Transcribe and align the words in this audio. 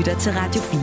lytter 0.00 0.18
til 0.18 0.32
Radio 0.32 0.60
4. 0.60 0.80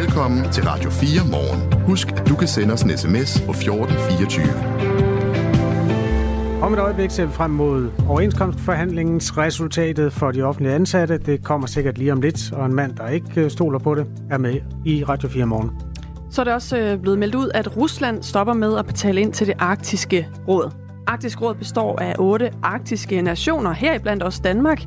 Velkommen 0.00 0.52
til 0.52 0.64
Radio 0.64 0.90
4 0.90 1.08
morgen. 1.30 1.72
Husk, 1.86 2.12
at 2.12 2.28
du 2.28 2.34
kan 2.34 2.48
sende 2.48 2.74
os 2.74 2.82
en 2.82 2.98
sms 2.98 3.42
på 3.46 3.50
1424. 3.50 4.46
Om 6.62 6.72
et 6.72 6.78
øjeblik 6.78 7.10
ser 7.10 7.26
vi 7.26 7.32
frem 7.32 7.50
mod 7.50 7.90
overenskomstforhandlingens 8.08 9.38
resultatet 9.38 10.12
for 10.12 10.30
de 10.30 10.42
offentlige 10.42 10.74
ansatte. 10.74 11.18
Det 11.18 11.44
kommer 11.44 11.66
sikkert 11.66 11.98
lige 11.98 12.12
om 12.12 12.20
lidt, 12.20 12.52
og 12.52 12.66
en 12.66 12.74
mand, 12.74 12.96
der 12.96 13.08
ikke 13.08 13.40
øh, 13.40 13.50
stoler 13.50 13.78
på 13.78 13.94
det, 13.94 14.06
er 14.30 14.38
med 14.38 14.60
i 14.84 15.04
Radio 15.04 15.28
4 15.28 15.46
morgen. 15.46 15.70
Så 16.30 16.42
er 16.42 16.44
det 16.44 16.54
også 16.54 16.78
øh, 16.78 17.00
blevet 17.00 17.18
meldt 17.18 17.34
ud, 17.34 17.50
at 17.54 17.76
Rusland 17.76 18.22
stopper 18.22 18.54
med 18.54 18.78
at 18.78 18.86
betale 18.86 19.20
ind 19.20 19.32
til 19.32 19.46
det 19.46 19.54
arktiske 19.58 20.28
råd. 20.48 20.83
Arktisk 21.06 21.42
Råd 21.42 21.54
består 21.54 21.98
af 21.98 22.14
otte 22.18 22.50
arktiske 22.62 23.22
nationer, 23.22 23.72
heriblandt 23.72 24.22
også 24.22 24.40
Danmark, 24.44 24.82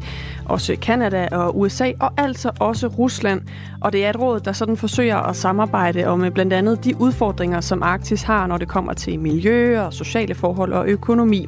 også 0.46 0.76
Kanada 0.82 1.28
og 1.32 1.60
USA, 1.60 1.92
og 2.00 2.12
altså 2.18 2.52
også 2.60 2.88
Rusland. 2.88 3.42
Og 3.82 3.94
det 3.94 4.06
er 4.06 4.10
et 4.10 4.20
råd, 4.20 4.40
der 4.40 4.52
sådan 4.52 4.78
forsøger 4.78 5.18
at 5.18 5.36
samarbejde 5.36 6.06
om 6.06 6.24
øh, 6.24 6.32
blandt 6.32 6.54
andet 6.54 6.84
de 6.84 7.02
udfordringer, 7.02 7.62
som 7.62 7.84
Arktis 7.84 8.24
har, 8.24 8.48
når 8.48 8.58
det 8.58 8.68
kommer 8.68 8.94
til 8.94 9.20
miljø 9.20 9.82
og 9.82 9.94
sociale 9.94 10.36
forhold 10.36 10.74
og 10.74 10.88
økonomi. 10.88 11.46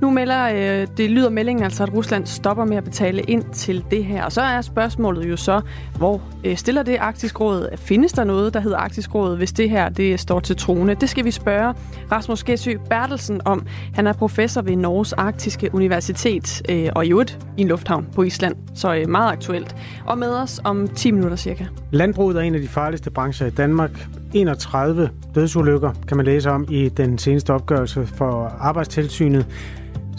Nu 0.00 0.10
melder, 0.10 0.48
øh, 0.48 0.86
det 0.96 1.10
lyder 1.10 1.30
meldingen 1.30 1.64
altså, 1.64 1.82
at 1.82 1.94
Rusland 1.94 2.26
stopper 2.26 2.64
med 2.64 2.76
at 2.76 2.84
betale 2.84 3.22
ind 3.22 3.44
til 3.52 3.84
det 3.90 4.04
her. 4.04 4.24
Og 4.24 4.32
så 4.32 4.40
er 4.40 4.60
spørgsmålet 4.60 5.30
jo 5.30 5.36
så, 5.36 5.60
hvor 5.96 6.22
øh, 6.44 6.56
stiller 6.56 6.82
det 6.82 6.96
Arktisk 7.00 7.40
Råd? 7.40 7.68
Findes 7.76 8.12
der 8.12 8.24
noget, 8.24 8.54
der 8.54 8.60
hedder 8.60 8.76
Arktisk 8.76 9.14
Råd, 9.14 9.36
hvis 9.36 9.52
det 9.52 9.70
her 9.70 9.88
det 9.88 10.20
står 10.20 10.40
til 10.40 10.56
trone? 10.56 10.94
Det 10.94 11.10
skal 11.10 11.24
vi 11.24 11.30
spørge 11.30 11.74
Rasmus 12.12 12.44
Gessø 12.44 12.74
Bertelsen 12.88 13.40
om. 13.44 13.66
Han 13.94 14.06
er 14.06 14.12
professor 14.12 14.62
ved 14.62 14.76
Norges 14.76 15.12
Arktiske 15.12 15.70
Universitet 15.74 16.62
øh, 16.68 16.88
og 16.94 17.06
i 17.06 17.10
øvrigt 17.10 17.38
i 17.56 17.60
en 17.60 17.68
lufthavn 17.68 18.06
på 18.14 18.22
Island. 18.22 18.56
Så 18.74 18.94
øh, 18.94 19.08
meget 19.08 19.32
aktuelt. 19.32 19.76
Og 20.06 20.18
med 20.18 20.28
os 20.28 20.60
om 20.64 20.88
10 20.88 21.10
minutter 21.10 21.36
cirka. 21.36 21.64
Landbruget 21.90 22.36
er 22.36 22.40
en 22.40 22.54
af 22.54 22.60
de 22.60 22.68
farligste 22.68 23.10
brancher 23.10 23.46
i 23.46 23.50
Danmark. 23.50 24.06
31 24.34 25.10
dødsulykker 25.34 25.92
kan 26.08 26.16
man 26.16 26.26
læse 26.26 26.50
om 26.50 26.66
i 26.70 26.88
den 26.88 27.18
seneste 27.18 27.52
opgørelse 27.52 28.06
for 28.06 28.56
Arbejdstilsynet 28.60 29.46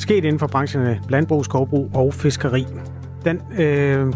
sket 0.02 0.26
inden 0.26 0.40
for 0.40 0.48
brancherne 0.48 1.02
landbrug, 1.10 1.46
skovbrug 1.46 1.92
og 1.94 2.14
fiskeri. 2.14 2.66
Den 3.26 3.42
øh, 3.60 4.14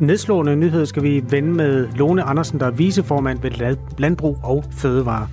nedslående 0.00 0.56
nyhed 0.56 0.86
skal 0.86 1.02
vi 1.02 1.24
vende 1.30 1.48
med 1.48 1.88
Lone 1.96 2.22
Andersen, 2.22 2.60
der 2.60 2.66
er 2.66 2.70
viceformand 2.70 3.42
ved 3.42 3.76
Landbrug 3.98 4.38
og 4.42 4.64
Fødevare. 4.70 5.28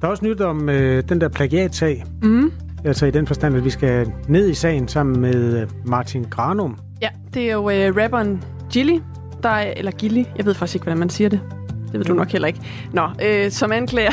Der 0.00 0.06
er 0.06 0.10
også 0.10 0.24
nyt 0.24 0.40
om 0.40 0.68
øh, 0.68 1.08
den 1.08 1.20
der 1.20 1.28
plagiatsag. 1.28 2.04
Mm. 2.22 2.52
Altså 2.84 3.06
i 3.06 3.10
den 3.10 3.26
forstand, 3.26 3.56
at 3.56 3.64
vi 3.64 3.70
skal 3.70 4.12
ned 4.28 4.48
i 4.48 4.54
sagen 4.54 4.88
sammen 4.88 5.20
med 5.20 5.60
øh, 5.60 5.68
Martin 5.84 6.24
Granum. 6.30 6.78
Ja, 7.02 7.08
det 7.34 7.48
er 7.48 7.52
jo 7.52 7.70
øh, 7.70 7.96
rapperen 7.96 8.42
Gilly, 8.72 8.98
der 9.42 9.48
er, 9.48 9.72
eller 9.76 9.92
Gilly, 9.92 10.24
jeg 10.36 10.46
ved 10.46 10.54
faktisk 10.54 10.74
ikke, 10.74 10.84
hvordan 10.84 10.98
man 10.98 11.10
siger 11.10 11.28
det. 11.28 11.40
Det 11.92 11.98
ved 11.98 12.04
du 12.04 12.14
nok 12.14 12.28
heller 12.28 12.48
ikke. 12.48 12.60
Nå, 12.92 13.08
øh, 13.26 13.50
som 13.50 13.72
anklager 13.72 14.12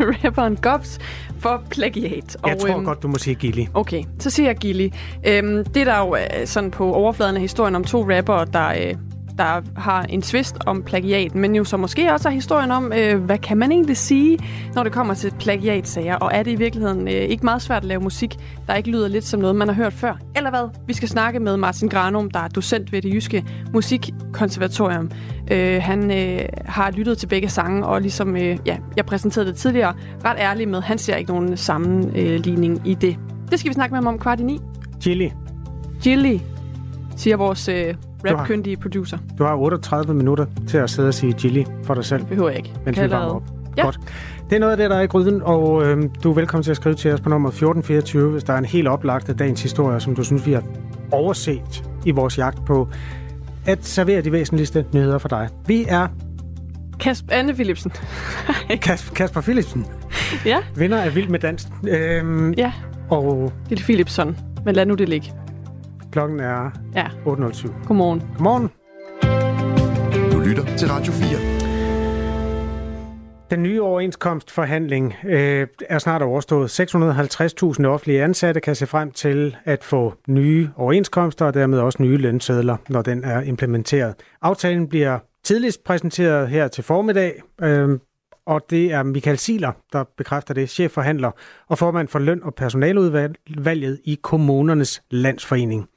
rapperen 0.24 0.56
Gobs 0.56 0.98
for 1.38 1.62
plagiat. 1.70 2.36
Jeg 2.46 2.54
og, 2.54 2.60
tror 2.60 2.76
øhm, 2.76 2.84
godt, 2.84 3.02
du 3.02 3.08
må 3.08 3.18
sige 3.18 3.34
Gilly. 3.34 3.64
Okay, 3.74 4.02
så 4.18 4.30
siger 4.30 4.48
jeg 4.48 4.56
Gilly. 4.56 4.88
Øhm, 5.26 5.64
det 5.64 5.86
der 5.86 5.98
jo 5.98 6.16
er 6.18 6.44
sådan 6.44 6.70
på 6.70 6.92
overfladen 6.92 7.36
af 7.36 7.42
historien 7.42 7.74
om 7.74 7.84
to 7.84 8.10
rappere, 8.16 8.44
der, 8.44 8.68
øh, 8.68 8.94
der 9.38 9.62
har 9.76 10.02
en 10.02 10.22
twist 10.22 10.56
om 10.66 10.82
plagiat, 10.82 11.34
men 11.34 11.54
jo 11.54 11.64
så 11.64 11.76
måske 11.76 12.12
også 12.12 12.28
er 12.28 12.32
historien 12.32 12.70
om, 12.70 12.92
øh, 12.92 13.24
hvad 13.24 13.38
kan 13.38 13.58
man 13.58 13.72
egentlig 13.72 13.96
sige, 13.96 14.38
når 14.74 14.82
det 14.82 14.92
kommer 14.92 15.14
til 15.14 15.32
plagiatsager, 15.38 16.16
og 16.16 16.30
er 16.34 16.42
det 16.42 16.50
i 16.50 16.54
virkeligheden 16.54 17.08
øh, 17.08 17.14
ikke 17.14 17.44
meget 17.44 17.62
svært 17.62 17.82
at 17.82 17.88
lave 17.88 18.00
musik, 18.00 18.36
der 18.66 18.74
ikke 18.74 18.90
lyder 18.90 19.08
lidt 19.08 19.24
som 19.24 19.40
noget, 19.40 19.56
man 19.56 19.68
har 19.68 19.74
hørt 19.74 19.92
før? 19.92 20.18
Eller 20.36 20.50
hvad? 20.50 20.68
Vi 20.86 20.92
skal 20.92 21.08
snakke 21.08 21.40
med 21.40 21.56
Martin 21.56 21.88
Granum, 21.88 22.30
der 22.30 22.40
er 22.40 22.48
docent 22.48 22.92
ved 22.92 23.02
det 23.02 23.14
jyske 23.14 23.44
musikkonservatorium. 23.72 25.10
Øh, 25.50 25.82
han 25.82 26.10
øh, 26.10 26.48
har 26.66 26.90
lyttet 26.90 27.18
til 27.18 27.26
begge 27.26 27.48
sange, 27.48 27.86
og 27.86 28.00
ligesom 28.00 28.36
øh, 28.36 28.58
ja, 28.66 28.76
jeg 28.96 29.06
præsenterede 29.06 29.48
det 29.48 29.56
tidligere, 29.56 29.94
ret 30.24 30.36
ærlig 30.38 30.68
med, 30.68 30.80
han 30.80 30.98
ser 30.98 31.16
ikke 31.16 31.30
nogen 31.30 31.56
sammenligning 31.56 32.80
i 32.84 32.94
det. 32.94 33.16
Det 33.50 33.58
skal 33.58 33.68
vi 33.68 33.74
snakke 33.74 33.92
med 33.92 33.96
ham 33.96 34.06
om 34.06 34.18
kvart 34.18 34.40
i 34.40 34.42
ni. 34.42 34.60
Chili. 35.00 35.32
Chili, 36.00 36.42
siger 37.16 37.36
vores 37.36 37.68
øh, 37.68 37.94
rap-kyndige 38.26 38.76
producer. 38.76 39.18
Du 39.38 39.44
har 39.44 39.54
38 39.54 40.14
minutter 40.14 40.46
til 40.68 40.78
at 40.78 40.90
sidde 40.90 41.08
og 41.08 41.14
sige 41.14 41.32
Chili 41.32 41.66
for 41.84 41.94
dig 41.94 42.04
selv. 42.04 42.20
Det 42.20 42.28
behøver 42.28 42.48
jeg 42.48 42.58
ikke. 42.58 42.72
Mens 42.84 43.00
vi 43.00 43.10
varmer 43.10 43.34
op. 43.34 43.42
Ja. 43.76 43.82
Godt. 43.82 43.98
Det 44.50 44.56
er 44.56 44.60
noget 44.60 44.72
af 44.72 44.76
det, 44.76 44.90
der 44.90 44.96
er 44.96 45.00
i 45.00 45.06
gryden, 45.06 45.42
og 45.42 45.86
øh, 45.86 46.02
du 46.22 46.30
er 46.30 46.34
velkommen 46.34 46.62
til 46.62 46.70
at 46.70 46.76
skrive 46.76 46.94
til 46.94 47.12
os 47.12 47.20
på 47.20 47.28
nummer 47.28 47.48
1424, 47.48 48.30
hvis 48.30 48.44
der 48.44 48.52
er 48.52 48.58
en 48.58 48.64
helt 48.64 48.88
oplagt 48.88 49.28
af 49.28 49.36
dagens 49.36 49.62
historie, 49.62 50.00
som 50.00 50.14
du 50.14 50.24
synes, 50.24 50.46
vi 50.46 50.52
har 50.52 50.62
overset 51.12 51.84
i 52.04 52.10
vores 52.10 52.38
jagt 52.38 52.64
på 52.64 52.88
at 53.66 53.86
servere 53.86 54.20
de 54.20 54.32
væsentligste 54.32 54.84
nyheder 54.94 55.18
for 55.18 55.28
dig. 55.28 55.48
Vi 55.66 55.84
er... 55.88 56.08
Kasper 57.00 57.32
Anne 57.34 57.54
Philipsen. 57.54 57.92
Kas, 58.82 59.12
Kasper 59.14 59.40
Philipsen. 59.40 59.86
Ja. 60.44 60.58
Vinder 60.76 61.02
af 61.02 61.14
Vild 61.14 61.28
med 61.28 61.38
Dans. 61.38 61.68
Øhm, 61.88 62.52
ja. 62.52 62.72
Og... 63.10 63.52
Lille 63.68 63.84
Philipsen. 63.84 64.36
Men 64.64 64.74
lad 64.74 64.86
nu 64.86 64.94
det 64.94 65.08
ligge. 65.08 65.32
Klokken 66.18 66.40
er 66.40 66.70
ja. 66.94 67.06
8.07. 67.06 67.86
Godmorgen. 67.86 68.20
Godmorgen. 68.20 68.70
Du 70.32 70.40
lytter 70.40 70.76
til 70.76 70.88
Radio 70.88 71.12
4. 71.12 71.28
Den 73.50 73.62
nye 73.62 73.82
overenskomstforhandling 73.82 75.14
øh, 75.24 75.66
er 75.88 75.98
snart 75.98 76.22
overstået. 76.22 76.80
650.000 76.80 77.86
offentlige 77.86 78.22
ansatte 78.22 78.60
kan 78.60 78.74
se 78.74 78.86
frem 78.86 79.10
til 79.10 79.56
at 79.64 79.84
få 79.84 80.14
nye 80.28 80.70
overenskomster 80.76 81.46
og 81.46 81.54
dermed 81.54 81.78
også 81.78 82.02
nye 82.02 82.16
lønsedler, 82.16 82.76
når 82.88 83.02
den 83.02 83.24
er 83.24 83.40
implementeret. 83.40 84.14
Aftalen 84.42 84.88
bliver 84.88 85.18
tidligst 85.44 85.84
præsenteret 85.84 86.48
her 86.48 86.68
til 86.68 86.84
formiddag, 86.84 87.42
øh, 87.62 87.98
og 88.48 88.70
det 88.70 88.92
er 88.92 89.02
Michael 89.02 89.38
Siler, 89.38 89.72
der 89.92 90.04
bekræfter 90.16 90.54
det, 90.54 90.70
chefforhandler 90.70 91.30
og 91.68 91.78
formand 91.78 92.08
for 92.08 92.18
løn- 92.18 92.42
og 92.42 92.54
personaludvalget 92.54 94.00
i 94.04 94.18
kommunernes 94.22 95.02
landsforening. 95.10 95.88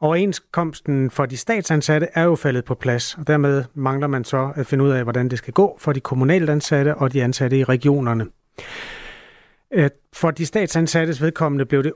Overenskomsten 0.00 1.10
for 1.10 1.26
de 1.26 1.36
statsansatte 1.36 2.08
er 2.14 2.22
jo 2.22 2.34
faldet 2.34 2.64
på 2.64 2.74
plads, 2.74 3.14
og 3.18 3.26
dermed 3.26 3.64
mangler 3.74 4.06
man 4.06 4.24
så 4.24 4.52
at 4.56 4.66
finde 4.66 4.84
ud 4.84 4.90
af, 4.90 5.02
hvordan 5.02 5.28
det 5.28 5.38
skal 5.38 5.52
gå 5.52 5.76
for 5.80 5.92
de 5.92 6.00
kommunalt 6.00 6.50
ansatte 6.50 6.94
og 6.94 7.12
de 7.12 7.22
ansatte 7.22 7.58
i 7.58 7.64
regionerne. 7.64 8.26
Øh, 9.72 9.90
for 10.12 10.30
de 10.30 10.46
statsansattes 10.46 11.22
vedkommende 11.22 11.64
blev 11.66 11.82
det 11.82 11.92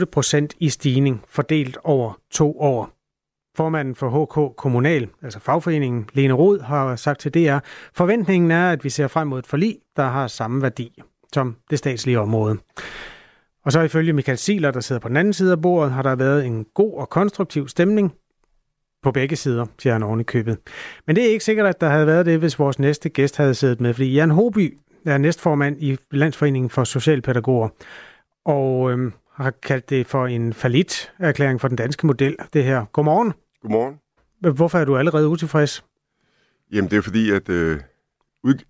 8,8 0.00 0.04
procent 0.04 0.54
i 0.60 0.68
stigning, 0.68 1.22
fordelt 1.28 1.78
over 1.84 2.20
to 2.30 2.60
år. 2.60 3.01
Formanden 3.56 3.94
for 3.94 4.08
HK 4.08 4.56
Kommunal, 4.56 5.08
altså 5.22 5.40
fagforeningen 5.40 6.08
Lene 6.12 6.34
Rod, 6.34 6.60
har 6.60 6.96
sagt 6.96 7.20
til 7.20 7.34
DR, 7.34 7.58
forventningen 7.94 8.50
er, 8.50 8.70
at 8.70 8.84
vi 8.84 8.90
ser 8.90 9.08
frem 9.08 9.28
mod 9.28 9.38
et 9.38 9.46
forlig, 9.46 9.78
der 9.96 10.08
har 10.08 10.26
samme 10.26 10.62
værdi 10.62 11.02
som 11.32 11.56
det 11.70 11.78
statslige 11.78 12.20
område. 12.20 12.58
Og 13.64 13.72
så 13.72 13.80
ifølge 13.80 14.12
Michael 14.12 14.38
Siler, 14.38 14.70
der 14.70 14.80
sidder 14.80 15.00
på 15.00 15.08
den 15.08 15.16
anden 15.16 15.32
side 15.32 15.52
af 15.52 15.62
bordet, 15.62 15.92
har 15.92 16.02
der 16.02 16.14
været 16.14 16.46
en 16.46 16.66
god 16.74 16.94
og 16.98 17.10
konstruktiv 17.10 17.68
stemning 17.68 18.14
på 19.02 19.12
begge 19.12 19.36
sider, 19.36 19.66
siger 19.78 19.92
han 19.92 20.02
oven 20.02 20.20
i 20.20 20.22
købet. 20.22 20.58
Men 21.06 21.16
det 21.16 21.24
er 21.24 21.28
ikke 21.28 21.44
sikkert, 21.44 21.66
at 21.66 21.80
der 21.80 21.88
havde 21.88 22.06
været 22.06 22.26
det, 22.26 22.38
hvis 22.38 22.58
vores 22.58 22.78
næste 22.78 23.08
gæst 23.08 23.36
havde 23.36 23.54
siddet 23.54 23.80
med, 23.80 23.94
fordi 23.94 24.12
Jan 24.12 24.30
Hoby 24.30 24.78
er 25.06 25.18
næstformand 25.18 25.82
i 25.82 25.96
Landsforeningen 26.10 26.70
for 26.70 26.84
Socialpædagoger, 26.84 27.68
og 28.44 28.90
øhm, 28.90 29.12
har 29.34 29.50
kaldt 29.50 29.90
det 29.90 30.06
for 30.06 30.26
en 30.26 30.52
falit 30.52 31.12
erklæring 31.18 31.60
for 31.60 31.68
den 31.68 31.76
danske 31.76 32.06
model, 32.06 32.36
det 32.52 32.64
her. 32.64 32.84
Godmorgen. 32.92 33.32
Godmorgen. 33.62 34.00
Hvorfor 34.54 34.78
er 34.78 34.84
du 34.84 34.96
allerede 34.96 35.28
utilfreds? 35.28 35.84
Jamen, 36.72 36.90
det 36.90 36.96
er 36.96 37.02
fordi, 37.02 37.30
at 37.30 37.48
øh, 37.48 37.80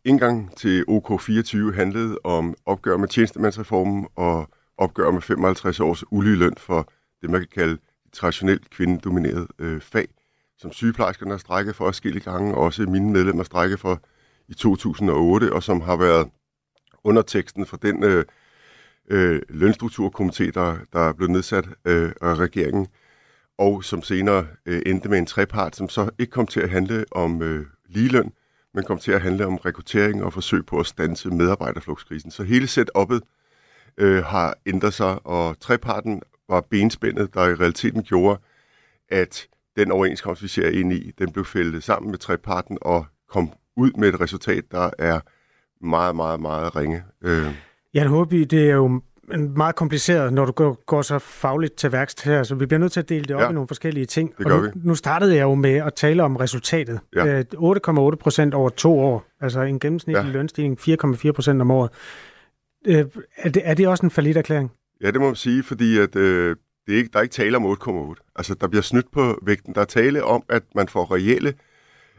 indgang 0.04 0.56
til 0.56 0.84
OK24 0.88 1.74
handlede 1.74 2.18
om 2.24 2.54
opgør 2.66 2.96
med 2.96 3.08
tjenestemandsreformen 3.08 4.06
og 4.16 4.48
opgør 4.78 5.10
med 5.10 5.20
55 5.20 5.80
års 5.80 6.04
ulige 6.10 6.36
løn 6.36 6.54
for 6.58 6.92
det, 7.22 7.30
man 7.30 7.40
kan 7.40 7.48
kalde 7.54 7.78
traditionelt 8.12 8.70
kvindedomineret 8.70 9.46
øh, 9.58 9.80
fag, 9.80 10.08
som 10.58 10.72
sygeplejerskerne 10.72 11.30
har 11.30 11.38
strækket 11.38 11.76
for 11.76 11.84
forskellige 11.84 12.30
gange, 12.30 12.54
og 12.54 12.62
også 12.62 12.82
mine 12.82 13.12
medlemmer 13.12 13.42
strækket 13.42 13.80
for 13.80 14.00
i 14.48 14.54
2008, 14.54 15.52
og 15.52 15.62
som 15.62 15.80
har 15.80 15.96
været 15.96 16.28
underteksten 17.04 17.66
for 17.66 17.76
den 17.76 18.04
øh, 18.04 18.24
øh, 19.10 19.42
lønstrukturkomité, 19.48 20.50
der, 20.50 20.76
der 20.92 21.00
er 21.00 21.12
blevet 21.12 21.30
nedsat 21.30 21.68
øh, 21.84 22.12
af 22.20 22.34
regeringen, 22.34 22.88
og 23.58 23.84
som 23.84 24.02
senere 24.02 24.46
øh, 24.66 24.82
endte 24.86 25.08
med 25.08 25.18
en 25.18 25.26
trepart, 25.26 25.76
som 25.76 25.88
så 25.88 26.10
ikke 26.18 26.30
kom 26.30 26.46
til 26.46 26.60
at 26.60 26.70
handle 26.70 27.04
om 27.10 27.42
øh, 27.42 27.66
ligeløn, 27.88 28.32
men 28.74 28.84
kom 28.84 28.98
til 28.98 29.12
at 29.12 29.20
handle 29.20 29.46
om 29.46 29.56
rekruttering 29.56 30.24
og 30.24 30.32
forsøg 30.32 30.66
på 30.66 30.78
at 30.78 30.86
stanse 30.86 31.28
medarbejderflugtskrisen. 31.28 32.30
Så 32.30 32.42
hele 32.42 32.66
setup'et 32.66 33.20
øh, 33.98 34.24
har 34.24 34.54
ændret 34.66 34.94
sig, 34.94 35.26
og 35.26 35.60
treparten 35.60 36.22
var 36.48 36.60
benspændet, 36.60 37.34
der 37.34 37.48
i 37.48 37.54
realiteten 37.54 38.02
gjorde, 38.02 38.40
at 39.08 39.46
den 39.76 39.92
overenskomst, 39.92 40.42
vi 40.42 40.48
ser 40.48 40.68
ind 40.68 40.92
i, 40.92 41.12
den 41.18 41.32
blev 41.32 41.44
fældet 41.44 41.82
sammen 41.82 42.10
med 42.10 42.18
treparten 42.18 42.78
og 42.80 43.06
kom 43.28 43.52
ud 43.76 43.90
med 43.98 44.08
et 44.08 44.20
resultat, 44.20 44.64
der 44.70 44.90
er 44.98 45.20
meget, 45.84 46.16
meget, 46.16 46.40
meget 46.40 46.76
ringe. 46.76 47.02
Øh. 47.22 47.46
Jan 47.94 48.06
Håby, 48.06 48.40
det 48.40 48.70
er 48.70 48.74
jo 48.74 49.02
meget 49.38 49.74
kompliceret, 49.76 50.32
når 50.32 50.44
du 50.44 50.52
går, 50.52 50.82
går 50.86 51.02
så 51.02 51.18
fagligt 51.18 51.74
til 51.76 51.92
værks 51.92 52.14
her, 52.22 52.42
så 52.42 52.54
vi 52.54 52.66
bliver 52.66 52.78
nødt 52.78 52.92
til 52.92 53.00
at 53.00 53.08
dele 53.08 53.24
det 53.24 53.36
op 53.36 53.42
ja, 53.42 53.50
i 53.50 53.52
nogle 53.52 53.68
forskellige 53.68 54.06
ting. 54.06 54.34
Det 54.38 54.46
gør 54.46 54.54
og 54.56 54.62
vi. 54.62 54.66
nu, 54.74 54.80
nu 54.84 54.94
startede 54.94 55.34
jeg 55.36 55.42
jo 55.42 55.54
med 55.54 55.74
at 55.74 55.94
tale 55.94 56.22
om 56.22 56.36
resultatet. 56.36 57.00
Ja. 57.16 57.26
Øh, 57.26 57.44
8,8 58.10 58.16
procent 58.16 58.54
over 58.54 58.68
to 58.68 59.00
år, 59.00 59.24
altså 59.40 59.60
en 59.60 59.80
gennemsnitlig 59.80 60.24
Ja. 60.26 60.32
lønstigning 60.32 60.78
4,4 60.80 61.32
procent 61.32 61.60
om 61.60 61.70
året. 61.70 61.90
Øh, 62.86 63.04
er, 63.36 63.48
det, 63.48 63.62
er 63.64 63.74
det 63.74 63.88
også 63.88 64.06
en 64.06 64.10
falit 64.10 64.36
erklæring? 64.36 64.72
Ja, 65.02 65.10
det 65.10 65.20
må 65.20 65.26
man 65.26 65.34
sige, 65.36 65.62
fordi 65.62 65.98
at, 65.98 66.16
øh, 66.16 66.56
det 66.86 66.92
er 66.94 66.96
ikke, 66.98 67.10
der 67.12 67.18
er 67.18 67.22
ikke 67.22 67.32
tale 67.32 67.56
om 67.56 67.64
8,8. 67.66 68.32
Altså, 68.36 68.54
der 68.54 68.68
bliver 68.68 68.82
snydt 68.82 69.12
på 69.12 69.38
vægten. 69.42 69.74
Der 69.74 69.80
er 69.80 69.84
tale 69.84 70.24
om, 70.24 70.42
at 70.48 70.62
man 70.74 70.88
får 70.88 71.14
reelle 71.14 71.54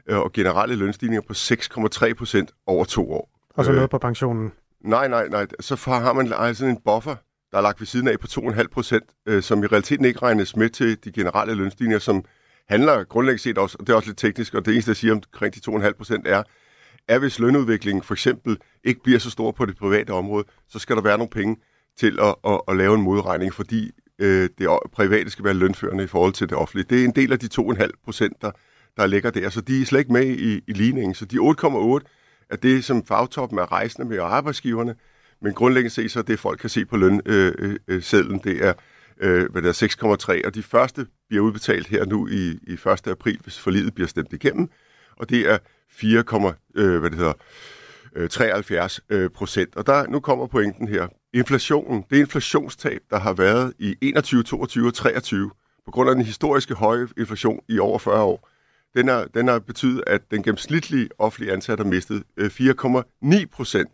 øh, 0.09 0.17
og 0.17 0.33
generelle 0.33 0.75
lønstigninger 0.75 1.21
på 1.27 1.33
6,3 1.33 2.13
procent 2.13 2.51
over 2.67 2.85
to 2.85 3.11
år. 3.11 3.29
Og 3.55 3.65
så 3.65 3.71
Øh, 3.71 3.75
noget 3.75 3.89
på 3.89 3.97
pensionen. 3.97 4.51
Nej, 4.83 5.07
nej, 5.07 5.27
nej. 5.27 5.47
Så 5.59 5.75
har 5.89 6.13
man 6.13 6.55
sådan 6.55 6.73
en 6.73 6.81
buffer, 6.85 7.15
der 7.51 7.57
er 7.57 7.61
lagt 7.61 7.79
ved 7.79 7.87
siden 7.87 8.07
af 8.07 8.19
på 8.19 8.27
2,5 8.27 8.67
procent, 8.67 9.03
øh, 9.25 9.43
som 9.43 9.63
i 9.63 9.67
realiteten 9.67 10.05
ikke 10.05 10.21
regnes 10.21 10.55
med 10.55 10.69
til 10.69 11.03
de 11.03 11.11
generelle 11.11 11.53
lønstigninger, 11.55 11.99
som 11.99 12.25
handler 12.69 13.03
grundlæggende 13.03 13.43
set 13.43 13.57
også, 13.57 13.77
og 13.79 13.87
det 13.87 13.93
er 13.93 13.97
også 13.97 14.09
lidt 14.09 14.17
teknisk, 14.17 14.53
og 14.53 14.65
det 14.65 14.71
eneste, 14.71 14.89
jeg 14.89 14.95
siger 14.95 15.13
omkring 15.13 15.55
de 15.55 15.71
2,5 15.71 15.91
procent 15.91 16.27
er, 16.27 16.43
at 17.07 17.19
hvis 17.19 17.39
lønudviklingen 17.39 18.03
for 18.03 18.13
eksempel 18.13 18.57
ikke 18.83 19.03
bliver 19.03 19.19
så 19.19 19.29
stor 19.29 19.51
på 19.51 19.65
det 19.65 19.77
private 19.77 20.11
område, 20.11 20.45
så 20.69 20.79
skal 20.79 20.95
der 20.95 21.01
være 21.01 21.17
nogle 21.17 21.29
penge 21.29 21.57
til 21.97 22.19
at, 22.21 22.35
at, 22.47 22.61
at 22.67 22.77
lave 22.77 22.95
en 22.95 23.01
modregning, 23.01 23.53
fordi 23.53 23.91
øh, 24.19 24.49
det 24.57 24.69
private 24.93 25.29
skal 25.29 25.45
være 25.45 25.53
lønførende 25.53 26.03
i 26.03 26.07
forhold 26.07 26.33
til 26.33 26.49
det 26.49 26.57
offentlige. 26.57 26.85
Det 26.89 27.01
er 27.01 27.05
en 27.05 27.15
del 27.15 27.31
af 27.31 27.39
de 27.39 27.49
2,5 27.61 27.89
procent, 28.05 28.41
der, 28.41 28.51
der 28.97 29.07
ligger 29.07 29.29
der, 29.29 29.49
så 29.49 29.61
de 29.61 29.81
er 29.81 29.85
slet 29.85 29.99
ikke 29.99 30.13
med 30.13 30.25
i, 30.25 30.61
i 30.67 30.73
ligningen. 30.73 31.13
Så 31.13 31.25
de 31.25 31.37
8,8 31.37 32.22
af 32.49 32.59
det, 32.59 32.83
som 32.83 33.05
fagtoppen 33.05 33.59
er 33.59 33.71
rejsende 33.71 34.07
med 34.07 34.19
og 34.19 34.35
arbejdsgiverne, 34.35 34.95
men 35.41 35.53
grundlæggende 35.53 35.93
set 35.93 36.11
så 36.11 36.19
er 36.19 36.23
det, 36.23 36.39
folk 36.39 36.59
kan 36.59 36.69
se 36.69 36.85
på 36.85 36.97
lønsedlen, 36.97 38.35
øh, 38.35 38.47
øh, 38.47 38.53
det 38.53 38.65
er, 38.65 38.73
øh, 39.21 39.51
hvad 39.51 39.61
det 39.61 39.69
er 39.69 40.37
6,3, 40.41 40.47
og 40.47 40.55
de 40.55 40.63
første 40.63 41.07
bliver 41.29 41.43
udbetalt 41.43 41.87
her 41.87 42.05
nu 42.05 42.27
i, 42.27 42.59
i 42.67 42.73
1. 42.73 43.07
april, 43.07 43.39
hvis 43.43 43.59
forliget 43.59 43.93
bliver 43.93 44.07
stemt 44.07 44.33
igennem, 44.33 44.69
og 45.17 45.29
det 45.29 45.51
er 45.51 45.57
4, 45.89 46.23
øh, 46.75 46.99
hvad 46.99 47.09
det 47.09 47.17
hedder, 47.17 47.33
øh, 48.15 48.29
73 48.29 48.99
øh, 49.09 49.29
procent. 49.29 49.75
Og 49.75 49.85
der, 49.85 50.07
nu 50.07 50.19
kommer 50.19 50.47
pointen 50.47 50.87
her. 50.87 51.07
Inflationen, 51.33 52.03
det 52.09 52.17
inflationstab, 52.17 53.01
der 53.09 53.19
har 53.19 53.33
været 53.33 53.73
i 53.79 53.95
21, 54.01 54.43
22 54.43 54.87
og 54.87 54.93
23, 54.93 55.51
på 55.85 55.91
grund 55.91 56.09
af 56.09 56.15
den 56.15 56.25
historiske 56.25 56.73
høje 56.73 57.07
inflation 57.17 57.59
i 57.69 57.79
over 57.79 57.99
40 57.99 58.23
år, 58.23 58.49
den 58.95 59.07
har, 59.07 59.25
den 59.33 59.47
har 59.47 59.59
betydet, 59.59 60.03
at 60.07 60.21
den 60.31 60.43
gennemsnitlige 60.43 61.09
offentlige 61.17 61.53
ansatte 61.53 61.83
har 61.83 61.89
mistet 61.89 62.23
øh, 62.37 62.45
4,9 62.45 63.45
procent. 63.45 63.89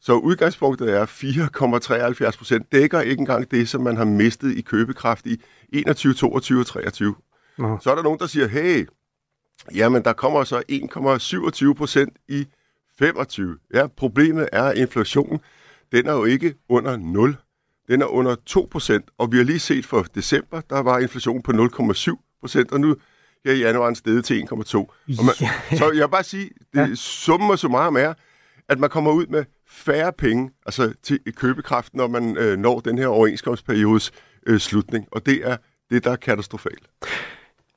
Så 0.00 0.12
udgangspunktet 0.14 0.90
er 0.92 1.06
4,73 1.06 2.38
procent. 2.38 2.72
Dækker 2.72 3.00
ikke 3.00 3.20
engang 3.20 3.50
det, 3.50 3.68
som 3.68 3.82
man 3.82 3.96
har 3.96 4.04
mistet 4.04 4.56
i 4.56 4.60
købekraft 4.60 5.26
i 5.26 5.42
21, 5.72 6.14
22 6.14 6.60
og 6.60 6.66
23. 6.66 7.14
Nå. 7.58 7.78
Så 7.82 7.90
er 7.90 7.94
der 7.94 8.02
nogen, 8.02 8.18
der 8.18 8.26
siger, 8.26 8.46
hey, 8.46 8.86
jamen 9.74 10.04
der 10.04 10.12
kommer 10.12 10.44
så 10.44 10.62
1,27 11.68 11.74
procent 11.74 12.16
i 12.28 12.46
25. 12.98 13.58
Ja, 13.74 13.86
problemet 13.86 14.48
er, 14.52 14.62
at 14.62 14.78
inflationen, 14.78 15.40
den 15.92 16.06
er 16.06 16.12
jo 16.12 16.24
ikke 16.24 16.54
under 16.68 16.96
0. 16.96 17.36
Den 17.88 18.02
er 18.02 18.06
under 18.06 18.34
2 18.46 18.68
procent, 18.70 19.04
og 19.18 19.32
vi 19.32 19.36
har 19.36 19.44
lige 19.44 19.58
set 19.58 19.86
for 19.86 20.02
december, 20.02 20.60
der 20.60 20.80
var 20.80 20.98
inflationen 20.98 21.42
på 21.42 21.52
0,7 21.52 22.38
procent, 22.40 22.72
og 22.72 22.80
nu 22.80 22.96
her 23.44 23.52
i 23.52 23.58
januar 23.58 23.94
steget 23.94 24.24
til 24.24 24.42
1,2. 24.52 24.76
Og 24.78 24.88
man, 25.08 25.34
Ja. 25.40 25.76
Så 25.76 25.84
jeg 25.84 26.02
vil 26.02 26.08
bare 26.10 26.22
sige, 26.24 26.50
det, 26.74 26.78
ja. 26.90 26.94
summen 26.94 27.50
og 27.50 27.58
summarum 27.58 27.96
er, 27.96 28.14
at 28.68 28.78
man 28.78 28.90
kommer 28.90 29.12
ud 29.12 29.26
med 29.26 29.44
færre 29.68 30.12
penge 30.12 30.50
altså 30.66 30.92
til 31.02 31.20
købekraft, 31.36 31.94
når 31.94 32.08
man 32.08 32.36
øh, 32.36 32.58
når 32.58 32.80
den 32.80 32.98
her 32.98 33.06
overenskomstperiodes 33.06 34.12
øh, 34.46 34.60
slutning, 34.60 35.06
og 35.12 35.26
det 35.26 35.46
er 35.48 35.56
det, 35.90 36.04
der 36.04 36.10
er 36.10 36.16
katastrofalt. 36.16 36.82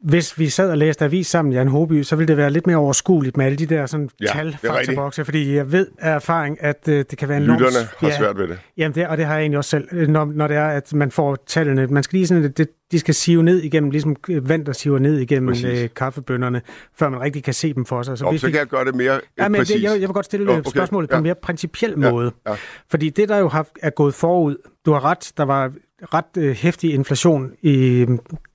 Hvis 0.03 0.39
vi 0.39 0.49
sad 0.49 0.69
og 0.71 0.77
læste 0.77 1.05
avis 1.05 1.27
sammen, 1.27 1.53
Jan 1.53 1.67
Hoby, 1.67 2.03
så 2.03 2.15
ville 2.15 2.27
det 2.27 2.37
være 2.37 2.49
lidt 2.49 2.67
mere 2.67 2.77
overskueligt 2.77 3.37
med 3.37 3.45
alle 3.45 3.55
de 3.57 3.65
der 3.65 3.85
sådan, 3.85 4.09
Ja, 4.21 4.25
tal, 4.25 4.57
faktabokse, 4.65 5.25
fordi 5.25 5.55
jeg 5.55 5.71
ved 5.71 5.87
af 5.99 6.15
erfaring, 6.15 6.57
at 6.63 6.87
øh, 6.87 7.05
det 7.09 7.17
kan 7.17 7.29
være 7.29 7.37
enormt... 7.37 7.61
Lytterne 7.61 7.87
har 7.97 8.09
svært 8.17 8.37
ved 8.37 8.47
det. 8.47 8.59
Jamen, 8.77 8.95
det, 8.95 9.07
og 9.07 9.17
det 9.17 9.25
har 9.25 9.33
jeg 9.33 9.41
egentlig 9.41 9.57
også 9.57 9.69
selv, 9.69 9.87
øh, 9.91 10.07
når, 10.07 10.25
når 10.25 10.47
det 10.47 10.57
er, 10.57 10.65
at 10.67 10.93
man 10.93 11.11
får 11.11 11.37
tallene. 11.47 11.87
Man 11.87 12.03
skal 12.03 12.17
lige 12.17 12.27
sådan, 12.27 12.51
det, 12.51 12.67
de 12.91 12.99
skal 12.99 13.13
sive 13.13 13.43
ned 13.43 13.61
igennem, 13.61 13.91
ligesom 13.91 14.15
øh, 14.29 14.49
vand, 14.49 14.65
der 14.65 14.71
siver 14.73 14.99
ned 14.99 15.17
igennem 15.19 15.49
Præcis. 15.49 15.65
øh, 15.83 15.89
kaffebønderne, 15.95 16.61
før 16.99 17.09
man 17.09 17.21
rigtig 17.21 17.43
kan 17.43 17.53
se 17.53 17.73
dem 17.73 17.85
for 17.85 18.03
sig. 18.03 18.17
Så, 18.17 18.29
hvis 18.29 18.41
så 18.41 18.47
kan 18.47 18.59
jeg 18.59 18.67
gøre 18.67 18.85
det 18.85 18.95
mere 18.95 19.19
Ja, 19.37 19.49
men 19.49 19.59
præcis. 19.59 19.75
det, 19.75 19.83
jeg, 19.83 19.91
jeg 19.91 20.01
vil 20.09 20.13
godt 20.13 20.25
stille 20.25 20.45
Nå, 20.45 20.51
okay. 20.51 20.69
spørgsmålet 20.69 21.09
på 21.09 21.15
Ja. 21.15 21.17
en 21.17 21.23
mere 21.23 21.35
principiel 21.43 21.93
Ja, 22.01 22.11
måde. 22.11 22.31
ja. 22.47 22.53
Fordi 22.89 23.09
det, 23.09 23.29
der 23.29 23.37
jo 23.37 23.47
har, 23.47 23.67
er 23.81 23.89
gået 23.89 24.13
forud, 24.13 24.55
du 24.85 24.91
har 24.93 25.05
ret, 25.05 25.31
der 25.37 25.43
var 25.43 25.71
ret 26.13 26.37
øh, 26.37 26.51
hæftig 26.55 26.93
inflation 26.93 27.51
i, 27.61 28.05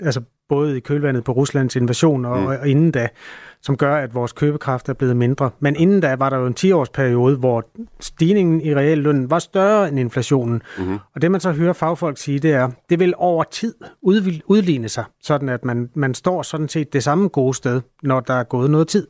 altså 0.01 0.21
både 0.49 0.77
i 0.77 0.81
kølvandet 0.81 1.25
på 1.25 1.33
Ruslands 1.33 1.77
invasion 1.77 2.25
og, 2.25 2.41
mm. 2.41 2.47
og 2.47 2.69
inden 2.69 2.91
da, 2.91 3.09
som 3.61 3.77
gør, 3.77 3.97
at 3.97 4.15
vores 4.15 4.33
købekraft 4.33 4.89
er 4.89 4.93
blevet 4.93 5.17
mindre. 5.17 5.51
Men 5.61 5.77
inden 5.77 6.01
da 6.01 6.15
var 6.15 6.31
der 6.31 6.37
jo 6.37 6.47
en 6.47 6.55
10-årsperiode, 6.61 7.39
hvor 7.39 7.65
stigningen 8.01 8.61
i 8.61 8.75
reallønnen 8.75 9.31
var 9.31 9.39
større 9.39 9.89
end 9.89 9.99
inflationen. 9.99 10.63
Mm-hmm. 10.79 10.99
Og 11.15 11.23
det 11.23 11.31
man 11.31 11.41
så 11.41 11.53
hører 11.53 11.73
fagfolk 11.73 12.19
sige, 12.19 12.39
det 12.39 12.53
er, 12.53 12.71
det 12.91 12.99
vil 12.99 13.15
over 13.17 13.45
tid 13.45 13.75
udligne 14.03 14.89
sig, 14.89 15.05
sådan 15.23 15.49
at 15.49 15.65
man, 15.65 15.91
man 15.95 16.15
står 16.15 16.43
sådan 16.43 16.69
set 16.69 16.93
det 16.93 17.03
samme 17.03 17.29
gode 17.29 17.55
sted, 17.55 17.81
når 18.03 18.21
der 18.21 18.35
er 18.35 18.45
gået 18.45 18.71
noget 18.71 18.89
tid. 18.89 19.07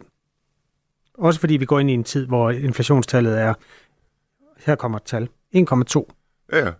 Også 1.18 1.40
fordi 1.40 1.56
vi 1.56 1.64
går 1.64 1.78
ind 1.78 1.90
i 1.90 1.94
en 1.94 2.04
tid, 2.04 2.26
hvor 2.26 2.50
inflationstallet 2.50 3.40
er, 3.40 3.54
her 4.66 4.74
kommer 4.74 4.98
et 4.98 5.04
tal, 5.04 5.28
1,2. 5.56 6.06
Ja, 6.52 6.58
ja. 6.58 6.70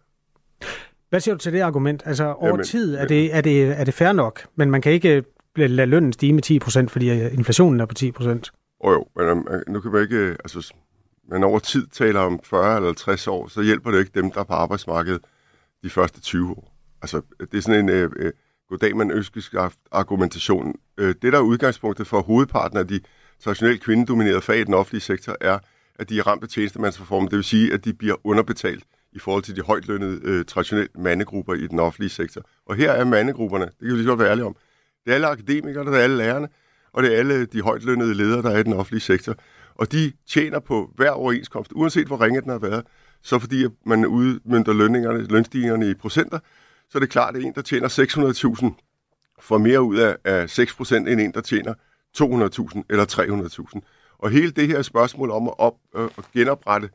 Hvad 1.11 1.21
siger 1.21 1.35
du 1.35 1.39
til 1.39 1.53
det 1.53 1.61
argument? 1.61 2.03
Altså 2.05 2.25
over 2.25 2.47
Jamen, 2.47 2.65
tid 2.65 2.95
er 2.95 3.07
det, 3.07 3.35
er, 3.35 3.41
det, 3.41 3.81
er 3.81 3.85
det 3.85 3.95
fair 3.95 4.13
nok, 4.13 4.47
men 4.57 4.71
man 4.71 4.81
kan 4.81 4.93
ikke 4.93 5.25
øh, 5.59 5.71
lade 5.71 5.91
lønnen 5.91 6.13
stige 6.13 6.33
med 6.33 6.87
10%, 6.87 6.89
fordi 6.89 7.11
øh, 7.11 7.35
inflationen 7.35 7.81
er 7.81 7.87
på 7.87 7.95
10%. 7.99 8.79
Og 8.81 8.93
jo, 8.93 9.07
men 9.17 9.45
nu 9.69 9.81
kan 9.81 9.93
man 9.93 10.03
ikke, 10.03 10.17
øh, 10.17 10.31
altså, 10.31 10.75
men 11.31 11.45
over 11.45 11.59
tid 11.59 11.87
taler 11.87 12.21
om 12.21 12.41
40 12.45 12.77
eller 12.77 12.89
50 12.89 13.27
år, 13.27 13.49
så 13.49 13.63
hjælper 13.63 13.91
det 13.91 13.99
ikke 13.99 14.11
dem, 14.15 14.31
der 14.31 14.41
er 14.41 14.45
på 14.45 14.53
arbejdsmarkedet 14.53 15.21
de 15.83 15.91
første 15.91 16.21
20 16.21 16.51
år. 16.51 16.75
Altså, 17.03 17.23
det 17.41 17.59
er 17.59 17.63
sådan 17.63 17.81
en 17.81 17.89
øh, 17.89 18.11
øh, 18.17 18.33
goddag, 18.69 18.97
man 18.97 19.11
ønsker 19.11 19.69
argumentation. 19.93 20.75
Øh, 20.99 21.15
det, 21.23 21.33
der 21.33 21.39
er 21.39 21.43
udgangspunktet 21.43 22.07
for 22.07 22.21
hovedparten 22.21 22.79
af 22.79 22.89
de 22.89 23.01
traditionelt 23.41 23.83
kvindedominerede 23.83 24.41
fag 24.41 24.61
i 24.61 24.65
den 24.65 24.75
offentlige 24.75 25.03
sektor, 25.03 25.37
er, 25.41 25.59
at 25.99 26.09
de 26.09 26.19
er 26.19 26.27
ramt 26.27 26.43
af 26.43 26.49
tjenestemandsreformen. 26.49 27.29
Det 27.29 27.37
vil 27.37 27.45
sige, 27.45 27.75
at 27.75 27.85
de 27.85 27.93
bliver 27.93 28.17
underbetalt 28.25 28.85
i 29.13 29.19
forhold 29.19 29.43
til 29.43 29.57
de 29.57 29.63
højtlønnede 29.63 30.21
øh, 30.25 30.45
traditionelt 30.45 30.99
mandegrupper 30.99 31.55
i 31.55 31.67
den 31.67 31.79
offentlige 31.79 32.11
sektor. 32.11 32.43
Og 32.67 32.77
her 32.77 32.93
er 32.93 33.05
mandegrupperne, 33.05 33.65
det 33.65 33.75
kan 33.81 33.91
vi 33.91 33.97
lige 33.97 34.07
godt 34.07 34.19
være 34.19 34.31
ærlige 34.31 34.47
om. 34.47 34.57
Det 35.05 35.11
er 35.11 35.15
alle 35.15 35.27
akademikere, 35.27 35.85
det 35.85 35.95
er 35.95 35.99
alle 35.99 36.17
lærerne, 36.17 36.49
og 36.93 37.03
det 37.03 37.15
er 37.15 37.19
alle 37.19 37.47
de 37.47 37.63
højt 37.63 37.85
lønnede 37.85 38.15
ledere, 38.15 38.43
der 38.43 38.51
er 38.51 38.59
i 38.59 38.63
den 38.63 38.73
offentlige 38.73 39.01
sektor. 39.01 39.35
Og 39.75 39.93
de 39.93 40.13
tjener 40.29 40.59
på 40.61 40.93
hver 40.97 41.11
overenskomst, 41.11 41.73
uanset 41.75 42.07
hvor 42.07 42.21
ringe 42.21 42.41
den 42.41 42.51
har 42.51 42.59
været. 42.59 42.85
Så 43.23 43.39
fordi 43.39 43.65
at 43.65 43.71
man 43.87 44.07
udmyndter 44.07 44.73
lønningerne, 44.73 45.25
lønstigningerne 45.25 45.91
i 45.91 45.95
procenter, 45.95 46.39
så 46.91 46.99
er 46.99 47.01
det 47.01 47.11
klart, 47.11 47.37
at 47.37 47.43
en, 47.43 47.55
der 47.55 47.63
tjener 47.63 47.89
600.000, 47.89 48.85
får 49.41 49.59
mere 49.59 49.83
ud 49.83 49.97
af, 49.97 50.17
af 50.25 50.59
6% 50.59 50.95
end 50.95 51.21
en, 51.21 51.33
der 51.33 51.41
tjener 51.41 51.75
200.000 52.19 52.83
eller 52.91 53.05
300.000. 53.75 53.81
Og 54.19 54.31
hele 54.31 54.51
det 54.51 54.69
her 54.69 54.83
spørgsmål 54.83 55.31
om 55.31 55.49
at, 55.49 55.55
op, 55.59 55.75
øh, 55.97 56.09
at 56.19 56.25
genoprette 56.33 56.91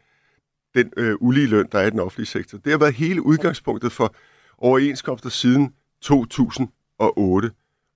den 0.76 0.92
øh, 0.98 1.16
ulige 1.20 1.48
løn, 1.48 1.68
der 1.72 1.80
er 1.80 1.88
i 1.88 1.90
den 1.90 2.00
offentlige 2.00 2.28
sektor, 2.28 2.58
det 2.58 2.72
har 2.72 2.80
været 2.80 2.94
hele 2.94 3.26
udgangspunktet 3.26 3.92
for 3.92 4.16
overenskomster 4.58 5.30
siden 5.30 5.74
2008. 6.02 7.52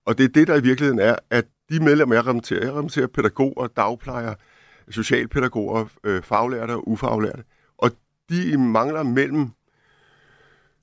Og 0.05 0.17
det 0.17 0.23
er 0.23 0.27
det, 0.27 0.47
der 0.47 0.55
i 0.55 0.63
virkeligheden 0.63 0.99
er, 0.99 1.15
at 1.29 1.45
de 1.69 1.83
medlemmer, 1.83 2.15
jeg 2.15 2.25
repræsenterer, 2.25 2.65
jeg 2.65 2.73
repræsenterer 2.73 3.07
pædagoger, 3.07 3.67
dagplejere, 3.67 4.35
socialpædagoger, 4.89 5.85
øh, 6.03 6.23
faglærte 6.23 6.71
og 6.71 6.87
ufaglærte, 6.87 7.43
og 7.77 7.91
de 8.29 8.57
mangler 8.57 9.03
mellem 9.03 9.49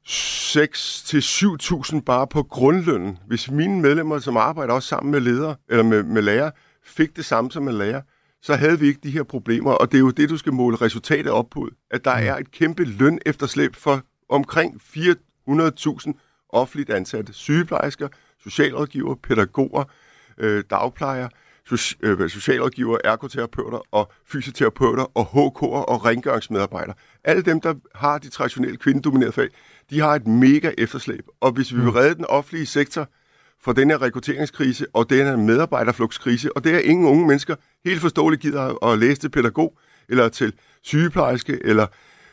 6 0.07 1.03
til 1.03 1.21
7.000 1.21 2.01
bare 2.01 2.27
på 2.27 2.43
grundlønnen. 2.43 3.19
Hvis 3.27 3.51
mine 3.51 3.81
medlemmer, 3.81 4.19
som 4.19 4.37
arbejder 4.37 4.75
også 4.75 4.89
sammen 4.89 5.13
med 5.13 5.21
ledere, 5.21 5.57
eller 5.69 5.85
med, 5.85 6.03
med 6.03 6.23
lærer, 6.23 6.51
fik 6.83 7.17
det 7.17 7.25
samme 7.25 7.51
som 7.51 7.69
en 7.69 7.75
lærer, 7.75 8.03
så 8.45 8.55
havde 8.55 8.81
vi 8.81 8.87
ikke 8.87 9.01
de 9.03 9.11
her 9.11 9.23
problemer, 9.23 9.73
og 9.73 9.93
det 9.93 9.99
er 9.99 10.01
jo 10.01 10.11
det, 10.11 10.29
du 10.29 10.37
skal 10.37 10.53
måle 10.53 10.77
resultatet 10.77 11.33
op 11.33 11.51
på, 11.51 11.69
at 11.91 12.05
der 12.05 12.11
er 12.11 12.37
et 12.37 12.51
kæmpe 12.51 12.85
løn 12.85 13.19
efterslæb 13.27 13.77
for 13.77 14.03
omkring 14.29 14.81
400.000 15.49 16.13
offentligt 16.49 16.91
ansatte 16.91 17.33
sygeplejersker, 17.33 18.09
socialrådgiver, 18.43 19.15
pædagoger, 19.15 19.85
øh, 20.39 20.65
dagplejere, 20.71 21.29
soci- 21.73 21.97
øh, 22.03 22.31
socialrådgiver, 22.31 22.99
ergoterapeuter 23.05 23.81
og 23.91 24.13
fysioterapeuter 24.27 25.19
og 25.19 25.25
HK'er 25.25 25.85
og 25.85 26.05
rengøringsmedarbejdere. 26.05 26.95
Alle 27.25 27.43
dem, 27.43 27.61
der 27.61 27.75
har 27.95 28.19
de 28.19 28.29
traditionelle 28.29 28.77
kvindedominerede 28.77 29.33
fag, 29.33 29.49
de 29.91 30.01
har 30.01 30.15
et 30.15 30.27
mega 30.27 30.73
efterslæb. 30.79 31.27
Og 31.41 31.53
hvis 31.53 31.75
vi 31.75 31.81
vil 31.81 31.91
redde 31.91 32.15
den 32.15 32.25
offentlige 32.25 32.67
sektor 32.67 33.09
for 33.65 33.73
den 33.73 33.91
her 33.91 34.03
rekrutteringskrise 34.03 34.87
og 34.93 35.11
den 35.11 35.27
her 35.27 35.37
medarbejderflugtskrise, 35.37 36.57
og 36.57 36.65
det 36.65 36.75
er 36.75 36.79
ingen 36.79 37.07
unge 37.07 37.27
mennesker 37.27 37.57
helt 37.85 38.01
forståeligt 38.01 38.43
gider 38.43 38.85
at 38.85 38.99
læse 38.99 39.21
til 39.21 39.29
pædagog, 39.29 39.79
eller 40.09 40.29
til 40.29 40.53
sygeplejerske, 40.83 41.59
eller 41.65 41.87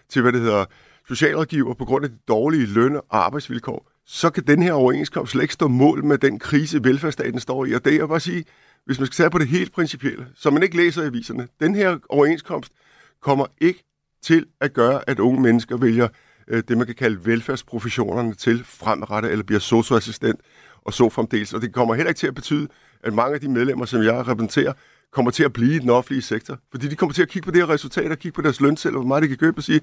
til, 0.10 0.22
hvad 0.22 0.32
det 0.32 0.42
hedder, 0.42 0.66
socialrådgiver 1.08 1.74
på 1.74 1.86
grund 1.86 2.06
af 2.06 2.12
de 2.12 2.18
dårlige 2.28 2.66
løn- 2.66 2.96
og 2.96 3.26
arbejdsvilkår, 3.26 3.92
så 4.06 4.30
kan 4.30 4.44
den 4.48 4.64
her 4.64 4.74
overenskomst 4.74 5.32
slet 5.32 5.42
ikke 5.42 5.54
stå 5.54 5.68
mål 5.68 6.06
med 6.06 6.18
den 6.18 6.40
krise, 6.40 6.84
velfærdsstaten 6.84 7.40
står 7.40 7.66
i. 7.66 7.74
Og 7.74 7.86
det 7.86 7.96
er 7.96 8.08
bare 8.08 8.20
sige, 8.20 8.46
hvis 8.86 9.00
man 9.00 9.06
skal 9.06 9.16
tage 9.16 9.30
på 9.30 9.38
det 9.38 9.48
helt 9.48 9.74
principielle, 9.74 10.28
så 10.36 10.50
man 10.50 10.64
ikke 10.64 10.78
læser 10.78 11.04
i 11.04 11.06
aviserne, 11.06 11.48
den 11.60 11.76
her 11.76 11.98
overenskomst 12.10 12.72
kommer 13.22 13.46
ikke 13.62 13.84
til 14.22 14.46
at 14.62 14.74
gøre, 14.74 15.10
at 15.10 15.20
unge 15.20 15.42
mennesker 15.42 15.78
vælger 15.78 16.08
øh, 16.48 16.64
det, 16.68 16.78
man 16.78 16.86
kan 16.86 16.96
kalde 16.96 17.26
velfærdsprofessionerne 17.26 18.34
til 18.34 18.64
fremadrettet, 18.66 19.32
eller 19.32 19.44
bliver 19.44 19.60
socioassistent 19.60 20.40
og 20.86 20.94
så 20.94 21.10
fremdeles. 21.10 21.54
Og 21.54 21.62
det 21.62 21.74
kommer 21.74 21.94
heller 21.96 22.10
ikke 22.10 22.20
til 22.20 22.28
at 22.28 22.36
betyde, 22.36 22.68
at 23.04 23.14
mange 23.14 23.36
af 23.36 23.42
de 23.42 23.50
medlemmer, 23.50 23.86
som 23.86 24.04
jeg 24.04 24.28
repræsenterer, 24.28 24.74
kommer 25.12 25.32
til 25.32 25.44
at 25.44 25.54
blive 25.54 25.76
i 25.76 25.80
den 25.80 25.90
offentlige 25.90 26.22
sektor. 26.22 26.58
Fordi 26.72 26.88
de 26.88 26.96
kommer 26.96 27.14
til 27.14 27.22
at 27.22 27.28
kigge 27.28 27.46
på 27.46 27.52
det 27.52 27.60
her 27.62 27.70
resultat 27.70 28.12
og 28.12 28.18
kigge 28.18 28.36
på 28.36 28.42
deres 28.42 28.62
lønsel, 28.62 28.92
og 28.92 29.00
hvor 29.00 29.08
meget 29.08 29.24
de 29.24 29.28
kan 29.28 29.38
købe 29.38 29.60
og 29.60 29.64
sige, 29.64 29.82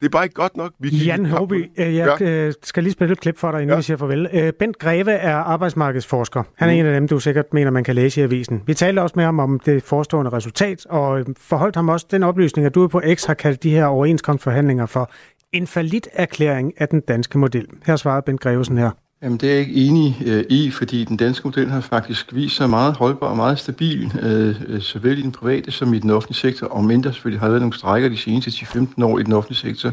det 0.00 0.06
er 0.06 0.10
bare 0.10 0.24
ikke 0.24 0.34
godt 0.34 0.56
nok. 0.56 0.72
Vi 0.78 0.88
Jan 0.88 1.26
Håby, 1.26 1.70
øh, 1.76 1.96
jeg 1.96 2.20
ja. 2.20 2.46
Øh, 2.46 2.52
skal 2.62 2.82
lige 2.82 2.92
spille 2.92 3.12
et 3.12 3.20
klip 3.20 3.38
for 3.38 3.50
dig, 3.50 3.62
inden 3.62 3.72
ja. 3.72 3.76
vi 3.76 3.82
siger 3.82 3.96
farvel. 3.96 4.28
Øh, 4.32 4.52
Bent 4.52 4.78
Greve 4.78 5.12
er 5.12 5.36
arbejdsmarkedsforsker. 5.36 6.42
Han 6.54 6.68
er 6.68 6.72
mm. 6.72 6.80
en 6.80 6.86
af 6.86 7.00
dem, 7.00 7.08
du 7.08 7.18
sikkert 7.18 7.54
mener, 7.54 7.70
man 7.70 7.84
kan 7.84 7.94
læse 7.94 8.20
i 8.20 8.24
avisen. 8.24 8.62
Vi 8.66 8.74
talte 8.74 9.00
også 9.00 9.12
med 9.16 9.24
ham 9.24 9.38
om 9.38 9.60
det 9.60 9.82
forestående 9.82 10.32
resultat, 10.32 10.86
og 10.86 11.26
forholdt 11.38 11.76
ham 11.76 11.88
også 11.88 12.06
den 12.10 12.22
oplysning, 12.22 12.66
at 12.66 12.74
du 12.74 12.88
på 12.88 13.02
X 13.14 13.24
har 13.24 13.34
kaldt 13.34 13.62
de 13.62 13.70
her 13.70 13.84
overenskomstforhandlinger 13.84 14.86
for 14.86 15.10
en 15.52 15.68
erklæring 16.12 16.72
af 16.76 16.88
den 16.88 17.00
danske 17.00 17.38
model. 17.38 17.66
Her 17.86 17.96
svarede 17.96 18.22
Bent 18.26 18.40
Grevesen 18.40 18.78
her. 18.78 18.90
Jamen, 19.22 19.38
det 19.38 19.48
er 19.48 19.52
jeg 19.52 19.60
ikke 19.60 19.74
enig 19.74 20.22
øh, 20.26 20.44
i, 20.50 20.70
fordi 20.70 21.04
den 21.04 21.16
danske 21.16 21.48
model 21.48 21.70
har 21.70 21.80
faktisk 21.80 22.34
vist 22.34 22.56
sig 22.56 22.70
meget 22.70 22.94
holdbar 22.96 23.26
og 23.26 23.36
meget 23.36 23.58
stabil, 23.58 24.12
øh, 24.22 24.62
øh 24.66 24.82
såvel 24.82 25.18
i 25.18 25.22
den 25.22 25.32
private 25.32 25.70
som 25.70 25.94
i 25.94 25.98
den 25.98 26.10
offentlige 26.10 26.38
sektor, 26.38 26.66
og 26.66 26.84
mindre 26.84 27.12
selvfølgelig 27.12 27.40
har 27.40 27.48
været 27.48 27.60
nogle 27.60 27.74
strækker 27.74 28.08
de 28.08 28.16
seneste 28.16 28.50
10-15 28.50 29.04
år 29.04 29.18
i 29.18 29.22
den 29.22 29.32
offentlige 29.32 29.58
sektor. 29.58 29.92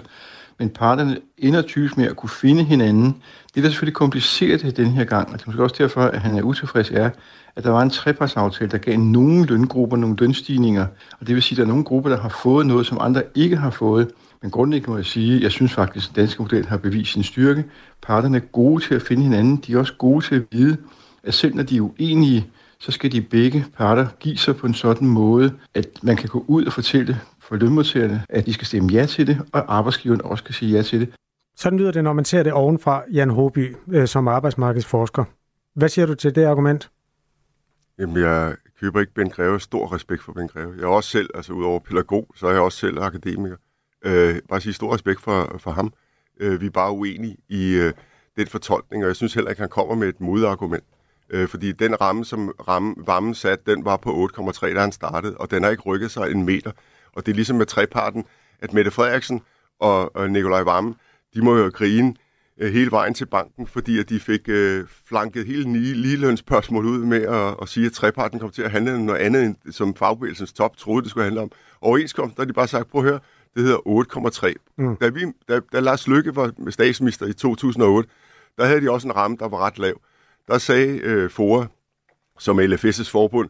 Men 0.60 0.70
parterne 0.70 1.18
ender 1.38 1.62
typisk 1.62 1.98
med 1.98 2.06
at 2.06 2.16
kunne 2.16 2.30
finde 2.30 2.64
hinanden. 2.64 3.16
Det, 3.56 3.64
der 3.64 3.70
selvfølgelig 3.70 3.96
kompliceret 3.96 4.78
den 4.78 4.88
her 4.88 5.04
gang, 5.04 5.28
og 5.28 5.34
det 5.34 5.46
er 5.46 5.50
måske 5.50 5.64
også 5.64 5.76
derfor, 5.78 6.02
at 6.02 6.22
han 6.22 6.38
er 6.38 6.42
utilfreds, 6.42 6.92
er, 6.92 7.10
at 7.56 7.64
der 7.64 7.70
var 7.70 7.82
en 7.82 7.90
trepartsaftale, 7.90 8.72
der 8.72 8.78
gav 8.78 8.98
nogle 8.98 9.46
løngrupper 9.46 9.98
nogle 9.98 10.16
lønstigninger. 10.20 10.86
Og 11.20 11.28
det 11.28 11.36
vil 11.36 11.44
sige, 11.44 11.56
at 11.56 11.58
der 11.58 11.64
er 11.64 11.68
nogle 11.68 11.84
grupper, 11.84 12.10
der 12.10 12.18
har 12.18 12.30
fået 12.30 12.66
noget, 12.66 12.86
som 12.86 12.98
andre 13.02 13.24
ikke 13.36 13.58
har 13.58 13.70
fået. 13.70 14.08
Men 14.44 14.52
grundlæggende 14.52 14.90
må 14.90 14.98
jeg 14.98 15.06
sige, 15.06 15.36
at 15.36 15.42
jeg 15.42 15.52
synes 15.52 15.74
faktisk, 15.74 16.10
at 16.10 16.16
den 16.16 16.22
danske 16.22 16.42
model 16.42 16.66
har 16.66 16.78
bevist 16.78 17.12
sin 17.12 17.24
styrke. 17.24 17.66
Parterne 18.02 18.38
er 18.38 18.42
gode 18.42 18.84
til 18.84 18.96
at 18.96 19.02
finde 19.02 19.24
hinanden. 19.24 19.58
De 19.58 19.74
er 19.74 19.78
også 19.78 19.94
gode 19.98 20.26
til 20.26 20.36
at 20.36 20.44
vide, 20.52 20.78
at 21.24 21.34
selv 21.34 21.56
når 21.56 21.64
de 21.64 21.78
er 21.78 21.82
uenige, 21.82 22.52
så 22.80 22.92
skal 22.92 23.12
de 23.12 23.22
begge 23.22 23.66
parter 23.78 24.08
give 24.20 24.38
sig 24.38 24.56
på 24.56 24.68
en 24.68 24.74
sådan 24.74 25.08
måde, 25.08 25.54
at 25.74 25.88
man 26.04 26.16
kan 26.16 26.30
gå 26.30 26.46
ud 26.48 26.66
og 26.66 26.74
fortælle 26.74 27.20
for 27.40 27.56
lønmodtagerne, 27.56 28.26
at 28.30 28.46
de 28.46 28.54
skal 28.54 28.68
stemme 28.68 28.90
ja 28.92 29.06
til 29.06 29.28
det, 29.28 29.42
og 29.54 29.76
arbejdsgiveren 29.78 30.22
også 30.22 30.42
skal 30.42 30.56
sige 30.56 30.72
ja 30.72 30.82
til 30.82 31.00
det. 31.00 31.10
Sådan 31.56 31.80
lyder 31.80 31.92
det, 31.92 32.04
når 32.04 32.14
man 32.14 32.26
ser 32.26 32.44
det 32.44 32.54
ovenfra, 32.54 33.04
Jan 33.12 33.30
Håby, 33.30 33.76
øh, 33.88 34.08
som 34.08 34.28
arbejdsmarkedsforsker. 34.28 35.24
Hvad 35.76 35.90
siger 35.90 36.06
du 36.06 36.16
til 36.16 36.36
det 36.36 36.44
argument? 36.44 36.90
Jamen, 38.00 38.18
jeg 38.18 38.56
køber 38.80 39.00
ikke 39.00 39.14
Ben 39.14 39.30
Greve. 39.30 39.60
Stor 39.60 39.96
respekt 39.96 40.24
for 40.24 40.34
Ben 40.34 40.48
Greve. 40.48 40.74
Jeg 40.78 40.84
er 40.84 40.88
også 40.88 41.10
selv, 41.10 41.30
altså 41.36 41.54
udover 41.54 41.80
pædagog, 41.80 42.28
så 42.36 42.48
er 42.48 42.52
jeg 42.52 42.62
også 42.62 42.78
selv 42.78 43.00
akademiker. 43.00 43.56
Øh, 44.04 44.36
bare 44.50 44.62
sige 44.62 44.74
stor 44.74 44.94
respekt 44.94 45.22
for, 45.22 45.56
for 45.60 45.72
ham. 45.72 45.94
Øh, 46.40 46.62
vi 46.62 46.66
er 46.66 46.70
bare 46.72 46.92
uenige 46.92 47.38
i 47.50 47.74
øh, 47.74 47.94
den 48.38 48.48
fortolkning, 48.48 49.04
og 49.04 49.08
jeg 49.08 49.16
synes 49.16 49.34
heller 49.34 49.50
ikke, 49.50 49.62
han 49.62 49.70
kommer 49.70 49.96
med 49.96 50.08
et 50.08 50.22
modargument. 50.22 50.84
Øh, 51.30 51.48
fordi 51.48 51.72
den 51.72 52.02
ramme, 52.02 52.26
som 52.26 52.54
ramme, 52.68 52.96
varmen 52.98 53.36
sat, 53.36 53.66
den 53.66 53.86
var 53.86 53.98
på 53.98 54.30
8,3, 54.38 54.74
da 54.74 54.80
han 54.80 54.92
startede, 54.92 55.38
og 55.38 55.52
den 55.52 55.64
har 55.64 55.70
ikke 55.70 55.84
rykket 55.84 56.12
sig 56.12 56.32
en 56.32 56.46
meter. 56.46 56.72
Og 57.14 57.26
det 57.26 57.32
er 57.32 57.36
ligesom 57.36 57.56
med 57.56 57.66
treparten, 57.66 58.26
at 58.60 58.74
Mette 58.74 58.92
Frederiksen 58.92 59.42
og, 59.80 60.16
og 60.16 60.32
Nikolaj 60.32 60.62
Vammen, 60.62 60.96
de 61.36 61.42
må 61.42 61.58
jo 61.58 61.72
grine 61.74 62.16
øh, 62.58 62.74
hele 62.74 62.92
vejen 62.92 63.14
til 63.14 63.26
banken, 63.26 63.68
fordi 63.68 64.00
at 64.00 64.10
de 64.10 64.20
fik 64.20 64.42
øh, 64.48 64.86
flanket 65.08 65.46
hele 65.46 65.74
lige, 65.74 65.94
ligelønsspørgsmål 65.94 66.86
ud 66.86 67.06
med 67.06 67.22
at, 67.22 67.56
at 67.62 67.70
sige, 67.70 67.86
at 67.86 67.92
treparten 67.92 68.40
kom 68.40 68.50
til 68.50 68.62
at 68.62 68.72
handle 68.72 68.96
om 68.96 69.00
noget 69.00 69.20
andet, 69.20 69.44
end 69.44 69.56
som 69.72 69.96
fagbevægelsens 69.96 70.54
top 70.54 70.78
troede, 70.78 71.04
det 71.04 71.10
skulle 71.10 71.24
handle 71.24 71.42
om. 71.42 71.52
Overenskomst, 71.82 72.38
der 72.38 72.44
har 72.44 72.48
de 72.48 72.54
bare 72.54 72.68
sagt, 72.68 72.90
prøv 72.90 73.02
at 73.02 73.10
høre, 73.10 73.20
det 73.56 73.64
hedder 73.64 73.78
8,3. 74.48 74.54
Mm. 74.78 74.96
Da, 74.96 75.10
vi, 75.10 75.26
da, 75.50 75.60
da 75.74 75.80
Lars 75.80 76.08
Lykke 76.08 76.36
var 76.36 76.54
statsminister 76.70 77.26
i 77.26 77.34
2008, 77.34 78.10
der 78.58 78.66
havde 78.66 78.82
de 78.82 78.92
også 78.92 79.08
en 79.08 79.16
ramme, 79.16 79.38
der 79.40 79.48
var 79.48 79.58
ret 79.58 79.80
lav. 79.80 80.02
Der 80.48 80.58
sagde 80.58 80.98
øh, 80.98 81.30
FOA, 81.30 81.66
som 82.40 82.60
LFS' 82.60 83.12
forbund, 83.12 83.50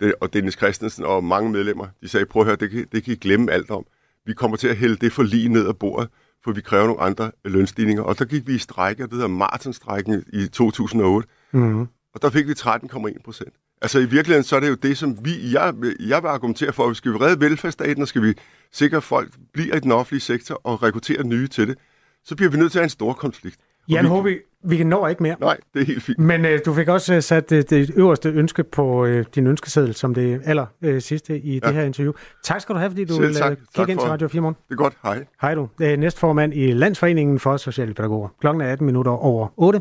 det, 0.00 0.14
og 0.20 0.32
Dennis 0.32 0.54
Christensen 0.54 1.04
og 1.04 1.24
mange 1.24 1.50
medlemmer, 1.50 1.86
de 2.02 2.08
sagde, 2.08 2.26
prøv 2.26 2.42
at 2.42 2.46
høre, 2.46 2.56
det 2.56 2.70
kan, 2.70 2.86
det 2.92 3.04
kan 3.04 3.12
I 3.12 3.16
glemme 3.16 3.52
alt 3.52 3.70
om. 3.70 3.86
Vi 4.26 4.32
kommer 4.32 4.56
til 4.56 4.68
at 4.68 4.76
hælde 4.76 4.96
det 4.96 5.12
for 5.12 5.22
lige 5.22 5.48
ned 5.48 5.68
ad 5.68 5.74
bordet, 5.74 6.08
for 6.44 6.52
vi 6.52 6.60
kræver 6.60 6.86
nogle 6.86 7.00
andre 7.00 7.32
lønstigninger. 7.44 8.02
Og 8.02 8.18
der 8.18 8.24
gik 8.24 8.46
vi 8.46 8.54
i 8.54 8.58
strække, 8.58 9.02
det 9.02 9.12
hedder 9.12 9.26
Martinstrækken 9.26 10.24
i 10.32 10.46
2008, 10.46 11.28
mm. 11.52 11.80
og 12.14 12.22
der 12.22 12.30
fik 12.30 12.46
vi 12.48 12.52
13,1 12.52 13.22
procent. 13.24 13.54
Altså 13.84 13.98
i 13.98 14.04
virkeligheden, 14.04 14.44
så 14.44 14.56
er 14.56 14.60
det 14.60 14.68
jo 14.68 14.74
det, 14.74 14.98
som 14.98 15.18
vi, 15.22 15.52
jeg, 15.52 15.74
jeg 16.00 16.22
vil 16.22 16.28
argumentere 16.28 16.72
for, 16.72 16.84
at 16.84 16.90
vi 16.90 16.94
skal 16.94 17.12
vi 17.12 17.16
redde 17.16 17.40
velfærdsstaten, 17.40 18.02
og 18.02 18.08
skal 18.08 18.22
vi 18.22 18.34
sikre, 18.72 18.96
at 18.96 19.02
folk 19.02 19.32
bliver 19.52 19.76
i 19.76 19.80
den 19.80 19.92
offentlige 19.92 20.20
sektor 20.20 20.60
og 20.64 20.82
rekruttere 20.82 21.24
nye 21.24 21.48
til 21.48 21.68
det, 21.68 21.78
så 22.24 22.36
bliver 22.36 22.50
vi 22.50 22.56
nødt 22.56 22.72
til 22.72 22.78
at 22.78 22.80
have 22.80 22.86
en 22.86 22.90
stor 22.90 23.12
konflikt. 23.12 23.56
Jan 23.88 24.04
Håby, 24.04 24.42
vi 24.64 24.76
kan 24.76 24.86
nå 24.86 25.06
ikke 25.06 25.22
mere. 25.22 25.36
Nej, 25.40 25.56
det 25.74 25.82
er 25.82 25.86
helt 25.86 26.02
fint. 26.02 26.18
Men 26.18 26.44
øh, 26.44 26.60
du 26.66 26.74
fik 26.74 26.88
også 26.88 27.14
øh, 27.14 27.22
sat 27.22 27.50
det, 27.50 27.70
det 27.70 27.90
øverste 27.96 28.28
ønske 28.28 28.64
på 28.64 29.04
øh, 29.04 29.24
din 29.34 29.46
ønskeseddel, 29.46 29.94
som 29.94 30.14
det 30.14 30.40
aller 30.44 30.66
øh, 30.82 31.00
sidste 31.00 31.38
i 31.38 31.54
ja. 31.54 31.66
det 31.68 31.74
her 31.74 31.82
interview. 31.82 32.12
Tak 32.44 32.60
skal 32.60 32.74
du 32.74 32.78
have, 32.78 32.90
fordi 32.90 33.04
du 33.04 33.20
vil 33.20 33.36
øh, 33.50 33.56
kigge 33.74 33.92
ind 33.92 34.00
til 34.00 34.08
Radio 34.08 34.28
4 34.28 34.42
morgen. 34.42 34.56
Det 34.68 34.72
er 34.72 34.76
godt. 34.76 34.94
Hej. 35.02 35.24
Hej 35.40 35.54
du. 35.54 35.68
Øh, 35.80 35.98
næstformand 35.98 36.54
i 36.54 36.72
Landsforeningen 36.72 37.38
for 37.38 37.56
Sociale 37.56 37.94
Pædagoger. 37.94 38.28
Klokken 38.40 38.60
er 38.60 38.72
18 38.72 38.86
minutter 38.86 39.12
over 39.12 39.48
8. 39.56 39.80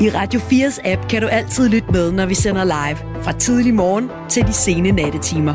I 0.00 0.10
Radio 0.10 0.40
4's 0.40 0.78
app 0.84 1.08
kan 1.08 1.22
du 1.22 1.28
altid 1.28 1.68
lytte 1.68 1.92
med, 1.92 2.12
når 2.12 2.26
vi 2.26 2.34
sender 2.34 2.64
live. 2.64 3.22
Fra 3.22 3.32
tidlig 3.32 3.74
morgen 3.74 4.10
til 4.28 4.46
de 4.46 4.52
sene 4.52 4.92
nattetimer. 4.92 5.54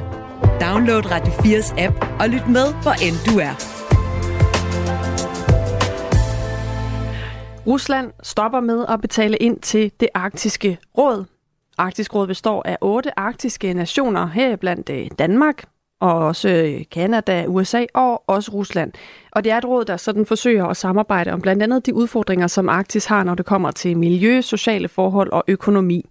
Download 0.61 1.11
Radio 1.11 1.33
4's 1.33 1.81
app 1.81 2.05
og 2.19 2.29
lyt 2.29 2.47
med, 2.47 2.73
hvor 2.81 2.91
end 2.91 3.15
du 3.25 3.39
er. 3.39 3.53
Rusland 7.67 8.11
stopper 8.23 8.59
med 8.59 8.85
at 8.89 9.01
betale 9.01 9.37
ind 9.37 9.59
til 9.59 9.91
det 9.99 10.09
arktiske 10.13 10.77
råd. 10.97 11.25
Arktisk 11.77 12.15
Råd 12.15 12.27
består 12.27 12.63
af 12.65 12.77
otte 12.81 13.19
arktiske 13.19 13.73
nationer, 13.73 14.27
heriblandt 14.27 14.89
øh, 14.89 15.07
Danmark, 15.19 15.63
og 16.01 16.13
også 16.13 16.49
øh, 16.49 16.81
Kanada, 16.91 17.45
USA 17.47 17.85
og 17.93 18.23
også 18.27 18.51
Rusland. 18.51 18.91
Og 19.31 19.43
det 19.43 19.51
er 19.51 19.57
et 19.57 19.65
råd, 19.65 19.85
der 19.85 19.97
sådan 19.97 20.25
forsøger 20.25 20.65
at 20.65 20.77
samarbejde 20.77 21.31
om 21.31 21.41
blandt 21.41 21.63
andet 21.63 21.85
de 21.85 21.93
udfordringer, 21.93 22.47
som 22.47 22.69
Arktis 22.69 23.05
har, 23.05 23.23
når 23.23 23.35
det 23.35 23.45
kommer 23.45 23.71
til 23.71 23.97
miljø, 23.97 24.41
sociale 24.41 24.87
forhold 24.87 25.31
og 25.31 25.43
økonomi. 25.47 26.05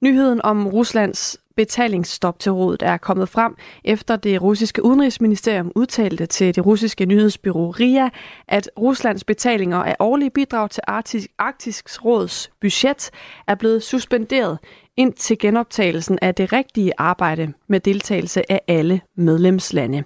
Nyheden 0.00 0.40
om 0.44 0.66
Ruslands 0.66 1.38
betalingsstop 1.56 2.38
til 2.38 2.52
rådet 2.52 2.82
er 2.82 2.96
kommet 2.96 3.28
frem, 3.28 3.56
efter 3.84 4.16
det 4.16 4.42
russiske 4.42 4.84
udenrigsministerium 4.84 5.72
udtalte 5.74 6.26
til 6.26 6.54
det 6.54 6.66
russiske 6.66 7.06
nyhedsbyrå 7.06 7.70
RIA, 7.70 8.08
at 8.48 8.70
Ruslands 8.78 9.24
betalinger 9.24 9.78
af 9.78 9.96
årlige 9.98 10.30
bidrag 10.30 10.70
til 10.70 10.82
Arktisk, 10.86 11.28
Arktisk 11.38 12.04
Råds 12.04 12.50
budget 12.60 13.10
er 13.46 13.54
blevet 13.54 13.82
suspenderet 13.82 14.58
ind 14.96 15.12
til 15.12 15.38
genoptagelsen 15.38 16.18
af 16.22 16.34
det 16.34 16.52
rigtige 16.52 16.92
arbejde 16.98 17.52
med 17.68 17.80
deltagelse 17.80 18.52
af 18.52 18.60
alle 18.68 19.00
medlemslande. 19.16 20.04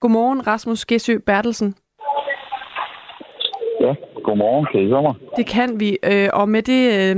Godmorgen, 0.00 0.46
Rasmus 0.46 0.84
Gessø 0.84 1.18
Bertelsen. 1.26 1.74
Ja, 3.80 3.94
godmorgen. 4.24 4.66
Kan 4.72 4.80
I 4.80 4.88
høre 4.88 5.02
mig? 5.02 5.14
Det 5.36 5.46
kan 5.46 5.80
vi, 5.80 5.98
øh, 6.04 6.28
og 6.32 6.48
med 6.48 6.62
det, 6.62 6.82
øh, 6.92 7.16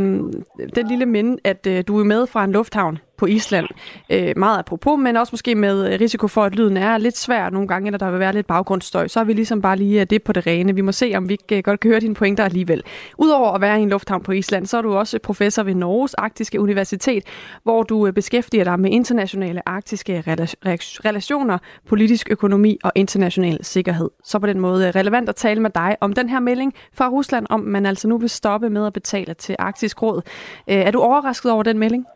den 0.76 0.88
lille 0.88 1.06
minde, 1.06 1.36
at 1.44 1.66
øh, 1.66 1.84
du 1.88 2.00
er 2.00 2.04
med 2.04 2.26
fra 2.26 2.44
en 2.44 2.52
lufthavn 2.52 2.98
på 3.18 3.26
Island. 3.26 3.66
Øh, 4.10 4.32
meget 4.36 4.58
apropos, 4.58 4.98
men 4.98 5.16
også 5.16 5.30
måske 5.32 5.54
med 5.54 5.92
øh, 5.92 6.00
risiko 6.00 6.28
for, 6.28 6.44
at 6.44 6.54
lyden 6.54 6.76
er 6.76 6.98
lidt 6.98 7.18
svær 7.18 7.50
nogle 7.50 7.68
gange, 7.68 7.86
eller 7.86 7.98
der 7.98 8.10
vil 8.10 8.20
være 8.20 8.32
lidt 8.32 8.46
baggrundsstøj. 8.46 9.08
Så 9.08 9.20
er 9.20 9.24
vi 9.24 9.32
ligesom 9.32 9.62
bare 9.62 9.76
lige 9.76 10.00
øh, 10.00 10.06
det 10.10 10.22
på 10.22 10.32
det 10.32 10.46
rene. 10.46 10.74
Vi 10.74 10.80
må 10.80 10.92
se, 10.92 11.12
om 11.16 11.28
vi 11.28 11.32
ikke 11.34 11.56
øh, 11.56 11.62
godt 11.62 11.80
kan 11.80 11.90
høre 11.90 12.00
dine 12.00 12.14
pointer 12.14 12.44
alligevel. 12.44 12.82
Udover 13.18 13.52
at 13.52 13.60
være 13.60 13.78
i 13.78 13.82
en 13.82 13.88
lufthavn 13.88 14.22
på 14.22 14.32
Island, 14.32 14.66
så 14.66 14.78
er 14.78 14.82
du 14.82 14.94
også 14.94 15.18
professor 15.22 15.62
ved 15.62 15.74
Norges 15.74 16.14
Arktiske 16.14 16.60
Universitet, 16.60 17.24
hvor 17.62 17.82
du 17.82 18.12
beskæftiger 18.12 18.64
dig 18.64 18.80
med 18.80 18.90
internationale 18.90 19.68
arktiske 19.68 20.22
relationer, 20.26 21.58
politisk 21.88 22.28
økonomi 22.30 22.78
og 22.84 22.92
international 22.94 23.64
sikkerhed. 23.64 24.10
Så 24.24 24.38
på 24.38 24.46
den 24.46 24.60
måde 24.60 24.90
relevant 24.90 25.28
at 25.28 25.36
tale 25.36 25.60
med 25.60 25.70
dig 25.70 25.96
om 26.00 26.12
den 26.12 26.28
her 26.28 26.40
melding 26.40 26.74
fra 26.94 27.08
Rusland, 27.08 27.46
om 27.50 27.60
man 27.60 27.86
altså 27.86 28.08
nu 28.08 28.18
vil 28.18 28.30
stoppe 28.30 28.70
med 28.70 28.86
at 28.86 28.92
betale 28.92 29.34
til 29.34 29.56
Arktisk 29.58 30.02
Råd. 30.02 30.22
Er 30.66 30.90
du 30.90 31.00
overrasket 31.00 31.52
over 31.52 31.62
den 31.62 31.78
melding? 31.78 32.06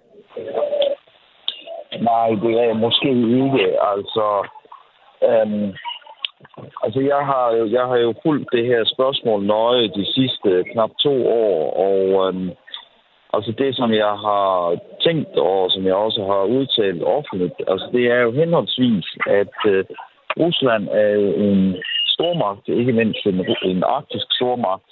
Nej, 2.00 2.28
det 2.42 2.52
er 2.60 2.64
jeg 2.64 2.76
måske 2.76 3.10
ikke. 3.10 3.64
Altså, 3.92 4.48
øhm, 5.28 5.74
altså 6.82 7.00
jeg, 7.00 7.26
har, 7.26 7.46
jeg 7.76 7.84
har 7.86 7.96
jo 7.96 8.14
fulgt 8.22 8.48
det 8.52 8.66
her 8.66 8.84
spørgsmål 8.84 9.46
nøje 9.46 9.88
de 9.88 10.04
sidste 10.14 10.64
knap 10.72 10.90
to 11.02 11.28
år, 11.28 11.72
og 11.88 12.28
øhm, 12.28 12.50
altså 13.32 13.52
det, 13.58 13.76
som 13.76 13.92
jeg 13.92 14.14
har 14.26 14.78
tænkt, 15.04 15.36
og 15.36 15.70
som 15.70 15.86
jeg 15.86 15.94
også 15.94 16.24
har 16.24 16.42
udtalt 16.42 17.02
offentligt, 17.02 17.54
altså 17.68 17.88
det 17.92 18.04
er 18.06 18.20
jo 18.20 18.32
henholdsvis, 18.32 19.06
at 19.26 19.56
øh, 19.66 19.84
Rusland 20.40 20.88
er 20.88 21.08
jo 21.08 21.28
en 21.46 21.76
stormagt, 22.06 22.68
ikke 22.68 22.92
mindst 22.92 23.26
en, 23.26 23.46
en 23.62 23.82
arktisk 23.84 24.26
stormagt, 24.30 24.90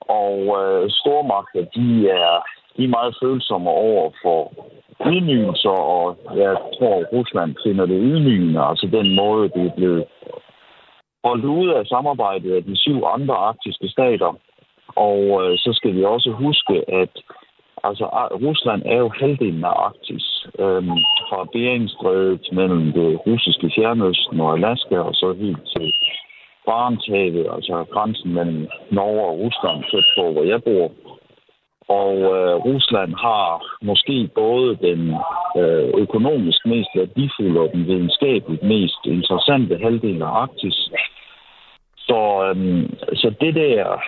og 0.00 0.38
øh, 0.60 0.90
stormagter, 0.90 1.64
de 1.76 2.08
er, 2.10 2.34
de 2.76 2.84
er 2.84 2.96
meget 2.98 3.16
følsomme 3.22 3.70
over 3.70 4.10
for 4.22 4.40
ydmygelser, 5.06 5.76
og 5.96 6.16
jeg 6.36 6.56
tror, 6.78 6.94
at 7.00 7.06
Rusland 7.12 7.56
finder 7.64 7.86
det 7.86 8.00
ydmygende, 8.02 8.60
altså 8.60 8.86
den 8.86 9.14
måde, 9.14 9.48
det 9.48 9.66
er 9.66 9.76
blevet 9.76 10.04
holdt 11.24 11.44
ude 11.44 11.76
af 11.76 11.86
samarbejdet 11.86 12.56
af 12.56 12.64
de 12.64 12.76
syv 12.76 13.04
andre 13.16 13.34
arktiske 13.34 13.88
stater. 13.88 14.30
Og 15.08 15.20
øh, 15.42 15.58
så 15.58 15.70
skal 15.72 15.94
vi 15.94 16.04
også 16.04 16.30
huske, 16.30 16.74
at 17.02 17.12
altså, 17.84 18.04
Rusland 18.46 18.82
er 18.84 18.98
jo 19.04 19.08
halvdelen 19.20 19.64
af 19.64 19.74
Arktis. 19.86 20.26
Øhm, 20.58 20.98
fra 21.28 21.40
Beringstrædet 21.52 22.44
mellem 22.52 22.92
det 22.92 23.10
russiske 23.26 23.68
fjernøsten 23.76 24.40
og 24.40 24.52
Alaska, 24.56 24.96
og 25.08 25.14
så 25.14 25.32
helt 25.32 25.64
til 25.76 25.92
Barentshavet, 26.66 27.46
altså 27.56 27.84
grænsen 27.92 28.34
mellem 28.34 28.68
Norge 28.90 29.22
og 29.30 29.38
Rusland, 29.44 29.78
tæt 29.90 30.06
på, 30.16 30.32
hvor 30.32 30.44
jeg 30.52 30.62
bor. 30.62 30.86
Og 31.88 32.14
øh, 32.16 32.54
Rusland 32.56 33.14
har 33.14 33.76
måske 33.82 34.28
både 34.34 34.76
den 34.76 35.14
øh, 35.56 35.88
økonomisk 35.96 36.66
mest 36.66 36.88
værdifulde 36.94 37.60
og 37.60 37.70
den 37.72 37.86
videnskabeligt 37.86 38.62
mest 38.62 39.00
interessante 39.04 39.78
halvdel 39.78 40.22
af 40.22 40.26
Arktis. 40.26 40.90
Så, 41.98 42.20
øh, 42.46 42.88
så 43.14 43.34
det 43.40 43.54
der 43.54 44.02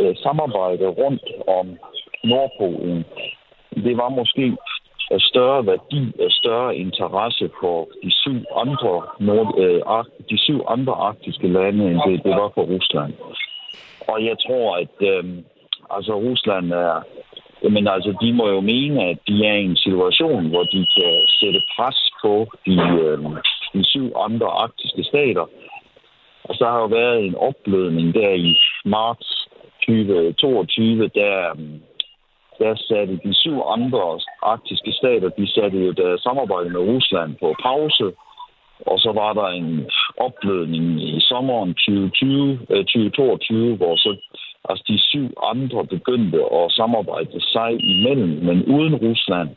øh, 0.00 0.16
samarbejde 0.16 0.86
rundt 0.86 1.26
om 1.46 1.66
Nordpolen, 2.24 3.04
det 3.74 3.96
var 3.96 4.08
måske 4.08 4.56
af 5.10 5.20
større 5.20 5.66
værdi, 5.66 6.12
og 6.24 6.30
større 6.30 6.76
interesse 6.76 7.50
for 7.60 7.88
de 8.02 8.10
syv 8.12 8.38
andre, 8.56 9.02
nord, 9.20 9.58
øh, 9.58 9.80
de 10.30 10.38
syv 10.38 10.60
andre 10.68 10.92
arktiske 10.92 11.48
lande, 11.48 11.84
end 11.90 12.00
det, 12.06 12.24
det 12.24 12.30
var 12.30 12.50
for 12.54 12.62
Rusland. 12.62 13.12
Og 14.08 14.24
jeg 14.24 14.36
tror, 14.46 14.76
at 14.76 14.96
øh, 15.00 15.24
altså 15.90 16.14
Rusland 16.14 16.72
er... 16.72 17.02
Jamen 17.64 17.88
altså, 17.88 18.14
de 18.22 18.32
må 18.32 18.48
jo 18.48 18.60
mene, 18.60 19.04
at 19.04 19.18
de 19.28 19.46
er 19.46 19.54
i 19.54 19.64
en 19.64 19.76
situation, 19.76 20.48
hvor 20.48 20.62
de 20.62 20.86
kan 20.96 21.12
sætte 21.40 21.60
pres 21.76 22.10
på 22.22 22.46
de, 22.66 22.74
øh, 23.02 23.18
de 23.74 23.84
syv 23.84 24.12
andre 24.16 24.46
arktiske 24.46 25.04
stater. 25.04 25.46
Og 26.44 26.54
så 26.54 26.64
har 26.64 26.78
jo 26.78 26.86
været 26.86 27.24
en 27.24 27.34
opblødning 27.34 28.14
der 28.14 28.30
i 28.30 28.56
marts 28.84 29.48
2022, 29.86 31.08
der, 31.08 31.50
øhm, 31.50 31.82
der 32.58 32.74
satte 32.88 33.20
de 33.24 33.34
syv 33.34 33.56
andre 33.76 34.20
arktiske 34.42 34.92
stater, 34.92 35.28
de 35.28 35.46
satte 35.54 35.78
jo 35.78 35.92
deres 35.92 36.20
samarbejde 36.20 36.70
med 36.70 36.80
Rusland 36.80 37.36
på 37.40 37.54
pause. 37.62 38.12
Og 38.86 38.98
så 38.98 39.12
var 39.12 39.32
der 39.32 39.48
en 39.48 39.90
opblødning 40.16 41.02
i 41.02 41.20
sommeren 41.20 41.74
2020, 41.74 42.58
2022, 42.66 43.70
øh, 43.70 43.76
hvor 43.76 43.96
så 43.96 44.16
altså 44.68 44.84
de 44.88 44.98
syv 45.10 45.26
andre 45.52 45.86
begyndte 45.86 46.38
at 46.58 46.72
samarbejde 46.72 47.40
sig 47.40 47.70
imellem, 47.94 48.32
men 48.48 48.64
uden 48.64 48.94
Rusland. 48.94 49.48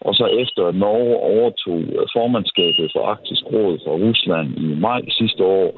Og 0.00 0.14
så 0.14 0.26
efter 0.26 0.66
at 0.66 0.74
Norge 0.74 1.16
overtog 1.16 1.80
formandskabet 2.16 2.90
for 2.94 3.02
Arktisk 3.06 3.44
Råd 3.52 3.78
fra 3.84 3.92
Rusland 4.06 4.48
i 4.58 4.66
maj 4.80 5.00
sidste 5.08 5.44
år, 5.44 5.68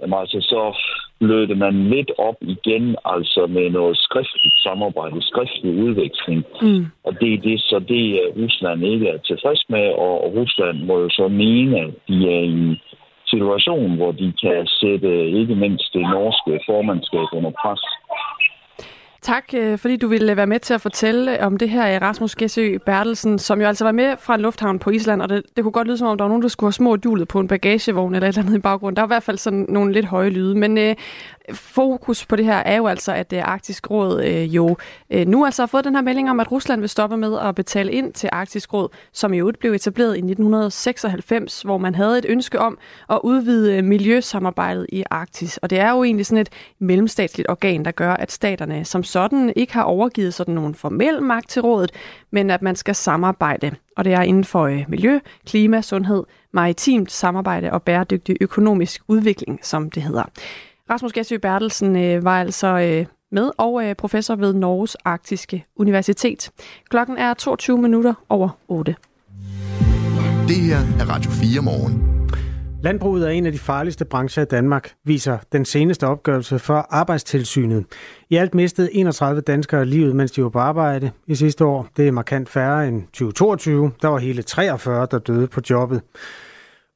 jamen 0.00 0.18
altså 0.18 0.40
så 0.40 0.62
blødte 1.20 1.54
man 1.54 1.90
lidt 1.90 2.10
op 2.18 2.36
igen, 2.40 2.96
altså 3.04 3.46
med 3.46 3.70
noget 3.70 3.98
skriftligt 3.98 4.58
samarbejde, 4.62 5.22
skriftlig 5.22 5.72
udveksling. 5.84 6.44
Mm. 6.62 6.86
Og 7.04 7.20
det 7.20 7.34
er 7.34 7.38
det, 7.38 7.60
så 7.60 7.78
det 7.78 8.20
Rusland 8.36 8.84
ikke 8.84 9.08
er 9.08 9.18
tilfreds 9.18 9.64
med, 9.68 9.86
og 9.92 10.34
Rusland 10.34 10.78
må 10.84 10.98
jo 10.98 11.08
så 11.08 11.28
mene, 11.28 11.80
at 11.80 11.90
de 12.08 12.16
er 12.38 12.42
i 12.42 12.80
situation, 13.32 13.96
hvor 13.96 14.12
de 14.12 14.32
kan 14.42 14.66
sætte 14.66 15.10
ikke 15.40 15.54
mindst 15.54 15.88
det 15.92 16.02
norske 16.16 16.60
formandskab 16.66 17.28
under 17.32 17.52
pres. 17.62 17.82
Tak, 19.22 19.44
øh, 19.56 19.78
fordi 19.78 19.96
du 19.96 20.08
ville 20.08 20.36
være 20.36 20.46
med 20.46 20.60
til 20.60 20.74
at 20.74 20.80
fortælle 20.80 21.40
om 21.40 21.56
det 21.56 21.70
her 21.70 21.94
øh, 21.94 22.02
Rasmus 22.02 22.34
Gessø 22.34 22.78
Bertelsen, 22.86 23.38
som 23.38 23.60
jo 23.60 23.66
altså 23.66 23.84
var 23.84 23.92
med 23.92 24.16
fra 24.20 24.34
en 24.34 24.40
lufthavn 24.40 24.78
på 24.78 24.90
Island, 24.90 25.22
og 25.22 25.28
det, 25.28 25.42
det 25.56 25.64
kunne 25.64 25.72
godt 25.72 25.86
lyde 25.86 25.98
som 25.98 26.08
om, 26.08 26.18
der 26.18 26.24
var 26.24 26.28
nogen, 26.28 26.42
der 26.42 26.48
skulle 26.48 26.68
have 26.68 26.72
små 26.72 26.96
hjulet 27.02 27.28
på 27.28 27.40
en 27.40 27.48
bagagevogn 27.48 28.14
eller 28.14 28.28
et 28.28 28.32
eller 28.32 28.46
andet 28.46 28.58
i 28.58 28.62
baggrunden. 28.62 28.96
Der 28.96 29.02
var 29.02 29.06
i 29.06 29.14
hvert 29.14 29.22
fald 29.22 29.38
sådan 29.38 29.66
nogle 29.68 29.92
lidt 29.92 30.06
høje 30.06 30.30
lyde, 30.30 30.54
men 30.54 30.78
øh, 30.78 30.94
fokus 31.52 32.26
på 32.26 32.36
det 32.36 32.44
her 32.44 32.56
er 32.56 32.76
jo 32.76 32.86
altså, 32.86 33.12
at 33.12 33.30
det 33.30 33.38
Arktisk 33.38 33.90
Råd 33.90 34.22
øh, 34.22 34.54
jo 34.56 34.76
øh, 35.10 35.26
nu 35.26 35.44
altså 35.44 35.62
har 35.62 35.66
fået 35.66 35.84
den 35.84 35.94
her 35.94 36.02
melding 36.02 36.30
om, 36.30 36.40
at 36.40 36.52
Rusland 36.52 36.80
vil 36.80 36.88
stoppe 36.88 37.16
med 37.16 37.38
at 37.38 37.54
betale 37.54 37.92
ind 37.92 38.12
til 38.12 38.28
Arktisk 38.32 38.72
Råd, 38.72 38.88
som 39.12 39.34
jo 39.34 39.52
blev 39.60 39.72
etableret 39.72 40.14
i 40.14 40.18
1996, 40.18 41.62
hvor 41.62 41.78
man 41.78 41.94
havde 41.94 42.18
et 42.18 42.26
ønske 42.28 42.58
om 42.58 42.78
at 43.10 43.20
udvide 43.24 43.82
miljøsamarbejdet 43.82 44.86
i 44.88 45.04
Arktis. 45.10 45.56
Og 45.56 45.70
det 45.70 45.78
er 45.78 45.90
jo 45.90 46.04
egentlig 46.04 46.26
sådan 46.26 46.40
et 46.40 46.50
mellemstatsligt 46.78 47.50
organ, 47.50 47.84
der 47.84 47.90
gør, 47.90 48.12
at 48.12 48.32
staterne 48.32 48.84
som 48.84 49.02
sådan 49.02 49.52
ikke 49.56 49.74
har 49.74 49.82
overgivet 49.82 50.34
sådan 50.34 50.54
nogen 50.54 50.74
formel 50.74 51.22
magt 51.22 51.48
til 51.48 51.62
rådet, 51.62 51.92
men 52.30 52.50
at 52.50 52.62
man 52.62 52.76
skal 52.76 52.94
samarbejde. 52.94 53.70
Og 53.96 54.04
det 54.04 54.12
er 54.12 54.22
inden 54.22 54.44
for 54.44 54.62
øh, 54.62 54.84
miljø, 54.88 55.18
klima, 55.46 55.82
sundhed, 55.82 56.24
maritimt 56.52 57.12
samarbejde 57.12 57.72
og 57.72 57.82
bæredygtig 57.82 58.36
økonomisk 58.40 59.02
udvikling, 59.08 59.58
som 59.62 59.90
det 59.90 60.02
hedder. 60.02 60.24
Rasmus 60.90 61.12
Gessø 61.12 61.36
Bertelsen 61.36 61.96
øh, 61.96 62.24
var 62.24 62.40
altså 62.40 62.66
øh, 62.66 63.06
med 63.32 63.50
og 63.58 63.84
øh, 63.84 63.94
professor 63.94 64.36
ved 64.36 64.52
Norges 64.52 64.94
Arktiske 64.94 65.64
Universitet. 65.76 66.50
Klokken 66.90 67.18
er 67.18 67.34
22 67.34 67.78
minutter 67.78 68.14
over 68.28 68.48
8. 68.68 68.94
Det 70.48 70.56
her 70.56 70.76
er 70.76 71.10
Radio 71.10 71.30
4 71.30 71.62
morgen. 71.62 72.02
Landbruget 72.82 73.26
er 73.26 73.30
en 73.30 73.46
af 73.46 73.52
de 73.52 73.58
farligste 73.58 74.04
brancher 74.04 74.42
i 74.42 74.46
Danmark, 74.46 74.92
viser 75.04 75.38
den 75.52 75.64
seneste 75.64 76.06
opgørelse 76.06 76.58
for 76.58 76.86
Arbejdstilsynet. 76.90 77.84
I 78.30 78.36
alt 78.36 78.54
mistede 78.54 78.94
31 78.94 79.40
danskere 79.40 79.86
livet, 79.86 80.16
mens 80.16 80.32
de 80.32 80.42
var 80.42 80.48
på 80.48 80.58
arbejde 80.58 81.10
i 81.26 81.34
sidste 81.34 81.64
år. 81.64 81.88
Det 81.96 82.08
er 82.08 82.12
markant 82.12 82.48
færre 82.48 82.88
end 82.88 83.02
2022. 83.02 83.92
Der 84.02 84.08
var 84.08 84.18
hele 84.18 84.42
43, 84.42 85.06
der 85.10 85.18
døde 85.18 85.46
på 85.46 85.60
jobbet. 85.70 86.00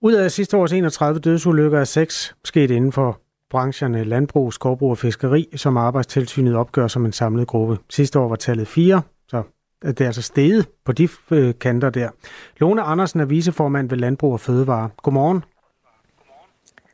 Ud 0.03 0.13
af 0.13 0.31
sidste 0.31 0.57
års 0.57 0.73
31 0.73 1.21
dødsulykker 1.21 1.81
er 1.81 1.85
6 1.85 2.35
sket 2.45 2.71
inden 2.71 2.93
for 2.93 3.21
brancherne 3.51 4.05
landbrug, 4.05 4.53
skovbrug 4.53 4.91
og 4.91 4.99
fiskeri, 4.99 5.49
som 5.57 5.77
Arbejdstilsynet 5.77 6.57
opgør 6.57 6.87
som 6.87 7.05
en 7.05 7.13
samlet 7.13 7.47
gruppe. 7.47 7.79
Sidste 7.91 8.19
år 8.19 8.29
var 8.29 8.37
tallet 8.37 8.69
4, 8.69 9.03
så 9.29 9.43
det 9.83 10.01
er 10.01 10.07
altså 10.07 10.23
steget 10.23 10.69
på 10.85 10.93
de 10.93 11.09
øh, 11.31 11.55
kanter 11.61 11.91
der. 11.91 12.09
Lone 12.57 12.83
Andersen 12.83 13.21
er 13.21 13.25
viceformand 13.25 13.89
ved 13.89 13.99
Landbrug 13.99 14.33
og 14.33 14.41
Fødevare. 14.41 14.91
Godmorgen. 15.03 15.45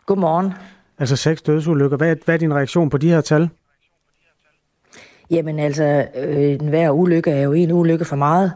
Godmorgen. 0.06 0.52
Altså 0.98 1.16
seks 1.16 1.42
dødsulykker. 1.42 1.96
Hvad, 1.96 2.16
hvad 2.24 2.34
er 2.34 2.38
din 2.38 2.54
reaktion 2.54 2.90
på 2.90 2.98
de 2.98 3.08
her 3.08 3.20
tal? 3.20 3.48
Jamen 5.30 5.58
altså, 5.58 6.06
øh, 6.16 6.62
hver 6.68 6.90
ulykke 6.90 7.30
er 7.30 7.42
jo 7.42 7.52
en 7.52 7.72
ulykke 7.72 8.04
for 8.04 8.16
meget. 8.16 8.52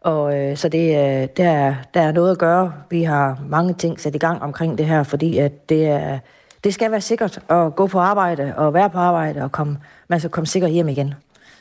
Og 0.00 0.38
øh, 0.38 0.56
så 0.56 0.68
det, 0.68 0.88
øh, 0.88 1.28
der, 1.36 1.50
er, 1.50 1.74
der 1.94 2.00
er 2.00 2.12
noget 2.12 2.30
at 2.30 2.38
gøre. 2.38 2.72
Vi 2.90 3.02
har 3.02 3.44
mange 3.48 3.74
ting 3.74 4.00
sat 4.00 4.14
i 4.14 4.18
gang 4.18 4.42
omkring 4.42 4.78
det 4.78 4.86
her, 4.86 5.02
fordi 5.02 5.38
at 5.38 5.68
det, 5.68 5.86
er, 5.86 6.18
det 6.64 6.74
skal 6.74 6.90
være 6.90 7.00
sikkert 7.00 7.38
at 7.48 7.74
gå 7.74 7.86
på 7.86 7.98
arbejde 7.98 8.54
og 8.56 8.74
være 8.74 8.90
på 8.90 8.98
arbejde, 8.98 9.42
og 9.42 9.52
komme, 9.52 9.78
man 10.08 10.20
skal 10.20 10.30
komme 10.30 10.46
sikkert 10.46 10.70
hjem 10.70 10.88
igen. 10.88 11.14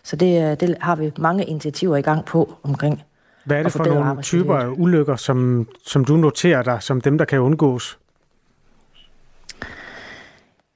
Så 0.04 0.16
det, 0.16 0.52
øh, 0.52 0.60
det 0.60 0.78
har 0.82 0.96
vi 0.96 1.12
mange 1.18 1.44
initiativer 1.46 1.98
i 1.98 2.02
gang 2.02 2.26
på 2.26 2.54
omkring. 2.64 3.04
Hvad 3.46 3.58
er 3.58 3.64
det 3.64 3.72
for 3.72 3.86
nogle 3.86 4.22
typer 4.22 4.56
af 4.56 4.68
ulykker, 4.68 5.16
som, 5.16 5.68
som 5.86 6.06
du 6.06 6.16
noterer 6.18 6.64
dig, 6.64 6.78
som 6.84 7.02
dem, 7.02 7.18
der 7.18 7.26
kan 7.26 7.40
undgås? 7.40 8.00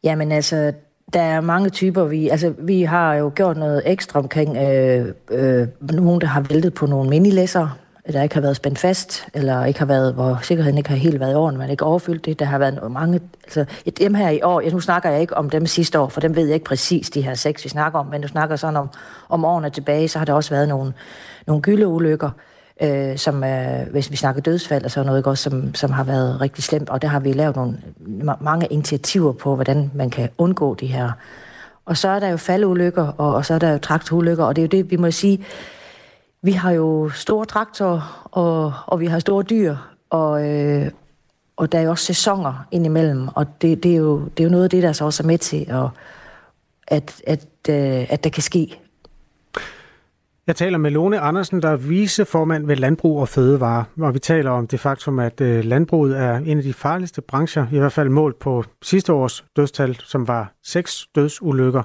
Jamen 0.03 0.31
altså, 0.31 0.73
der 1.13 1.21
er 1.21 1.41
mange 1.41 1.69
typer. 1.69 2.03
Vi, 2.03 2.29
altså, 2.29 2.53
vi 2.59 2.81
har 2.81 3.13
jo 3.13 3.31
gjort 3.35 3.57
noget 3.57 3.81
ekstra 3.85 4.19
omkring 4.19 4.57
øh, 4.57 5.07
øh, 5.31 5.67
nogen, 5.81 6.21
der 6.21 6.27
har 6.27 6.41
væltet 6.41 6.73
på 6.73 6.85
nogle 6.85 7.09
minilæsser, 7.09 7.77
der 8.13 8.23
ikke 8.23 8.35
har 8.35 8.41
været 8.41 8.55
spændt 8.55 8.79
fast, 8.79 9.27
eller 9.33 9.65
ikke 9.65 9.79
har 9.79 9.85
været, 9.85 10.13
hvor 10.13 10.39
sikkerheden 10.43 10.77
ikke 10.77 10.89
har 10.89 10.97
helt 10.97 11.19
været 11.19 11.31
i 11.31 11.35
orden, 11.35 11.57
man 11.57 11.69
ikke 11.69 11.85
overfyldt 11.85 12.25
det. 12.25 12.39
Der 12.39 12.45
har 12.45 12.57
været 12.57 12.91
mange, 12.91 13.19
altså 13.43 13.65
dem 13.99 14.13
her 14.13 14.29
i 14.29 14.41
år, 14.41 14.61
jeg, 14.61 14.71
nu 14.71 14.79
snakker 14.79 15.09
jeg 15.09 15.21
ikke 15.21 15.37
om 15.37 15.49
dem 15.49 15.65
sidste 15.65 15.99
år, 15.99 16.09
for 16.09 16.21
dem 16.21 16.35
ved 16.35 16.45
jeg 16.45 16.53
ikke 16.53 16.65
præcis, 16.65 17.09
de 17.09 17.21
her 17.21 17.33
seks, 17.33 17.63
vi 17.63 17.69
snakker 17.69 17.99
om, 17.99 18.05
men 18.05 18.21
nu 18.21 18.27
snakker 18.27 18.55
sådan 18.55 18.77
om, 18.77 18.89
om 19.29 19.45
årene 19.45 19.69
tilbage, 19.69 20.07
så 20.07 20.17
har 20.17 20.25
der 20.25 20.33
også 20.33 20.49
været 20.49 20.67
nogle, 20.67 20.93
nogle 21.47 21.61
gyldeulykker, 21.61 22.29
øh, 22.81 23.17
som, 23.17 23.43
øh, 23.43 23.87
hvis 23.91 24.11
vi 24.11 24.15
snakker 24.15 24.41
dødsfald 24.41 24.83
og 24.83 24.91
sådan 24.91 25.07
noget, 25.07 25.27
også, 25.27 25.43
som, 25.43 25.75
som 25.75 25.91
har 25.91 26.03
været 26.03 26.41
rigtig 26.41 26.63
slemt. 26.63 26.89
Og 26.89 27.01
der 27.01 27.07
har 27.07 27.19
vi 27.19 27.33
lavet 27.33 27.55
nogle, 27.55 27.77
mange 28.41 28.67
initiativer 28.67 29.31
på, 29.31 29.55
hvordan 29.55 29.91
man 29.95 30.09
kan 30.09 30.29
undgå 30.37 30.75
de 30.75 30.87
her. 30.87 31.11
Og 31.85 31.97
så 31.97 32.09
er 32.09 32.19
der 32.19 32.29
jo 32.29 32.37
faldulykker, 32.37 33.07
og, 33.17 33.33
og 33.33 33.45
så 33.45 33.53
er 33.53 33.59
der 33.59 33.71
jo 33.71 33.77
traktulykker, 33.77 34.43
og 34.43 34.55
det 34.55 34.61
er 34.61 34.65
jo 34.65 34.83
det, 34.83 34.91
vi 34.91 34.95
må 34.95 35.11
sige, 35.11 35.45
vi 36.45 36.51
har 36.51 36.71
jo 36.71 37.09
store 37.09 37.45
traktorer, 37.45 38.27
og, 38.31 38.73
og 38.87 38.99
vi 38.99 39.05
har 39.05 39.19
store 39.19 39.43
dyr, 39.43 39.75
og, 40.09 40.49
øh, 40.49 40.91
og 41.55 41.71
der 41.71 41.79
er 41.79 41.83
jo 41.83 41.89
også 41.89 42.05
sæsoner 42.05 42.67
indimellem, 42.71 43.27
og 43.27 43.61
det, 43.61 43.83
det, 43.83 43.91
er, 43.91 43.97
jo, 43.97 44.25
det 44.25 44.39
er 44.39 44.43
jo 44.43 44.49
noget 44.49 44.63
af 44.63 44.69
det, 44.69 44.83
der 44.83 44.91
så 44.91 45.05
også 45.05 45.23
er 45.23 45.27
med 45.27 45.37
til, 45.37 45.65
at, 45.69 45.89
at, 46.87 47.21
at, 47.27 47.47
øh, 47.69 48.13
at 48.13 48.23
der 48.23 48.29
kan 48.29 48.43
ske 48.43 48.79
Jeg 50.47 50.55
taler 50.55 50.77
med 50.77 50.91
Lone 50.91 51.19
Andersen, 51.19 51.61
der 51.61 51.69
er 51.69 51.75
viceformand 51.75 52.67
ved 52.67 52.75
Landbrug 52.75 53.19
og 53.19 53.29
Fødevare, 53.29 53.85
og 53.99 54.13
vi 54.13 54.19
taler 54.19 54.51
om 54.51 54.67
det 54.67 54.79
faktum, 54.79 55.19
at 55.19 55.41
øh, 55.41 55.63
landbruget 55.63 56.17
er 56.17 56.35
en 56.35 56.57
af 56.57 56.63
de 56.63 56.73
farligste 56.73 57.21
brancher, 57.21 57.67
i 57.71 57.79
hvert 57.79 57.93
fald 57.93 58.09
målt 58.09 58.39
på 58.39 58.63
sidste 58.83 59.13
års 59.13 59.45
dødstal, 59.55 59.95
som 59.95 60.27
var 60.27 60.53
seks 60.63 61.07
dødsulykker. 61.15 61.83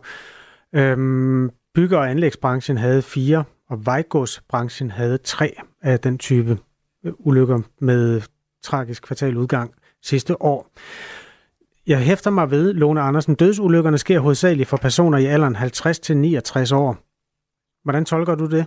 Øhm, 0.75 1.51
bygge- 1.75 1.99
og 1.99 2.11
anlægsbranchen 2.11 2.77
havde 2.77 3.03
fire, 3.03 3.45
og 3.71 3.87
vejgodsbranchen 3.87 4.91
havde 4.91 5.19
tre 5.19 5.55
af 5.83 6.01
den 6.01 6.19
type 6.19 6.59
øh, 7.05 7.13
ulykker 7.19 7.61
med 7.81 8.23
tragisk 8.63 9.03
kvartal 9.03 9.37
udgang 9.37 9.75
sidste 10.03 10.43
år. 10.43 10.67
Jeg 11.87 11.99
hæfter 11.99 12.31
mig 12.31 12.51
ved, 12.51 12.73
Lone 12.73 13.01
Andersen, 13.01 13.35
dødsulykkerne 13.35 13.99
sker 13.99 14.19
hovedsageligt 14.19 14.69
for 14.69 14.77
personer 14.77 15.19
i 15.19 15.27
alderen 15.27 15.57
50-69 15.57 16.75
år. 16.75 16.97
Hvordan 17.85 18.05
tolker 18.05 18.35
du 18.35 18.47
det? 18.47 18.67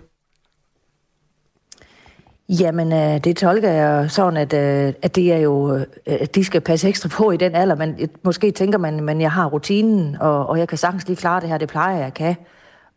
Jamen, 2.48 2.92
øh, 2.92 3.24
det 3.24 3.36
tolker 3.36 3.70
jeg 3.70 4.10
sådan, 4.10 4.36
at, 4.36 4.52
øh, 4.52 4.94
at 5.02 5.16
det 5.16 5.32
er 5.32 5.38
jo, 5.38 5.84
at 6.06 6.34
de 6.34 6.44
skal 6.44 6.60
passe 6.60 6.88
ekstra 6.88 7.08
på 7.08 7.30
i 7.30 7.36
den 7.36 7.54
alder. 7.54 7.74
Men 7.74 8.10
måske 8.22 8.50
tænker 8.50 8.78
man, 8.78 9.04
men 9.04 9.20
jeg 9.20 9.32
har 9.32 9.46
rutinen, 9.46 10.16
og, 10.20 10.46
og 10.46 10.58
jeg 10.58 10.68
kan 10.68 10.78
sagtens 10.78 11.06
lige 11.06 11.16
klare 11.16 11.40
det 11.40 11.48
her, 11.48 11.58
det 11.58 11.68
plejer 11.68 11.98
jeg 11.98 12.14
kan. 12.14 12.36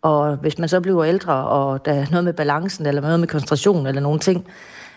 Og 0.02 0.36
hvis 0.36 0.60
man 0.60 0.70
så 0.70 0.82
bliver 0.82 1.04
ældre, 1.04 1.34
og 1.34 1.86
der 1.86 1.94
er 1.94 2.06
noget 2.12 2.24
med 2.24 2.34
balancen, 2.34 2.86
eller 2.86 3.02
noget 3.02 3.20
med 3.20 3.28
koncentration, 3.28 3.88
eller 3.88 4.02
nogle 4.02 4.20
ting, 4.20 4.48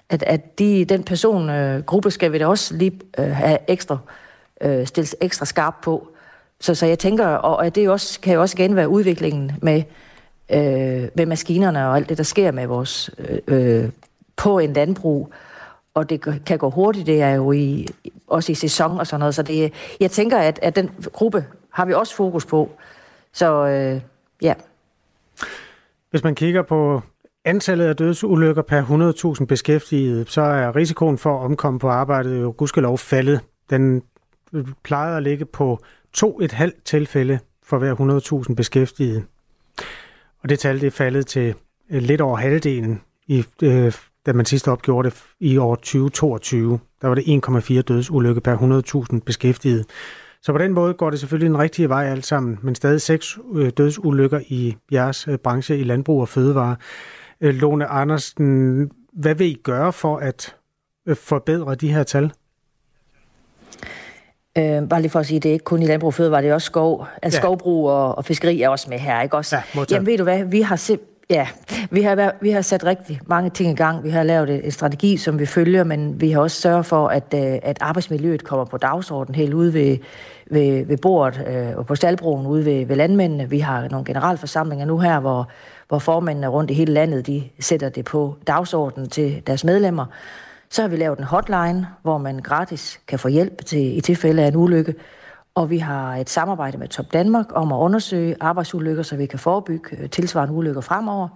at, 0.09 0.23
at 0.23 0.59
de, 0.59 0.85
den 0.85 1.03
persongruppe 1.03 2.07
øh, 2.09 2.13
skal 2.13 2.33
vi 2.33 2.39
da 2.39 2.47
også 2.47 2.75
lige 2.77 3.01
øh, 3.19 3.31
have 3.31 3.59
ekstra, 3.69 3.99
øh, 4.61 4.87
stilles 4.87 5.17
ekstra 5.21 5.47
skarp 5.47 5.75
på. 5.83 6.09
Så, 6.61 6.75
så 6.75 6.87
jeg 6.87 6.99
tænker, 6.99 7.27
og 7.27 7.67
at 7.67 7.75
det 7.75 7.89
også, 7.89 8.21
kan 8.21 8.35
jo 8.35 8.41
også 8.41 8.57
igen 8.59 8.77
være 8.77 8.89
udviklingen 8.89 9.53
med, 9.63 9.83
øh, 10.51 11.09
med 11.15 11.27
maskinerne 11.27 11.89
og 11.89 11.97
alt 11.97 12.09
det, 12.09 12.19
der 12.19 12.25
sker 12.25 12.53
med 12.53 12.67
vores 12.67 13.11
øh, 13.19 13.39
øh 13.47 13.91
på 14.37 14.59
en 14.59 14.73
landbrug, 14.73 15.33
og 15.95 16.11
det 16.11 16.45
kan 16.47 16.59
gå 16.59 16.71
hurtigt, 16.71 17.07
det 17.07 17.23
er 17.23 17.31
jo 17.35 17.53
i, 17.53 17.87
også 18.29 18.53
i 18.53 18.55
sæson 18.55 19.01
og 19.01 19.07
sådan 19.07 19.21
noget, 19.21 19.35
så 19.35 19.43
det, 19.43 19.73
jeg 20.01 20.11
tænker, 20.11 20.39
at, 20.39 20.59
at 20.63 20.77
den 20.77 20.91
gruppe 21.13 21.45
har 21.71 21.85
vi 21.85 21.95
også 21.95 22.15
fokus 22.15 22.47
på. 22.47 22.71
Så 23.33 23.67
øh, 23.67 24.01
ja. 24.43 24.55
Hvis 26.11 26.25
man 26.25 26.35
kigger 26.35 26.63
på 26.63 27.03
antallet 27.45 27.85
af 27.85 27.97
dødsulykker 27.97 28.63
per 28.63 29.35
100.000 29.41 29.45
beskæftigede, 29.45 30.25
så 30.29 30.41
er 30.41 30.77
risikoen 30.77 31.19
for 31.19 31.39
at 31.39 31.45
omkomme 31.45 31.79
på 31.79 31.89
arbejdet 31.89 32.41
jo 32.41 32.55
gudskelov 32.57 32.99
faldet. 32.99 33.41
Den 33.71 34.03
øh, 34.53 34.67
plejede 34.83 35.17
at 35.17 35.23
ligge 35.23 35.45
på 35.45 35.81
2,5 36.19 36.83
tilfælde 36.85 37.39
for 37.63 37.79
hver 37.79 38.45
100.000 38.49 38.55
beskæftigede. 38.55 39.23
Og 40.43 40.49
det 40.49 40.59
tal 40.59 40.81
det 40.81 40.87
er 40.87 40.91
faldet 40.91 41.27
til 41.27 41.55
øh, 41.91 42.03
lidt 42.03 42.21
over 42.21 42.37
halvdelen, 42.37 43.01
i, 43.27 43.45
øh, 43.63 43.93
da 44.27 44.33
man 44.33 44.47
sidst 44.47 44.69
opgjorde 44.69 45.11
det 45.11 45.23
i 45.41 45.57
år 45.57 45.75
2022. 45.75 46.81
Der 47.03 47.09
var 47.09 47.15
det 47.15 47.23
1,4 47.79 47.81
dødsulykke 47.81 48.41
per 48.41 48.57
100.000 49.15 49.21
beskæftigede. 49.27 49.85
Så 50.43 50.53
på 50.53 50.59
den 50.59 50.73
måde 50.73 50.95
går 50.95 51.11
det 51.11 51.21
selvfølgelig 51.21 51.51
den 51.51 51.59
rigtige 51.59 51.89
vej 51.89 52.07
alt 52.07 52.27
sammen, 52.27 52.59
men 52.63 52.75
stadig 52.75 53.01
seks 53.01 53.39
øh, 53.55 53.71
dødsulykker 53.71 54.41
i 54.49 54.77
jeres 54.93 55.29
øh, 55.29 55.39
branche 55.39 55.79
i 55.79 55.85
landbrug 55.85 56.21
og 56.21 56.29
fødevare. 56.29 56.77
Øh, 57.41 57.55
Lone 57.55 57.87
Andersen, 57.87 58.91
hvad 59.13 59.35
vil 59.35 59.47
I 59.47 59.55
gøre 59.63 59.93
for 59.93 60.17
at 60.17 60.57
forbedre 61.15 61.75
de 61.75 61.93
her 61.93 62.03
tal? 62.03 62.33
Øh, 64.59 64.89
bare 64.89 65.01
lige 65.01 65.11
for 65.11 65.21
at 65.21 65.27
sige, 65.27 65.41
det 65.41 65.49
er 65.49 65.53
ikke 65.53 65.65
kun 65.65 65.83
i 65.83 65.87
landbrug 65.87 66.07
og 66.07 66.15
fødevare, 66.15 66.43
det 66.43 66.51
er 66.51 66.55
også 66.55 66.67
skov. 66.67 67.07
Altså 67.23 67.37
ja. 67.37 67.43
skovbrug 67.43 67.89
og, 67.89 68.19
og 68.19 68.25
fiskeri 68.25 68.63
er 68.63 68.69
også 68.69 68.91
med 68.91 68.99
her, 68.99 69.23
ikke 69.23 69.37
også? 69.37 69.57
Ja, 69.57 69.85
Jamen 69.91 70.07
ved 70.07 70.19
du 70.19 70.25
hvad, 70.25 70.45
vi 70.45 70.61
har 70.61 70.77
sim- 70.77 71.10
Ja, 71.31 71.49
vi 71.91 72.03
har, 72.03 72.33
vi 72.41 72.51
har 72.51 72.61
sat 72.61 72.85
rigtig 72.85 73.21
mange 73.27 73.51
ting 73.51 73.71
i 73.71 73.75
gang. 73.75 74.05
Vi 74.05 74.11
har 74.11 74.23
lavet 74.23 74.65
en 74.65 74.71
strategi, 74.71 75.17
som 75.17 75.39
vi 75.39 75.47
følger, 75.47 75.85
men 75.85 76.21
vi 76.21 76.31
har 76.31 76.41
også 76.41 76.61
sørget 76.61 76.87
for, 76.87 77.09
at, 77.09 77.35
øh, 77.35 77.59
at 77.63 77.79
arbejdsmiljøet 77.81 78.45
kommer 78.45 78.65
på 78.65 78.77
dagsordenen 78.77 79.35
helt 79.35 79.55
ude 79.55 79.75
ved, 79.75 79.99
ved, 80.51 80.87
ved 80.87 80.97
bordet 80.97 81.45
øh, 81.47 81.77
og 81.77 81.87
på 81.87 81.95
staldbroen 81.95 82.47
ude 82.47 82.65
ved, 82.65 82.87
ved 82.87 82.97
landmændene. 82.97 83.51
Vi 83.51 83.59
har 83.59 83.89
nogle 83.89 84.05
generalforsamlinger 84.05 84.87
nu 84.87 84.99
her, 84.99 85.21
hvor, 85.21 85.49
hvor 85.89 85.99
formændene 85.99 86.47
rundt 86.47 86.71
i 86.71 86.75
hele 86.75 86.93
landet, 86.93 87.27
de 87.27 87.43
sætter 87.61 87.89
det 87.89 88.05
på 88.05 88.37
dagsordenen 88.47 89.09
til 89.09 89.43
deres 89.47 89.65
medlemmer. 89.65 90.07
Så 90.71 90.83
har 90.83 90.89
vi 90.89 90.97
lavet 90.97 91.19
en 91.19 91.25
hotline, 91.25 91.87
hvor 92.03 92.19
man 92.19 92.39
gratis 92.39 93.01
kan 93.09 93.19
få 93.19 93.29
hjælp 93.29 93.65
til, 93.65 93.97
i 93.97 94.01
tilfælde 94.01 94.43
af 94.43 94.49
en 94.49 94.57
ulykke. 94.57 94.95
Og 95.61 95.71
vi 95.71 95.79
har 95.79 96.17
et 96.17 96.31
samarbejde 96.31 96.79
med 96.79 96.89
Top 96.89 97.13
Danmark 97.13 97.47
om 97.55 97.73
at 97.73 97.77
undersøge 97.77 98.37
arbejdsulykker, 98.41 99.03
så 99.03 99.17
vi 99.17 99.27
kan 99.27 99.39
forebygge 99.39 99.97
øh, 99.97 100.11
tilsvarende 100.11 100.55
ulykker 100.55 100.81
fremover. 100.81 101.29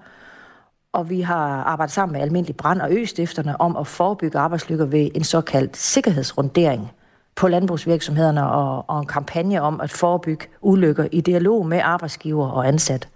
Og 0.93 1.11
vi 1.11 1.21
har 1.21 1.63
arbejdet 1.63 1.95
sammen 1.95 2.13
med 2.13 2.21
almindelige 2.21 2.57
Brand 2.57 2.81
og 2.81 2.93
Østifterne 2.93 3.61
om 3.61 3.77
at 3.77 3.87
forebygge 3.87 4.39
arbejdsulykker 4.39 4.85
ved 4.85 5.09
en 5.15 5.25
såkaldt 5.25 5.77
sikkerhedsrundering 5.77 6.93
på 7.37 7.49
landbrugsvirksomhederne 7.49 8.51
og, 8.51 8.85
og 8.91 9.01
en 9.01 9.07
kampagne 9.07 9.63
om 9.63 9.81
at 9.81 9.91
forebygge 9.91 10.47
ulykker 10.61 11.07
i 11.13 11.21
dialog 11.21 11.67
med 11.67 11.81
arbejdsgiver 11.83 12.49
og 12.49 12.69
ansat. 12.69 13.09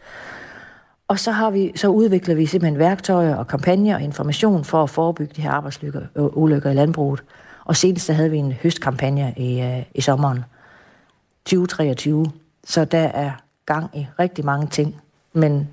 Og 1.08 1.18
så, 1.18 1.30
har 1.30 1.50
vi, 1.50 1.72
så 1.76 1.88
udvikler 1.88 2.34
vi 2.34 2.46
simpelthen 2.46 2.78
værktøjer 2.78 3.36
og 3.36 3.46
kampagner 3.46 3.94
og 3.94 4.02
information 4.02 4.64
for 4.64 4.82
at 4.82 4.90
forebygge 4.90 5.32
de 5.36 5.42
her 5.42 5.50
arbejdsulykker 5.50 6.00
øh, 6.16 6.24
ulykker 6.24 6.70
i 6.70 6.74
landbruget. 6.74 7.24
Og 7.64 7.76
senest 7.76 8.10
havde 8.10 8.30
vi 8.30 8.36
en 8.36 8.52
høstkampagne 8.52 9.34
i, 9.36 9.60
øh, 9.60 9.82
i 9.94 10.00
sommeren 10.00 10.44
2023. 11.48 12.26
Så 12.64 12.84
der 12.84 12.98
er 12.98 13.30
gang 13.66 13.90
i 13.94 14.06
rigtig 14.18 14.44
mange 14.44 14.66
ting. 14.66 15.00
Men 15.32 15.68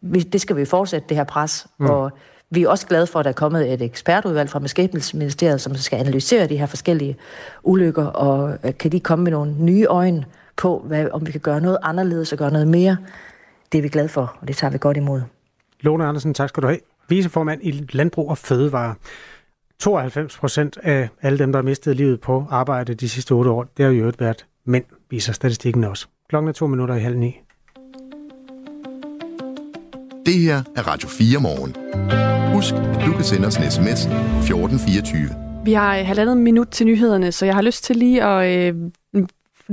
vi, 0.00 0.20
det 0.20 0.40
skal 0.40 0.56
vi 0.56 0.64
fortsætte, 0.64 1.08
det 1.08 1.16
her 1.16 1.24
pres. 1.24 1.66
Mm. 1.78 1.86
Og 1.86 2.10
vi 2.50 2.62
er 2.62 2.68
også 2.68 2.86
glade 2.86 3.06
for, 3.06 3.18
at 3.18 3.24
der 3.24 3.30
er 3.30 3.34
kommet 3.34 3.72
et 3.72 3.82
ekspertudvalg 3.82 4.50
fra 4.50 4.58
Beskæftigelsesministeriet, 4.58 5.60
som 5.60 5.74
skal 5.74 5.98
analysere 5.98 6.46
de 6.46 6.56
her 6.56 6.66
forskellige 6.66 7.16
ulykker, 7.62 8.06
og 8.06 8.58
øh, 8.64 8.78
kan 8.78 8.92
de 8.92 9.00
komme 9.00 9.22
med 9.22 9.32
nogle 9.32 9.54
nye 9.58 9.84
øjne 9.84 10.24
på, 10.56 10.84
hvad, 10.86 11.08
om 11.12 11.26
vi 11.26 11.32
kan 11.32 11.40
gøre 11.40 11.60
noget 11.60 11.78
anderledes 11.82 12.32
og 12.32 12.38
gøre 12.38 12.50
noget 12.50 12.68
mere. 12.68 12.96
Det 13.72 13.78
er 13.78 13.82
vi 13.82 13.88
glade 13.88 14.08
for, 14.08 14.36
og 14.40 14.48
det 14.48 14.56
tager 14.56 14.70
vi 14.70 14.78
godt 14.78 14.96
imod. 14.96 15.22
Lone 15.80 16.04
Andersen, 16.04 16.34
tak 16.34 16.48
skal 16.48 16.62
du 16.62 16.68
have. 16.68 16.80
Viceformand 17.08 17.60
i 17.62 17.88
Landbrug 17.92 18.30
og 18.30 18.38
Fødevare. 18.38 18.94
92 19.78 20.38
procent 20.38 20.78
af 20.82 21.08
alle 21.22 21.38
dem, 21.38 21.52
der 21.52 21.58
har 21.58 21.64
mistet 21.64 21.96
livet 21.96 22.20
på 22.20 22.46
arbejde 22.50 22.94
de 22.94 23.08
sidste 23.08 23.32
otte 23.32 23.50
år, 23.50 23.66
det 23.76 23.84
har 23.84 23.92
jo 23.92 24.12
været 24.18 24.46
mænd, 24.64 24.84
viser 25.10 25.32
statistikken 25.32 25.84
også. 25.84 26.06
Klokken 26.28 26.48
er 26.48 26.52
to 26.52 26.66
minutter 26.66 26.94
i 26.94 27.00
halv 27.00 27.18
ni. 27.18 27.40
Det 30.26 30.34
her 30.34 30.62
er 30.76 30.82
Radio 30.88 31.08
4 31.08 31.40
morgen. 31.40 31.76
Husk, 32.54 32.74
at 32.74 33.06
du 33.06 33.12
kan 33.12 33.24
sende 33.24 33.46
os 33.46 33.56
en 33.56 33.70
sms 33.70 34.06
1424. 34.06 35.28
Vi 35.64 35.72
har 35.72 35.98
øh, 35.98 36.06
halvandet 36.06 36.36
minut 36.36 36.68
til 36.68 36.86
nyhederne, 36.86 37.32
så 37.32 37.46
jeg 37.46 37.54
har 37.54 37.62
lyst 37.62 37.84
til 37.84 37.96
lige 37.96 38.24
at 38.24 38.74
øh, 38.74 38.88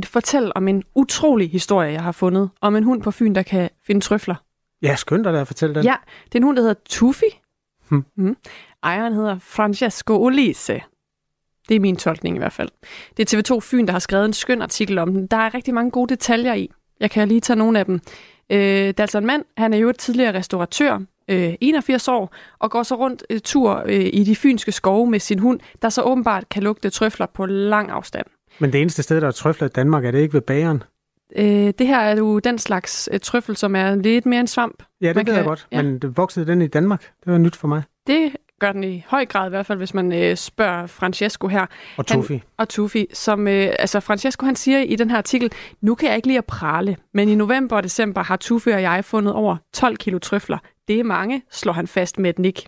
fortælle 0.06 0.58
om 0.58 0.68
en 0.68 0.84
utrolig 0.96 1.52
historie, 1.52 1.92
jeg 1.92 2.04
har 2.04 2.12
fundet. 2.12 2.50
Om 2.62 2.76
en 2.76 2.84
hund 2.84 3.02
på 3.02 3.12
Fyn, 3.12 3.36
der 3.36 3.44
kan 3.44 3.70
finde 3.88 4.02
trøfler. 4.02 4.36
Ja, 4.82 4.96
da 5.12 5.42
at 5.42 5.48
fortælle 5.48 5.76
den. 5.76 5.84
Ja, 5.84 5.96
det 6.26 6.36
er 6.36 6.40
en 6.40 6.44
hund, 6.44 6.58
der 6.58 6.62
hedder 6.62 6.82
Tufi. 6.90 7.26
Hmm. 7.90 8.06
Hmm. 8.16 8.38
Ejeren 8.84 9.14
hedder 9.14 9.40
Francesco 9.40 10.24
Olise. 10.24 10.82
Det 11.70 11.76
er 11.76 11.80
min 11.80 11.96
tolkning 11.96 12.36
i 12.36 12.40
hvert 12.40 12.54
fald. 12.54 12.70
Det 13.18 13.34
er 13.34 13.38
TV2 13.38 13.60
Fyn, 13.60 13.86
der 13.86 13.92
har 13.92 14.00
skrevet 14.00 14.26
en 14.26 14.34
skøn 14.34 14.62
artikel 14.62 14.98
om 14.98 15.14
den. 15.14 15.28
Der 15.28 15.38
er 15.38 15.54
rigtig 15.54 15.74
mange 15.74 15.92
gode 15.92 16.10
detaljer 16.10 16.54
i. 16.54 16.72
Jeg 17.00 17.12
kan 17.12 17.28
lige 17.28 17.42
tage 17.42 17.58
nogle 17.58 17.80
af 17.80 17.86
dem. 17.86 18.00
Øh, 18.50 18.58
det 18.60 19.00
er 19.00 19.04
altså 19.04 19.18
en 19.18 19.26
mand, 19.26 19.46
han 19.58 19.74
er 19.74 19.78
jo 19.78 19.90
et 19.90 19.98
tidligere 19.98 20.34
restauratør, 20.34 21.00
øh, 21.30 21.54
81 21.62 22.08
år, 22.08 22.36
og 22.60 22.72
går 22.72 22.84
så 22.84 22.96
rundt 22.96 23.24
øh, 23.30 23.40
tur 23.40 23.84
øh, 23.86 24.10
i 24.14 24.24
de 24.24 24.36
fynske 24.36 24.72
skove 24.72 25.10
med 25.10 25.20
sin 25.20 25.40
hund, 25.40 25.60
der 25.82 25.90
så 25.90 26.02
åbenbart 26.02 26.50
kan 26.50 26.64
lugte 26.64 26.90
trøfler 26.90 27.26
på 27.26 27.46
lang 27.46 27.90
afstand. 27.90 28.26
Men 28.60 28.74
det 28.74 28.82
eneste 28.82 29.04
sted, 29.04 29.22
der 29.22 29.28
er 29.28 29.32
trøfler 29.32 29.68
i 29.68 29.72
Danmark, 29.76 30.06
er 30.06 30.12
det 30.12 30.20
ikke 30.20 30.34
ved 30.34 30.42
bageren? 30.42 30.84
Øh, 31.36 31.74
det 31.80 31.88
her 31.88 32.00
er 32.00 32.16
jo 32.16 32.40
den 32.40 32.60
slags 32.60 33.10
øh, 33.12 33.20
trøffel, 33.20 33.58
som 33.58 33.76
er 33.76 33.96
lidt 33.96 34.26
mere 34.26 34.40
en 34.40 34.48
svamp. 34.48 34.84
Ja, 35.02 35.14
det 35.14 35.26
kan 35.26 35.36
jeg 35.36 35.44
godt. 35.44 35.68
Ja. 35.72 35.82
Men 35.82 36.02
voksede 36.18 36.48
den 36.48 36.62
i 36.62 36.68
Danmark. 36.68 37.02
Det 37.26 37.32
var 37.32 37.38
nyt 37.38 37.56
for 37.56 37.68
mig. 37.68 37.82
Det 38.08 38.36
gør 38.64 38.72
den 38.72 38.84
i 38.84 39.06
høj 39.08 39.26
grad 39.26 39.48
i 39.48 39.50
hvert 39.50 39.66
fald, 39.66 39.78
hvis 39.78 39.94
man 39.94 40.14
øh, 40.14 40.38
spørger 40.38 40.88
Francesco 40.88 41.48
her. 41.48 41.66
Og 41.98 42.08
Tufi. 42.08 42.34
Han, 42.34 42.42
og 42.58 42.70
Tufi, 42.70 43.08
som, 43.14 43.48
øh, 43.48 43.74
altså 43.80 44.00
Francesco 44.00 44.46
han 44.46 44.56
siger 44.56 44.80
i 44.80 44.96
den 44.96 45.10
her 45.10 45.18
artikel, 45.18 45.52
nu 45.82 45.96
kan 45.96 46.08
jeg 46.08 46.16
ikke 46.16 46.28
lide 46.28 46.38
at 46.38 46.46
prale, 46.46 46.98
men 47.14 47.30
i 47.30 47.36
november 47.36 47.76
og 47.76 47.84
december 47.84 48.24
har 48.24 48.36
Tufi 48.36 48.70
og 48.70 48.82
jeg 48.82 49.06
fundet 49.06 49.34
over 49.34 49.58
12 49.74 49.98
kilo 49.98 50.20
trøfler. 50.20 50.58
Det 50.88 51.00
er 51.00 51.04
mange, 51.04 51.42
slår 51.52 51.74
han 51.74 51.88
fast 51.88 52.20
med 52.20 52.30
et 52.30 52.40
nik. 52.40 52.68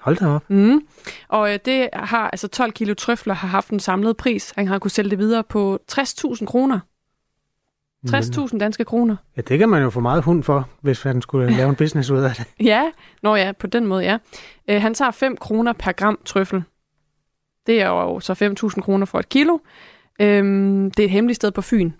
Hold 0.00 0.16
da 0.16 0.26
op. 0.26 0.50
Mm. 0.50 0.80
Og 1.28 1.52
øh, 1.52 1.58
det 1.64 1.88
har, 1.92 2.30
altså 2.30 2.48
12 2.48 2.72
kilo 2.72 2.94
trøfler 2.94 3.34
har 3.34 3.48
haft 3.48 3.70
en 3.70 3.80
samlet 3.80 4.16
pris. 4.16 4.52
Han 4.56 4.68
har 4.68 4.78
kunnet 4.78 4.92
sælge 4.92 5.10
det 5.10 5.18
videre 5.18 5.44
på 5.44 5.78
60.000 5.92 6.44
kroner. 6.44 6.80
60.000 8.08 8.58
danske 8.58 8.84
kroner. 8.84 9.16
Ja, 9.36 9.42
det 9.42 9.58
kan 9.58 9.68
man 9.68 9.82
jo 9.82 9.90
få 9.90 10.00
meget 10.00 10.24
hund 10.24 10.42
for, 10.42 10.68
hvis 10.80 11.02
han 11.02 11.22
skulle 11.22 11.56
lave 11.56 11.68
en 11.68 11.76
business 11.76 12.10
ud 12.10 12.18
af 12.18 12.34
det. 12.34 12.46
ja, 12.66 12.90
nå 13.22 13.36
ja, 13.36 13.52
på 13.52 13.66
den 13.66 13.86
måde, 13.86 14.04
ja. 14.04 14.18
Øh, 14.68 14.82
han 14.82 14.94
tager 14.94 15.10
5 15.10 15.36
kroner 15.36 15.72
per 15.72 15.92
gram 15.92 16.18
trøffel. 16.24 16.62
Det 17.66 17.80
er 17.80 17.88
jo 17.88 18.20
så 18.20 18.54
5.000 18.74 18.80
kroner 18.80 19.06
for 19.06 19.18
et 19.18 19.28
kilo. 19.28 19.58
Øhm, 20.20 20.90
det 20.90 21.02
er 21.02 21.04
et 21.04 21.10
hemmeligt 21.10 21.36
sted 21.36 21.50
på 21.50 21.62
Fyn. 21.62 21.90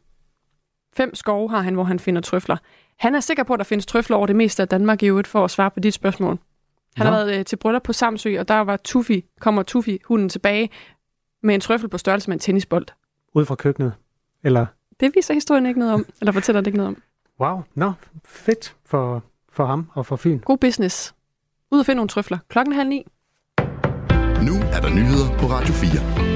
Fem 0.97 1.15
skove 1.15 1.51
har 1.51 1.61
han, 1.61 1.75
hvor 1.75 1.85
han 1.85 1.99
finder 1.99 2.21
trøfler. 2.21 2.57
Han 2.99 3.15
er 3.15 3.21
sikker 3.21 3.43
på, 3.43 3.53
at 3.53 3.59
der 3.59 3.65
findes 3.65 3.87
trøfler 3.87 4.17
over 4.17 4.27
det 4.27 4.37
meste 4.37 4.63
af 4.63 4.69
Danmark 4.69 5.03
i 5.03 5.07
øvrigt, 5.07 5.29
for 5.29 5.45
at 5.45 5.51
svare 5.51 5.71
på 5.71 5.81
dit 5.81 5.95
spørgsmål. 5.95 6.39
Han 6.97 7.07
Nå. 7.07 7.13
har 7.13 7.19
været 7.19 7.39
øh, 7.39 7.45
til 7.45 7.57
bryllup 7.57 7.83
på 7.83 7.93
Samsø, 7.93 8.41
og 8.41 8.49
der 8.49 8.55
var 8.55 8.77
Tufi, 8.77 9.25
kommer 9.41 9.63
Tufi, 9.63 10.01
hunden 10.05 10.29
tilbage 10.29 10.71
med 11.43 11.55
en 11.55 11.61
trøffel 11.61 11.89
på 11.89 11.99
størrelse 11.99 12.31
med 12.31 12.35
en 12.35 12.41
tennisbold. 12.41 12.87
Ud 13.35 13.45
fra 13.45 13.55
køkkenet? 13.55 13.93
Eller? 14.45 14.67
Det 15.01 15.13
viser 15.15 15.35
historien 15.35 15.67
ikke 15.67 15.79
noget 15.79 15.95
om, 15.95 16.07
eller 16.21 16.33
fortæller 16.33 16.61
det 16.61 16.67
ikke 16.67 16.77
noget 16.77 16.89
om. 16.89 17.03
Wow, 17.41 17.63
nå, 17.75 17.93
fedt 18.25 18.77
for, 18.87 19.23
for 19.53 19.67
ham 19.67 19.91
og 19.95 20.07
for 20.07 20.17
Fyn. 20.17 20.39
God 20.39 20.59
business. 20.59 21.15
Ud 21.71 21.79
og 21.79 21.87
finde 21.87 21.97
nogle 21.97 22.09
trøfler. 22.09 22.39
Klokken 22.49 22.75
halv 22.75 22.89
ni. 22.89 23.07
Nu 24.43 24.55
er 24.73 24.81
der 24.81 24.91
nyheder 24.91 25.39
på 25.39 25.47
Radio 25.47 25.75
4. 25.75 26.34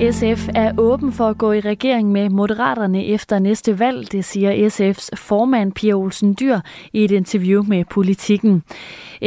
SF 0.00 0.48
er 0.54 0.72
åben 0.78 1.12
for 1.12 1.28
at 1.28 1.38
gå 1.38 1.52
i 1.52 1.60
regering 1.60 2.12
med 2.12 2.28
Moderaterne 2.28 3.06
efter 3.06 3.38
næste 3.38 3.78
valg, 3.78 4.12
det 4.12 4.24
siger 4.24 4.68
SF's 4.68 5.08
formand 5.16 5.72
Pia 5.72 5.92
Olsen 5.94 6.36
Dyr 6.40 6.60
i 6.92 7.04
et 7.04 7.10
interview 7.10 7.62
med 7.62 7.84
Politiken. 7.84 8.62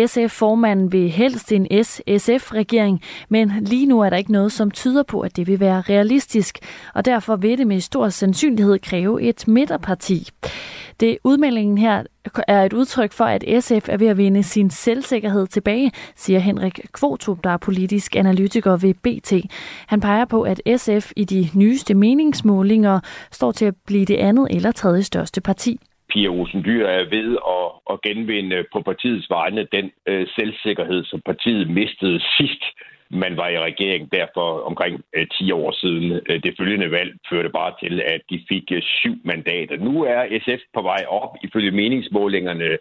SF-formanden 0.05 0.91
vil 0.91 1.09
helst 1.09 1.51
en 1.51 1.83
S-SF-regering, 1.83 3.01
men 3.29 3.51
lige 3.61 3.85
nu 3.85 4.01
er 4.01 4.09
der 4.09 4.17
ikke 4.17 4.31
noget, 4.31 4.51
som 4.51 4.71
tyder 4.71 5.03
på, 5.03 5.21
at 5.21 5.35
det 5.35 5.47
vil 5.47 5.59
være 5.59 5.81
realistisk, 5.81 6.59
og 6.93 7.05
derfor 7.05 7.35
vil 7.35 7.57
det 7.57 7.67
med 7.67 7.79
stor 7.79 8.09
sandsynlighed 8.09 8.79
kræve 8.79 9.21
et 9.21 9.47
midterparti. 9.47 10.29
Det 10.99 11.17
udmeldingen 11.23 11.77
her 11.77 12.03
er 12.47 12.61
et 12.63 12.73
udtryk 12.73 13.11
for, 13.11 13.23
at 13.25 13.63
SF 13.63 13.89
er 13.89 13.97
ved 13.97 14.07
at 14.07 14.17
vinde 14.17 14.43
sin 14.43 14.69
selvsikkerhed 14.69 15.47
tilbage, 15.47 15.91
siger 16.15 16.39
Henrik 16.39 16.79
Kvotup, 16.93 17.43
der 17.43 17.49
er 17.49 17.57
politisk 17.57 18.15
analytiker 18.15 18.71
ved 18.71 18.93
BT. 19.03 19.31
Han 19.87 20.01
peger 20.01 20.25
på, 20.25 20.41
at 20.41 20.61
SF 20.77 21.11
i 21.15 21.23
de 21.23 21.59
nyeste 21.59 21.93
meningsmålinger 21.93 22.99
står 23.31 23.51
til 23.51 23.65
at 23.65 23.75
blive 23.87 24.05
det 24.05 24.17
andet 24.17 24.47
eller 24.55 24.71
tredje 24.71 25.03
største 25.03 25.41
parti. 25.41 25.77
Pia 26.09 26.29
Olsen 26.29 26.63
Dyr 26.63 26.85
er 26.85 27.09
ved 27.09 27.37
at, 27.57 27.67
at 27.91 28.01
genvinde 28.01 28.63
på 28.73 28.81
partiets 28.81 29.29
vegne 29.29 29.67
den 29.71 29.91
øh, 30.07 30.27
selvsikkerhed, 30.35 31.03
som 31.05 31.21
partiet 31.25 31.69
mistede 31.69 32.19
sidst 32.37 32.63
man 33.11 33.37
var 33.37 33.47
i 33.49 33.59
regering 33.59 34.11
derfor 34.11 34.61
omkring 34.69 35.01
øh, 35.15 35.27
10 35.27 35.51
år 35.51 35.71
siden. 35.71 36.11
Øh, 36.29 36.43
det 36.43 36.55
følgende 36.59 36.91
valg 36.91 37.11
førte 37.29 37.49
bare 37.49 37.73
til, 37.83 38.01
at 38.01 38.21
de 38.29 38.45
fik 38.49 38.63
øh, 38.71 38.81
syv 38.81 39.15
mandater. 39.23 39.77
Nu 39.77 40.03
er 40.03 40.39
SF 40.45 40.61
på 40.73 40.81
vej 40.81 41.05
op 41.07 41.35
ifølge 41.43 41.71
meningsmålingerne. 41.71 42.77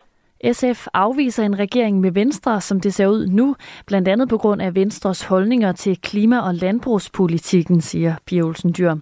SF 0.52 0.86
afviser 0.94 1.44
en 1.44 1.58
regering 1.58 2.00
med 2.00 2.12
Venstre, 2.12 2.60
som 2.60 2.80
det 2.80 2.94
ser 2.94 3.06
ud 3.06 3.26
nu, 3.26 3.56
blandt 3.86 4.08
andet 4.08 4.28
på 4.28 4.38
grund 4.38 4.62
af 4.62 4.74
Venstres 4.74 5.24
holdninger 5.24 5.72
til 5.72 6.00
klima- 6.00 6.40
og 6.40 6.54
landbrugspolitikken, 6.54 7.80
siger 7.80 8.14
Pia 8.26 8.42
Olsen 8.42 8.74
Dyr. 8.78 8.94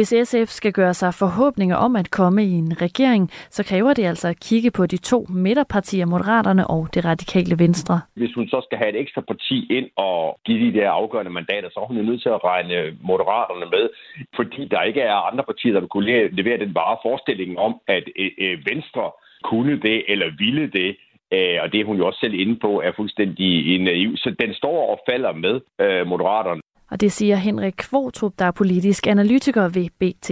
Hvis 0.00 0.14
SF 0.28 0.50
skal 0.60 0.72
gøre 0.72 0.94
sig 0.94 1.14
forhåbninger 1.14 1.76
om 1.76 1.96
at 1.96 2.10
komme 2.10 2.44
i 2.44 2.52
en 2.62 2.72
regering, 2.86 3.30
så 3.56 3.62
kræver 3.70 3.92
det 3.94 4.04
altså 4.04 4.28
at 4.28 4.40
kigge 4.48 4.70
på 4.70 4.86
de 4.86 4.96
to 4.96 5.26
midterpartier, 5.28 6.06
Moderaterne 6.06 6.66
og 6.66 6.88
det 6.94 7.04
radikale 7.04 7.58
Venstre. 7.64 8.00
Hvis 8.16 8.34
hun 8.34 8.48
så 8.48 8.60
skal 8.66 8.78
have 8.78 8.90
et 8.94 9.00
ekstra 9.00 9.20
parti 9.20 9.56
ind 9.78 9.88
og 9.96 10.38
give 10.46 10.60
de 10.66 10.78
der 10.78 10.90
afgørende 10.90 11.30
mandater, 11.30 11.68
så 11.70 11.80
er 11.80 11.86
hun 11.86 11.96
jo 11.96 12.02
nødt 12.02 12.22
til 12.22 12.28
at 12.28 12.44
regne 12.44 12.76
Moderaterne 13.10 13.66
med, 13.74 13.84
fordi 14.36 14.60
der 14.72 14.82
ikke 14.82 15.00
er 15.00 15.28
andre 15.30 15.44
partier, 15.44 15.72
der 15.72 15.80
vil 15.80 15.88
kunne 15.88 16.28
levere 16.40 16.58
den 16.58 16.74
bare 16.74 16.96
forestilling 17.02 17.58
om, 17.58 17.72
at 17.88 18.04
øh, 18.18 18.30
øh, 18.44 18.58
Venstre 18.70 19.04
kunne 19.44 19.80
det 19.86 19.98
eller 20.12 20.28
ville 20.38 20.66
det, 20.78 20.90
øh, 21.34 21.58
og 21.62 21.72
det 21.72 21.80
er 21.80 21.88
hun 21.90 21.96
jo 22.00 22.06
også 22.06 22.20
selv 22.20 22.34
inde 22.34 22.56
på, 22.64 22.80
er 22.80 22.92
fuldstændig 22.96 23.78
naiv. 23.88 24.16
Så 24.16 24.28
den 24.42 24.54
står 24.54 24.78
og 24.92 24.98
falder 25.10 25.32
med 25.32 25.54
Moderaterne. 26.04 26.60
Og 26.90 27.00
det 27.00 27.12
siger 27.12 27.36
Henrik 27.36 27.74
Kvortrup, 27.76 28.32
der 28.38 28.44
er 28.44 28.50
politisk 28.50 29.06
analytiker 29.06 29.68
ved 29.68 29.88
BT. 29.98 30.30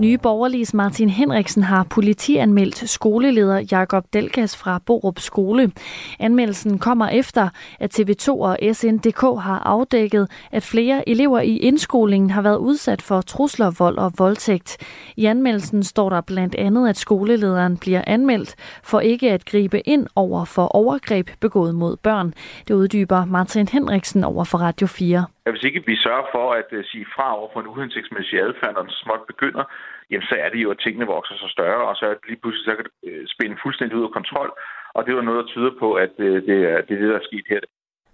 Nye 0.00 0.18
borgerliges 0.18 0.74
Martin 0.74 1.08
Henriksen 1.08 1.62
har 1.62 1.84
politianmeldt 1.84 2.88
skoleleder 2.88 3.64
Jakob 3.70 4.04
Delgas 4.12 4.56
fra 4.56 4.80
Borup 4.86 5.18
Skole. 5.18 5.72
Anmeldelsen 6.18 6.78
kommer 6.78 7.08
efter, 7.08 7.48
at 7.80 8.00
TV2 8.00 8.28
og 8.28 8.58
SNDK 8.72 9.20
har 9.20 9.62
afdækket, 9.64 10.30
at 10.52 10.62
flere 10.62 11.08
elever 11.08 11.40
i 11.40 11.56
indskolingen 11.56 12.30
har 12.30 12.42
været 12.42 12.56
udsat 12.56 13.02
for 13.02 13.20
trusler, 13.20 13.70
vold 13.78 13.98
og 13.98 14.12
voldtægt. 14.18 14.76
I 15.16 15.24
anmeldelsen 15.24 15.82
står 15.82 16.10
der 16.10 16.20
blandt 16.20 16.54
andet, 16.54 16.88
at 16.88 16.96
skolelederen 16.96 17.76
bliver 17.76 18.02
anmeldt 18.06 18.54
for 18.82 19.00
ikke 19.00 19.30
at 19.32 19.44
gribe 19.44 19.88
ind 19.88 20.06
over 20.16 20.44
for 20.44 20.66
overgreb 20.66 21.30
begået 21.40 21.74
mod 21.74 21.96
børn. 21.96 22.34
Det 22.68 22.74
uddyber 22.74 23.24
Martin 23.24 23.68
Henriksen 23.68 24.24
over 24.24 24.44
for 24.44 24.58
Radio 24.58 24.86
4 24.86 25.24
at 25.44 25.52
hvis 25.52 25.66
ikke 25.68 25.86
vi 25.86 25.96
sørger 25.96 26.26
for 26.34 26.46
at 26.60 26.68
uh, 26.78 26.84
sige 26.90 27.06
fra 27.14 27.26
over 27.38 27.48
for 27.52 27.60
en 27.60 27.70
uhensigtsmæssig 27.72 28.38
adfærd, 28.46 28.74
når 28.74 28.82
den 28.82 28.98
småt 29.02 29.22
begynder, 29.32 29.64
jamen 30.10 30.26
så 30.30 30.36
er 30.44 30.48
det 30.50 30.60
jo, 30.64 30.70
at 30.70 30.82
tingene 30.84 31.06
vokser 31.16 31.34
så 31.34 31.48
større, 31.56 31.82
og 31.88 31.96
så 31.96 32.04
er 32.06 32.14
det 32.14 32.28
lige 32.28 32.40
pludselig 32.42 32.64
så 32.64 32.74
kan 32.76 32.86
det 32.86 32.94
uh, 33.10 33.24
spænde 33.34 33.56
fuldstændig 33.64 33.96
ud 33.98 34.08
af 34.08 34.16
kontrol. 34.18 34.50
Og 34.94 35.00
det 35.04 35.10
er 35.10 35.22
noget, 35.22 35.42
der 35.44 35.52
tyder 35.52 35.72
på, 35.82 35.88
at 36.04 36.12
uh, 36.18 36.36
det, 36.48 36.56
er, 36.70 36.78
det 36.86 36.92
er 36.94 37.00
det, 37.02 37.10
der 37.12 37.20
er 37.22 37.28
sket 37.30 37.46
her. 37.52 37.60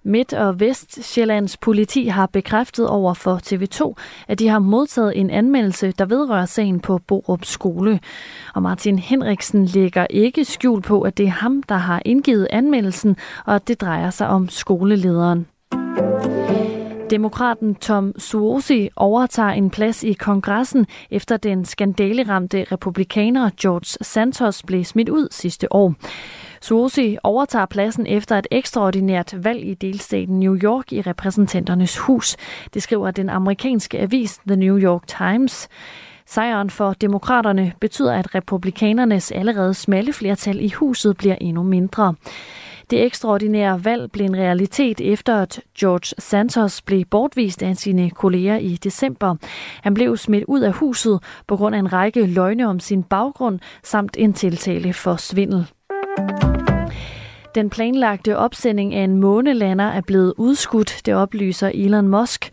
Midt- 0.07 0.35
og 0.35 0.61
Vestjyllands 0.61 1.57
politi 1.57 2.07
har 2.07 2.27
bekræftet 2.27 2.89
over 2.89 3.15
for 3.15 3.37
TV2, 3.37 3.95
at 4.29 4.39
de 4.39 4.49
har 4.49 4.59
modtaget 4.59 5.21
en 5.21 5.31
anmeldelse, 5.31 5.93
der 5.93 6.07
vedrører 6.07 6.45
sagen 6.45 6.81
på 6.81 6.99
Borup 7.09 7.45
skole. 7.45 8.01
Og 8.55 8.63
Martin 8.63 8.99
Henriksen 8.99 9.65
lægger 9.65 10.07
ikke 10.11 10.45
skjul 10.45 10.83
på, 10.83 11.03
at 11.03 11.19
det 11.19 11.27
er 11.27 11.31
ham, 11.31 11.63
der 11.63 11.75
har 11.75 12.03
indgivet 12.05 12.49
anmeldelsen, 12.51 13.17
og 13.47 13.55
at 13.55 13.69
det 13.69 13.81
drejer 13.81 14.11
sig 14.11 14.29
om 14.29 14.49
skolelederen. 14.49 15.47
Demokraten 17.11 17.75
Tom 17.75 18.13
Suosi 18.19 18.89
overtager 18.97 19.49
en 19.49 19.71
plads 19.71 20.05
i 20.05 20.13
kongressen 20.13 20.87
efter 21.11 21.37
den 21.37 21.65
skandaleramte 21.65 22.67
republikaner 22.73 23.51
George 23.61 24.05
Santos 24.05 24.63
blev 24.63 24.85
smidt 24.85 25.09
ud 25.09 25.29
sidste 25.31 25.73
år. 25.73 25.95
Suosi 26.61 27.17
overtager 27.23 27.67
pladsen 27.67 28.07
efter 28.07 28.39
et 28.39 28.47
ekstraordinært 28.51 29.35
valg 29.45 29.65
i 29.65 29.75
delstaten 29.75 30.41
New 30.41 30.57
York 30.63 30.93
i 30.93 31.01
repræsentanternes 31.01 31.99
hus. 31.99 32.37
Det 32.75 32.83
skriver 32.83 33.11
den 33.11 33.31
amerikanske 33.31 33.99
avis 33.99 34.41
The 34.47 34.57
New 34.57 34.79
York 34.79 35.07
Times. 35.07 35.69
Sejren 36.27 36.71
for 36.71 36.93
demokraterne 36.93 37.73
betyder, 37.81 38.15
at 38.15 38.35
republikanernes 38.35 39.33
allerede 39.33 39.75
smalle 39.75 40.13
flertal 40.13 40.61
i 40.61 40.69
huset 40.69 41.17
bliver 41.17 41.37
endnu 41.41 41.63
mindre. 41.63 42.15
Det 42.91 43.05
ekstraordinære 43.05 43.85
valg 43.85 44.13
blev 44.13 44.25
en 44.27 44.37
realitet 44.37 45.01
efter, 45.01 45.37
at 45.43 45.61
George 45.79 46.15
Santos 46.19 46.83
blev 46.83 47.05
bortvist 47.05 47.63
af 47.63 47.77
sine 47.77 48.11
kolleger 48.11 48.57
i 48.57 48.77
december. 48.85 49.37
Han 49.83 49.95
blev 49.95 50.17
smidt 50.17 50.45
ud 50.49 50.61
af 50.61 50.73
huset 50.73 51.23
på 51.47 51.57
grund 51.57 51.75
af 51.75 51.79
en 51.79 51.93
række 51.93 52.27
løgne 52.27 52.69
om 52.69 52.81
sin 52.81 53.03
baggrund 53.03 53.59
samt 53.83 54.17
en 54.19 54.33
tiltale 54.33 54.93
for 54.93 55.17
svindel. 55.17 55.67
Den 57.57 57.71
planlagte 57.71 58.37
opsending 58.37 58.95
af 58.95 59.05
en 59.05 59.17
månelander 59.17 59.85
er 59.85 60.01
blevet 60.01 60.35
udskudt, 60.37 61.01
det 61.07 61.15
oplyser 61.15 61.71
Elon 61.75 62.09
Musks 62.09 62.51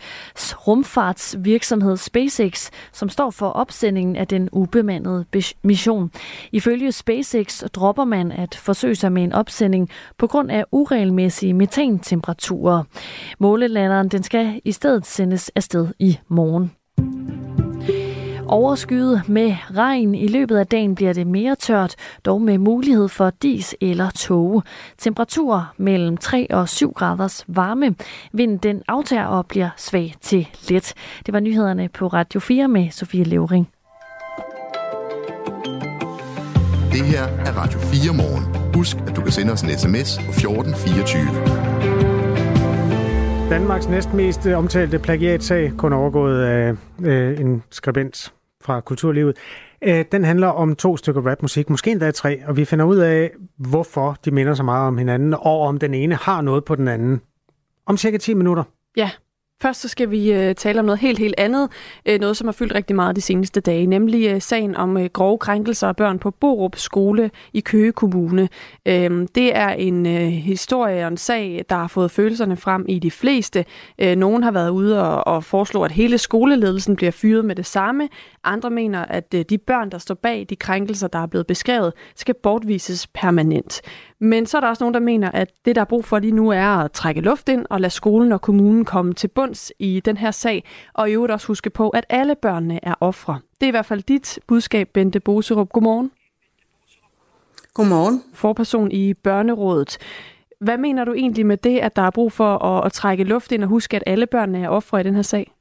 rumfartsvirksomhed 0.67 1.97
SpaceX, 1.97 2.69
som 2.93 3.09
står 3.09 3.29
for 3.29 3.47
opsendingen 3.49 4.15
af 4.15 4.27
den 4.27 4.49
ubemandede 4.51 5.25
mission. 5.63 6.11
Ifølge 6.51 6.91
SpaceX 6.91 7.63
dropper 7.73 8.03
man 8.03 8.31
at 8.31 8.55
forsøge 8.55 8.95
sig 8.95 9.11
med 9.11 9.23
en 9.23 9.33
opsending 9.33 9.89
på 10.17 10.27
grund 10.27 10.51
af 10.51 10.65
uregelmæssige 10.71 11.53
metantemperaturer. 11.53 12.83
Målelanderen 13.39 14.09
den 14.09 14.23
skal 14.23 14.61
i 14.65 14.71
stedet 14.71 15.05
sendes 15.05 15.51
afsted 15.55 15.87
i 15.99 16.19
morgen. 16.27 16.71
Overskyet 18.47 19.29
med 19.29 19.55
regn. 19.75 20.15
I 20.15 20.27
løbet 20.27 20.57
af 20.57 20.67
dagen 20.67 20.95
bliver 20.95 21.13
det 21.13 21.27
mere 21.27 21.55
tørt, 21.55 21.95
dog 22.25 22.41
med 22.41 22.57
mulighed 22.57 23.07
for 23.07 23.29
dis 23.29 23.75
eller 23.81 24.09
tåge. 24.09 24.61
Temperaturer 24.97 25.73
mellem 25.77 26.17
3 26.17 26.47
og 26.49 26.69
7 26.69 26.93
graders 26.93 27.45
varme. 27.47 27.95
Vinden 28.33 28.57
den 28.57 28.81
aftager 28.87 29.25
og 29.25 29.45
bliver 29.45 29.69
svag 29.77 30.15
til 30.21 30.47
let. 30.69 30.93
Det 31.25 31.33
var 31.33 31.39
nyhederne 31.39 31.89
på 31.89 32.07
Radio 32.07 32.39
4 32.39 32.67
med 32.67 32.91
Sofie 32.91 33.23
Levering. 33.23 33.69
Det 36.91 37.05
her 37.05 37.23
er 37.23 37.57
Radio 37.57 37.79
4 37.79 38.13
morgen. 38.13 38.73
Husk, 38.75 38.97
at 39.07 39.15
du 39.15 39.21
kan 39.21 39.31
sende 39.31 39.53
os 39.53 39.61
en 39.61 39.69
sms 39.69 40.17
på 40.17 40.31
1424. 40.31 41.82
Danmarks 43.53 43.87
næstmest 43.87 44.47
omtalte 44.47 44.99
plagiatsag 44.99 45.71
kun 45.77 45.93
overgået 45.93 46.43
af 46.43 46.75
øh, 47.03 47.39
en 47.39 47.63
skribent 47.69 48.33
fra 48.61 48.81
kulturlivet. 48.81 49.37
Øh, 49.81 50.05
den 50.11 50.23
handler 50.23 50.47
om 50.47 50.75
to 50.75 50.97
stykker 50.97 51.21
rapmusik, 51.21 51.69
måske 51.69 51.91
endda 51.91 52.11
tre, 52.11 52.41
og 52.47 52.57
vi 52.57 52.65
finder 52.65 52.85
ud 52.85 52.97
af, 52.97 53.31
hvorfor 53.57 54.17
de 54.25 54.31
minder 54.31 54.53
så 54.53 54.63
meget 54.63 54.87
om 54.87 54.97
hinanden, 54.97 55.33
og 55.33 55.61
om 55.61 55.79
den 55.79 55.93
ene 55.93 56.15
har 56.15 56.41
noget 56.41 56.65
på 56.65 56.75
den 56.75 56.87
anden. 56.87 57.21
Om 57.85 57.97
cirka 57.97 58.17
10 58.17 58.33
minutter. 58.33 58.63
Ja. 58.97 59.09
Først 59.63 59.81
så 59.81 59.87
skal 59.87 60.11
vi 60.11 60.33
øh, 60.33 60.55
tale 60.55 60.79
om 60.79 60.85
noget 60.85 60.99
helt, 60.99 61.19
helt 61.19 61.35
andet. 61.37 61.69
Øh, 62.05 62.19
noget, 62.19 62.37
som 62.37 62.47
har 62.47 62.51
fyldt 62.51 62.75
rigtig 62.75 62.95
meget 62.95 63.15
de 63.15 63.21
seneste 63.21 63.59
dage, 63.59 63.85
nemlig 63.85 64.29
øh, 64.29 64.41
sagen 64.41 64.75
om 64.75 64.97
øh, 64.97 65.09
grove 65.13 65.37
krænkelser 65.37 65.87
af 65.87 65.95
børn 65.95 66.19
på 66.19 66.31
Borup 66.31 66.75
Skole 66.75 67.31
i 67.53 67.59
Køge 67.59 67.91
Kommune. 67.91 68.49
Øh, 68.85 69.27
det 69.35 69.55
er 69.55 69.69
en 69.69 70.05
øh, 70.05 70.21
historie 70.21 71.03
og 71.03 71.07
en 71.07 71.17
sag, 71.17 71.65
der 71.69 71.75
har 71.75 71.87
fået 71.87 72.11
følelserne 72.11 72.57
frem 72.57 72.85
i 72.89 72.99
de 72.99 73.11
fleste. 73.11 73.65
Øh, 73.99 74.15
nogen 74.15 74.43
har 74.43 74.51
været 74.51 74.69
ude 74.69 75.01
og, 75.01 75.27
og 75.35 75.43
foreslå, 75.43 75.83
at 75.83 75.91
hele 75.91 76.17
skoleledelsen 76.17 76.95
bliver 76.95 77.11
fyret 77.11 77.45
med 77.45 77.55
det 77.55 77.65
samme. 77.65 78.09
Andre 78.43 78.69
mener, 78.69 79.05
at 79.05 79.33
øh, 79.35 79.45
de 79.49 79.57
børn, 79.57 79.91
der 79.91 79.97
står 79.97 80.15
bag 80.15 80.45
de 80.49 80.55
krænkelser, 80.55 81.07
der 81.07 81.19
er 81.19 81.27
blevet 81.27 81.47
beskrevet, 81.47 81.93
skal 82.15 82.35
bortvises 82.43 83.07
permanent. 83.07 83.81
Men 84.23 84.45
så 84.45 84.57
er 84.57 84.61
der 84.61 84.67
også 84.67 84.83
nogen, 84.83 84.93
der 84.93 84.99
mener, 84.99 85.31
at 85.31 85.49
det, 85.65 85.75
der 85.75 85.81
er 85.81 85.85
brug 85.85 86.05
for 86.05 86.19
lige 86.19 86.31
nu, 86.31 86.49
er 86.49 86.67
at 86.67 86.91
trække 86.91 87.21
luft 87.21 87.49
ind 87.49 87.65
og 87.69 87.81
lade 87.81 87.93
skolen 87.93 88.31
og 88.31 88.41
kommunen 88.41 88.85
komme 88.85 89.13
til 89.13 89.27
bunds 89.27 89.71
i 89.79 89.99
den 90.05 90.17
her 90.17 90.31
sag, 90.31 90.63
og 90.93 91.09
i 91.09 91.13
øvrigt 91.13 91.31
også 91.31 91.47
huske 91.47 91.69
på, 91.69 91.89
at 91.89 92.05
alle 92.09 92.35
børnene 92.35 92.79
er 92.83 92.93
ofre. 92.99 93.39
Det 93.61 93.65
er 93.65 93.67
i 93.67 93.71
hvert 93.71 93.85
fald 93.85 94.03
dit 94.03 94.39
budskab, 94.47 94.89
Bente 94.93 95.19
Boserup. 95.19 95.69
Godmorgen. 95.69 96.11
Godmorgen. 97.73 98.23
Forperson 98.33 98.91
i 98.91 99.13
Børnerådet. 99.13 99.97
Hvad 100.59 100.77
mener 100.77 101.05
du 101.05 101.13
egentlig 101.13 101.45
med 101.45 101.57
det, 101.57 101.79
at 101.79 101.95
der 101.95 102.01
er 102.01 102.11
brug 102.11 102.31
for 102.31 102.57
at, 102.57 102.85
at 102.85 102.93
trække 102.93 103.23
luft 103.23 103.51
ind 103.51 103.63
og 103.63 103.69
huske, 103.69 103.95
at 103.95 104.03
alle 104.05 104.27
børnene 104.27 104.63
er 104.63 104.69
ofre 104.69 104.99
i 104.99 105.03
den 105.03 105.15
her 105.15 105.21
sag? 105.21 105.51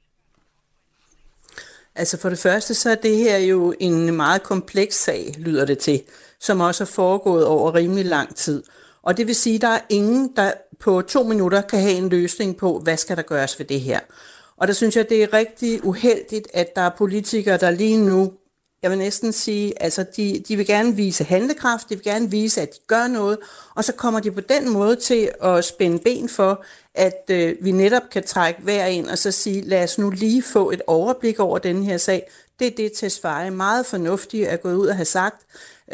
Altså 1.95 2.19
for 2.21 2.29
det 2.29 2.39
første, 2.39 2.75
så 2.75 2.91
er 2.91 2.95
det 2.95 3.17
her 3.17 3.39
jo 3.39 3.75
en 3.81 4.17
meget 4.17 4.43
kompleks 4.43 5.05
sag, 5.05 5.35
lyder 5.39 5.65
det 5.65 5.79
til, 5.79 6.03
som 6.43 6.61
også 6.61 6.85
er 6.85 6.87
foregået 6.87 7.47
over 7.47 7.75
rimelig 7.75 8.05
lang 8.05 8.37
tid. 8.37 8.63
Og 9.03 9.17
det 9.17 9.27
vil 9.27 9.35
sige, 9.35 9.55
at 9.55 9.63
der 9.63 9.69
er 9.69 9.81
ingen, 9.89 10.33
der 10.37 10.53
på 10.81 11.03
to 11.03 11.23
minutter 11.23 11.61
kan 11.61 11.81
have 11.81 11.95
en 11.95 12.09
løsning 12.09 12.57
på, 12.57 12.79
hvad 12.79 12.97
skal 12.97 13.17
der 13.17 13.23
gøres 13.23 13.59
ved 13.59 13.67
det 13.67 13.81
her. 13.81 14.01
Og 14.57 14.69
der 14.69 14.75
synes 14.75 14.97
jeg, 14.97 15.09
det 15.09 15.23
er 15.23 15.33
rigtig 15.33 15.85
uheldigt, 15.85 16.49
at 16.55 16.77
der 16.77 16.83
er 16.83 16.91
politikere, 16.99 17.57
der 17.57 17.71
lige 17.71 18.05
nu, 18.05 18.33
jeg 18.83 18.91
vil 18.91 18.99
næsten 18.99 19.33
sige, 19.33 19.83
altså 19.83 20.05
de, 20.17 20.45
de 20.49 20.57
vil 20.57 20.67
gerne 20.67 20.97
vise 20.97 21.25
handlekraft, 21.25 21.89
de 21.89 21.95
vil 21.95 22.05
gerne 22.05 22.31
vise, 22.31 22.61
at 22.61 22.75
de 22.75 22.79
gør 22.87 23.07
noget, 23.07 23.39
og 23.75 23.85
så 23.85 23.93
kommer 23.93 24.21
de 24.21 24.31
på 24.31 24.41
den 24.41 24.71
måde 24.73 24.97
til 24.97 25.31
at 25.43 25.65
spænde 25.65 25.99
ben 25.99 26.29
for, 26.29 26.65
at 26.95 27.23
øh, 27.31 27.57
vi 27.61 27.73
netop 27.73 28.03
kan 28.13 28.23
trække 28.23 28.63
hver 28.63 28.87
ind 28.87 29.09
og 29.09 29.19
så 29.19 29.31
sige, 29.31 29.61
lad 29.61 29.85
os 29.85 29.99
nu 29.99 30.11
lige 30.11 30.43
få 30.43 30.71
et 30.71 30.83
overblik 30.87 31.41
over 31.41 31.59
den 31.59 31.83
her 31.83 31.97
sag. 31.97 32.31
Det 32.59 32.67
er 32.67 32.77
det, 32.77 32.93
Tesfaye 32.93 33.51
meget 33.51 33.87
fornuftigt 33.87 34.49
er 34.49 34.57
gået 34.57 34.75
ud 34.75 34.87
og 34.87 34.97
have 34.97 35.05
sagt. 35.05 35.43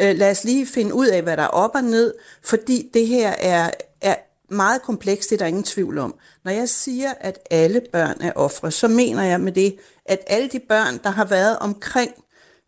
Øh, 0.00 0.16
lad 0.16 0.30
os 0.30 0.44
lige 0.44 0.66
finde 0.66 0.94
ud 0.94 1.06
af, 1.06 1.22
hvad 1.22 1.36
der 1.36 1.42
er 1.42 1.46
op 1.46 1.70
og 1.74 1.84
ned, 1.84 2.14
fordi 2.42 2.90
det 2.94 3.06
her 3.06 3.28
er, 3.28 3.70
er 4.00 4.14
meget 4.50 4.82
komplekst, 4.82 5.30
det 5.30 5.36
er 5.36 5.38
der 5.38 5.46
ingen 5.46 5.62
tvivl 5.62 5.98
om. 5.98 6.14
Når 6.44 6.52
jeg 6.52 6.68
siger, 6.68 7.12
at 7.20 7.38
alle 7.50 7.82
børn 7.92 8.16
er 8.20 8.32
ofre, 8.32 8.70
så 8.70 8.88
mener 8.88 9.22
jeg 9.22 9.40
med 9.40 9.52
det, 9.52 9.76
at 10.06 10.18
alle 10.26 10.48
de 10.48 10.60
børn, 10.68 11.00
der 11.04 11.10
har 11.10 11.24
været 11.24 11.58
omkring 11.58 12.10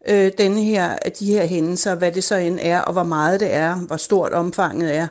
øh, 0.09 0.33
denne 0.39 0.63
her, 0.63 0.97
de 1.19 1.27
her 1.27 1.45
hændelser, 1.45 1.95
hvad 1.95 2.13
det 2.13 2.25
så 2.25 2.37
end 2.37 2.59
er, 2.63 2.81
og 2.81 2.93
hvor 2.93 3.03
meget 3.03 3.41
det 3.41 3.53
er, 3.53 3.75
hvor 3.75 3.97
stort 3.97 4.33
omfanget 4.33 4.97
er, 4.97 5.07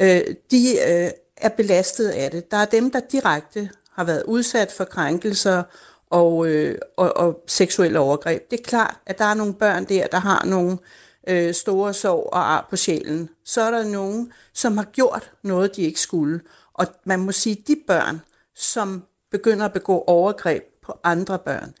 øh, 0.00 0.20
de 0.50 0.78
øh, 0.88 1.10
er 1.36 1.48
belastet 1.48 2.08
af 2.08 2.30
det. 2.30 2.50
Der 2.50 2.56
er 2.56 2.64
dem, 2.64 2.90
der 2.90 3.00
direkte 3.12 3.70
har 3.92 4.04
været 4.04 4.22
udsat 4.22 4.72
for 4.72 4.84
krænkelser 4.84 5.62
og, 6.10 6.46
øh, 6.46 6.78
og, 6.96 7.16
og 7.16 7.40
seksuelle 7.46 7.98
overgreb. 7.98 8.50
Det 8.50 8.60
er 8.60 8.64
klart, 8.64 8.96
at 9.06 9.18
der 9.18 9.24
er 9.24 9.34
nogle 9.34 9.54
børn 9.54 9.84
der, 9.84 10.06
der 10.06 10.18
har 10.18 10.44
nogle 10.44 10.78
øh, 11.28 11.54
store 11.54 11.94
sorg 11.94 12.28
og 12.32 12.52
ar 12.52 12.66
på 12.70 12.76
sjælen. 12.76 13.28
Så 13.44 13.62
er 13.62 13.70
der 13.70 13.84
nogen, 13.84 14.32
som 14.54 14.76
har 14.76 14.84
gjort 14.84 15.30
noget, 15.42 15.76
de 15.76 15.82
ikke 15.82 16.00
skulle. 16.00 16.40
Og 16.74 16.86
man 17.04 17.20
må 17.20 17.32
sige, 17.32 17.64
de 17.66 17.76
børn, 17.86 18.20
som 18.54 19.02
begynder 19.30 19.64
at 19.64 19.72
begå 19.72 20.04
overgreb 20.06 20.62
på 20.86 20.92
andre 21.04 21.38
børn, 21.38 21.74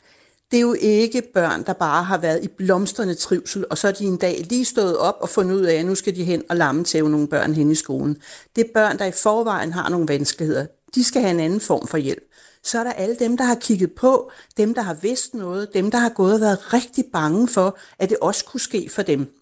det 0.50 0.56
er 0.56 0.60
jo 0.60 0.76
ikke 0.80 1.22
børn, 1.34 1.62
der 1.62 1.72
bare 1.72 2.04
har 2.04 2.18
været 2.18 2.44
i 2.44 2.48
blomstrende 2.48 3.14
trivsel, 3.14 3.64
og 3.70 3.78
så 3.78 3.88
er 3.88 3.92
de 3.92 4.04
en 4.04 4.16
dag 4.16 4.46
lige 4.50 4.64
stået 4.64 4.98
op 4.98 5.16
og 5.20 5.28
fundet 5.28 5.54
ud 5.54 5.62
af, 5.62 5.74
at 5.74 5.86
nu 5.86 5.94
skal 5.94 6.16
de 6.16 6.24
hen 6.24 6.42
og 6.48 6.56
lammetæve 6.56 7.10
nogle 7.10 7.28
børn 7.28 7.54
hen 7.54 7.70
i 7.70 7.74
skolen. 7.74 8.16
Det 8.56 8.64
er 8.64 8.68
børn, 8.74 8.98
der 8.98 9.04
i 9.04 9.12
forvejen 9.12 9.72
har 9.72 9.88
nogle 9.88 10.08
vanskeligheder. 10.08 10.66
De 10.94 11.04
skal 11.04 11.22
have 11.22 11.30
en 11.30 11.40
anden 11.40 11.60
form 11.60 11.86
for 11.86 11.98
hjælp. 11.98 12.22
Så 12.62 12.78
er 12.78 12.84
der 12.84 12.92
alle 12.92 13.16
dem, 13.18 13.36
der 13.36 13.44
har 13.44 13.54
kigget 13.54 13.92
på, 13.92 14.30
dem, 14.56 14.74
der 14.74 14.82
har 14.82 14.94
vidst 14.94 15.34
noget, 15.34 15.74
dem, 15.74 15.90
der 15.90 15.98
har 15.98 16.08
gået 16.08 16.34
og 16.34 16.40
været 16.40 16.72
rigtig 16.74 17.04
bange 17.12 17.48
for, 17.48 17.78
at 17.98 18.10
det 18.10 18.18
også 18.20 18.44
kunne 18.44 18.60
ske 18.60 18.88
for 18.90 19.02
dem. 19.02 19.37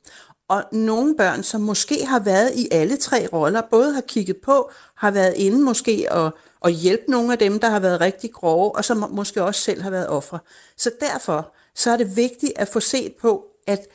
Og 0.48 0.64
nogle 0.72 1.16
børn, 1.16 1.42
som 1.42 1.61
måske 1.61 2.06
har 2.06 2.20
været 2.20 2.52
i 2.54 2.68
alle 2.70 2.96
tre 2.96 3.28
roller, 3.32 3.62
både 3.70 3.92
har 3.92 4.00
kigget 4.00 4.37
på, 4.37 4.70
har 4.94 5.11
været 5.11 5.35
inde 5.37 5.61
måske 5.61 6.06
og 6.11 6.30
og 6.66 6.72
hjælpe 6.72 7.11
nogle 7.11 7.32
af 7.32 7.38
dem, 7.38 7.61
der 7.61 7.68
har 7.68 7.80
været 7.80 8.00
rigtig 8.00 8.32
grove, 8.32 8.74
og 8.74 8.85
som 8.85 9.11
måske 9.11 9.42
også 9.42 9.61
selv 9.61 9.82
har 9.82 9.90
været 9.90 10.09
ofre. 10.09 10.38
Så 10.76 10.90
derfor 11.00 11.54
så 11.74 11.90
er 11.90 11.96
det 11.96 12.16
vigtigt 12.16 12.52
at 12.56 12.68
få 12.68 12.80
set 12.80 13.14
på, 13.20 13.44
at 13.66 13.88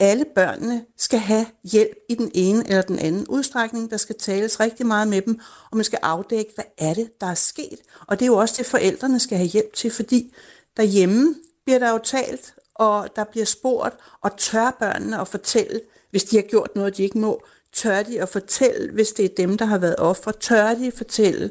alle 0.00 0.24
børnene 0.34 0.84
skal 0.96 1.18
have 1.18 1.46
hjælp 1.64 1.96
i 2.08 2.14
den 2.14 2.30
ene 2.34 2.68
eller 2.68 2.82
den 2.82 2.98
anden 2.98 3.26
udstrækning. 3.26 3.90
Der 3.90 3.96
skal 3.96 4.18
tales 4.18 4.60
rigtig 4.60 4.86
meget 4.86 5.08
med 5.08 5.22
dem, 5.22 5.40
og 5.70 5.76
man 5.76 5.84
skal 5.84 5.98
afdække, 6.02 6.52
hvad 6.54 6.64
er 6.78 6.94
det, 6.94 7.20
der 7.20 7.26
er 7.26 7.34
sket. 7.34 7.78
Og 8.06 8.18
det 8.18 8.24
er 8.24 8.30
jo 8.30 8.36
også 8.36 8.54
det, 8.58 8.66
forældrene 8.66 9.20
skal 9.20 9.38
have 9.38 9.48
hjælp 9.48 9.72
til, 9.74 9.90
fordi 9.90 10.34
derhjemme 10.76 11.34
bliver 11.64 11.78
der 11.78 11.90
jo 11.90 11.98
talt, 11.98 12.54
og 12.78 13.08
der 13.16 13.24
bliver 13.24 13.46
spurgt, 13.46 13.96
og 14.22 14.36
tør 14.36 14.76
børnene 14.80 15.20
at 15.20 15.28
fortælle, 15.28 15.80
hvis 16.10 16.24
de 16.24 16.36
har 16.36 16.42
gjort 16.42 16.70
noget, 16.74 16.96
de 16.96 17.02
ikke 17.02 17.18
må. 17.18 17.42
Tør 17.72 18.02
de 18.02 18.22
at 18.22 18.28
fortælle, 18.28 18.92
hvis 18.92 19.08
det 19.08 19.24
er 19.24 19.34
dem, 19.36 19.58
der 19.58 19.64
har 19.64 19.78
været 19.78 19.96
ofre? 19.98 20.32
Tør 20.32 20.74
de 20.74 20.86
at 20.86 20.94
fortælle, 20.94 21.50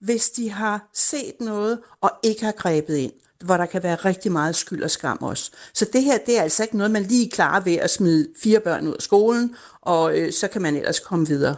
hvis 0.00 0.30
de 0.30 0.50
har 0.50 0.90
set 0.94 1.34
noget 1.40 1.78
og 2.00 2.10
ikke 2.22 2.44
har 2.44 2.52
grebet 2.52 2.96
ind, 2.96 3.12
hvor 3.44 3.56
der 3.56 3.66
kan 3.66 3.82
være 3.82 3.94
rigtig 3.94 4.32
meget 4.32 4.56
skyld 4.56 4.82
og 4.82 4.90
skam 4.90 5.18
også. 5.20 5.50
Så 5.74 5.86
det 5.92 6.02
her, 6.02 6.18
det 6.18 6.38
er 6.38 6.42
altså 6.42 6.62
ikke 6.62 6.76
noget, 6.76 6.90
man 6.90 7.02
lige 7.02 7.30
klarer 7.30 7.60
ved 7.60 7.74
at 7.74 7.90
smide 7.90 8.28
fire 8.42 8.60
børn 8.60 8.86
ud 8.86 8.94
af 8.94 9.02
skolen, 9.02 9.54
og 9.80 10.18
øh, 10.18 10.32
så 10.32 10.48
kan 10.48 10.62
man 10.62 10.76
ellers 10.76 11.00
komme 11.00 11.26
videre. 11.26 11.56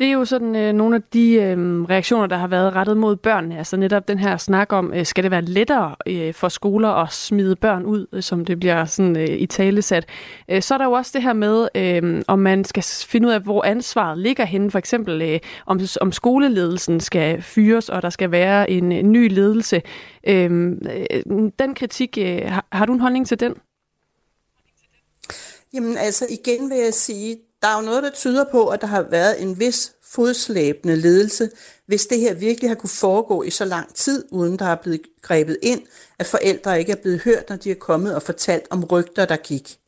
Det 0.00 0.08
er 0.08 0.12
jo 0.12 0.24
sådan 0.24 0.56
øh, 0.56 0.72
nogle 0.72 0.96
af 0.96 1.02
de 1.02 1.32
øh, 1.32 1.82
reaktioner, 1.82 2.26
der 2.26 2.36
har 2.36 2.46
været 2.46 2.74
rettet 2.74 2.96
mod 2.96 3.16
børnene. 3.16 3.58
Altså 3.58 3.76
netop 3.76 4.08
den 4.08 4.18
her 4.18 4.36
snak 4.36 4.72
om, 4.72 4.94
øh, 4.94 5.06
skal 5.06 5.24
det 5.24 5.30
være 5.30 5.42
lettere 5.42 5.96
øh, 6.06 6.34
for 6.34 6.48
skoler 6.48 6.88
at 6.88 7.12
smide 7.12 7.56
børn 7.56 7.84
ud, 7.84 8.06
øh, 8.12 8.22
som 8.22 8.44
det 8.44 8.60
bliver 8.60 8.84
sådan 8.84 9.16
øh, 9.16 9.28
i 9.28 9.46
talesat. 9.46 10.06
Øh, 10.48 10.62
så 10.62 10.74
er 10.74 10.78
der 10.78 10.84
jo 10.84 10.92
også 10.92 11.10
det 11.14 11.22
her 11.22 11.32
med, 11.32 11.68
øh, 11.74 12.22
om 12.28 12.38
man 12.38 12.64
skal 12.64 12.82
finde 12.82 13.28
ud 13.28 13.32
af, 13.32 13.40
hvor 13.40 13.64
ansvaret 13.64 14.18
ligger 14.18 14.44
henne. 14.44 14.70
For 14.70 14.78
eksempel 14.78 15.22
øh, 15.22 15.40
om, 15.66 15.80
om 16.00 16.12
skoleledelsen 16.12 17.00
skal 17.00 17.42
fyres, 17.42 17.88
og 17.88 18.02
der 18.02 18.10
skal 18.10 18.30
være 18.30 18.70
en, 18.70 18.92
en 18.92 19.12
ny 19.12 19.34
ledelse. 19.34 19.82
Øh, 20.26 20.72
øh, 21.10 21.50
den 21.58 21.74
kritik, 21.74 22.18
øh, 22.20 22.42
har, 22.44 22.66
har 22.72 22.86
du 22.86 22.92
en 22.92 23.00
holdning 23.00 23.26
til 23.26 23.40
den? 23.40 23.54
Jamen 25.74 25.96
altså 25.96 26.26
igen 26.30 26.70
vil 26.70 26.78
jeg 26.78 26.94
sige, 26.94 27.36
der 27.62 27.68
er 27.68 27.76
jo 27.76 27.82
noget, 27.82 28.02
der 28.02 28.10
tyder 28.10 28.44
på, 28.50 28.68
at 28.68 28.80
der 28.80 28.86
har 28.86 29.02
været 29.02 29.42
en 29.42 29.58
vis 29.58 29.92
fodslæbende 30.02 30.96
ledelse, 30.96 31.50
hvis 31.86 32.06
det 32.06 32.20
her 32.20 32.34
virkelig 32.34 32.70
har 32.70 32.74
kunne 32.74 32.90
foregå 32.90 33.42
i 33.42 33.50
så 33.50 33.64
lang 33.64 33.94
tid, 33.94 34.24
uden 34.30 34.58
der 34.58 34.64
er 34.64 34.76
blevet 34.76 35.00
grebet 35.22 35.58
ind, 35.62 35.82
at 36.18 36.26
forældre 36.26 36.78
ikke 36.78 36.92
er 36.92 36.96
blevet 36.96 37.20
hørt, 37.20 37.48
når 37.48 37.56
de 37.56 37.70
er 37.70 37.74
kommet 37.74 38.14
og 38.14 38.22
fortalt 38.22 38.66
om 38.70 38.84
rygter, 38.84 39.24
der 39.24 39.36
gik. 39.36 39.78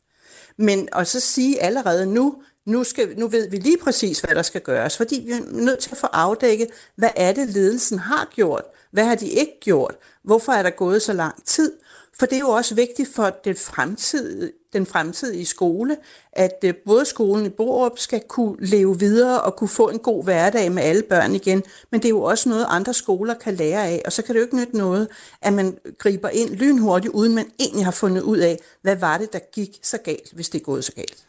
Men 0.57 0.89
at 0.91 1.07
så 1.07 1.19
sige 1.19 1.61
allerede 1.61 2.05
nu, 2.05 2.35
nu, 2.65 2.83
skal, 2.83 3.19
nu 3.19 3.27
ved 3.27 3.49
vi 3.49 3.57
lige 3.57 3.77
præcis, 3.77 4.19
hvad 4.19 4.35
der 4.35 4.41
skal 4.41 4.61
gøres, 4.61 4.97
fordi 4.97 5.23
vi 5.25 5.31
er 5.31 5.39
nødt 5.51 5.79
til 5.79 5.91
at 5.91 5.97
få 5.97 6.07
afdækket, 6.07 6.67
hvad 6.95 7.09
er 7.15 7.31
det, 7.31 7.49
ledelsen 7.49 7.99
har 7.99 8.29
gjort? 8.35 8.63
Hvad 8.91 9.05
har 9.05 9.15
de 9.15 9.29
ikke 9.29 9.59
gjort? 9.61 9.95
Hvorfor 10.23 10.51
er 10.51 10.63
der 10.63 10.69
gået 10.69 11.01
så 11.01 11.13
lang 11.13 11.45
tid? 11.45 11.71
For 12.19 12.25
det 12.25 12.35
er 12.35 12.39
jo 12.39 12.49
også 12.49 12.75
vigtigt 12.75 13.09
for 13.15 13.29
det 13.29 13.59
fremtidige, 13.59 14.51
den 14.73 14.85
fremtidige 14.85 15.45
skole, 15.45 15.97
at 16.31 16.63
øh, 16.63 16.73
både 16.85 17.05
skolen 17.05 17.45
i 17.45 17.49
Borup 17.49 17.99
skal 17.99 18.21
kunne 18.27 18.55
leve 18.59 18.99
videre 18.99 19.41
og 19.41 19.55
kunne 19.55 19.67
få 19.67 19.89
en 19.89 19.99
god 19.99 20.23
hverdag 20.23 20.71
med 20.71 20.83
alle 20.83 21.03
børn 21.03 21.35
igen, 21.35 21.63
men 21.91 22.01
det 22.01 22.05
er 22.05 22.09
jo 22.09 22.21
også 22.21 22.49
noget, 22.49 22.65
andre 22.69 22.93
skoler 22.93 23.33
kan 23.33 23.55
lære 23.55 23.87
af, 23.87 24.01
og 24.05 24.11
så 24.11 24.21
kan 24.21 24.35
det 24.35 24.39
jo 24.39 24.45
ikke 24.45 24.57
nytte 24.57 24.77
noget, 24.77 25.07
at 25.41 25.53
man 25.53 25.77
griber 25.97 26.29
ind 26.29 26.49
lynhurtigt, 26.49 27.13
uden 27.13 27.35
man 27.35 27.45
egentlig 27.59 27.85
har 27.85 27.91
fundet 27.91 28.21
ud 28.21 28.37
af, 28.37 28.59
hvad 28.81 28.95
var 28.95 29.17
det, 29.17 29.33
der 29.33 29.39
gik 29.39 29.79
så 29.81 29.97
galt, 29.97 30.31
hvis 30.33 30.49
det 30.49 30.59
er 30.59 30.63
gået 30.63 30.83
så 30.83 30.91
galt. 30.91 31.25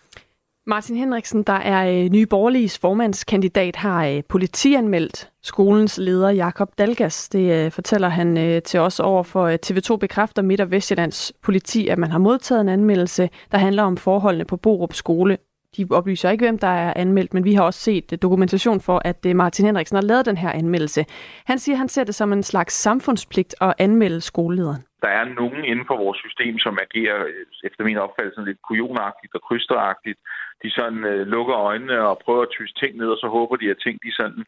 Martin 0.67 0.97
Henriksen, 0.97 1.43
der 1.43 1.53
er 1.53 2.05
øh, 2.05 2.11
Nye 2.11 2.27
Borgerliges 2.27 2.79
formandskandidat, 2.79 3.77
har 3.77 4.07
øh, 4.07 4.23
politianmeldt 4.29 5.31
skolens 5.43 5.99
leder 5.99 6.31
Jakob 6.31 6.79
Dalgas. 6.79 7.29
Det 7.29 7.53
øh, 7.53 7.73
fortæller 7.73 8.09
han 8.09 8.39
øh, 8.39 8.63
til 8.63 8.81
os 8.81 9.01
over 9.01 9.23
for 9.23 9.45
øh, 9.45 9.59
TV2 9.67 9.97
bekræfter 9.97 10.43
Midt- 10.43 10.61
og 10.61 10.71
Vestjyllands 10.71 11.33
politi, 11.43 11.89
at 11.89 11.99
man 11.99 12.11
har 12.11 12.19
modtaget 12.19 12.61
en 12.61 12.69
anmeldelse, 12.69 13.31
der 13.53 13.59
handler 13.59 13.83
om 13.83 13.97
forholdene 13.97 14.45
på 14.45 14.57
Borup 14.57 14.95
skole. 14.95 15.39
De 15.77 15.87
oplyser 15.91 16.31
ikke, 16.31 16.45
hvem 16.45 16.59
der 16.59 16.69
er 16.69 16.93
anmeldt, 16.97 17.35
men 17.35 17.45
vi 17.45 17.55
har 17.55 17.63
også 17.63 17.81
set 17.81 18.13
øh, 18.13 18.19
dokumentation 18.23 18.81
for, 18.81 19.03
at 19.05 19.25
Martin 19.35 19.67
Henriksen 19.67 19.97
har 19.97 20.03
lavet 20.03 20.27
den 20.27 20.37
her 20.37 20.51
anmeldelse. 20.51 21.07
Han 21.45 21.59
siger, 21.59 21.75
at 21.75 21.79
han 21.79 21.89
ser 21.89 22.05
det 22.05 22.15
som 22.15 22.33
en 22.33 22.43
slags 22.43 22.75
samfundspligt 22.75 23.55
at 23.61 23.75
anmelde 23.79 24.21
skolelederen 24.21 24.83
der 25.05 25.11
er 25.21 25.25
nogen 25.41 25.63
inden 25.71 25.87
for 25.91 25.97
vores 26.05 26.19
system, 26.27 26.55
som 26.59 26.79
agerer 26.85 27.19
øh, 27.31 27.45
efter 27.69 27.83
min 27.85 28.03
opfattelse 28.05 28.41
lidt 28.49 28.63
kujonagtigt 28.69 29.35
og 29.37 29.43
krysteragtigt. 29.49 30.19
De 30.63 30.71
sådan 30.79 31.03
øh, 31.13 31.27
lukker 31.35 31.57
øjnene 31.69 31.97
og 32.09 32.21
prøver 32.25 32.43
at 32.43 32.55
tyse 32.57 32.75
ting 32.83 32.93
ned, 32.97 33.09
og 33.15 33.19
så 33.23 33.29
håber 33.37 33.57
de, 33.57 33.71
at 33.71 33.83
ting 33.85 33.97
de 34.07 34.13
sådan 34.21 34.43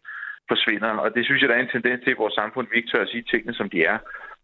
forsvinder. 0.52 0.92
Og 1.04 1.14
det 1.14 1.24
synes 1.24 1.40
jeg, 1.40 1.48
der 1.48 1.56
er 1.56 1.64
en 1.64 1.74
tendens 1.76 2.00
til 2.02 2.12
i 2.12 2.22
vores 2.22 2.34
samfund, 2.40 2.66
vi 2.70 2.76
ikke 2.76 2.90
tør 2.90 3.02
at 3.06 3.12
sige 3.12 3.28
tingene, 3.30 3.54
som 3.54 3.68
de 3.74 3.78
er. 3.92 3.98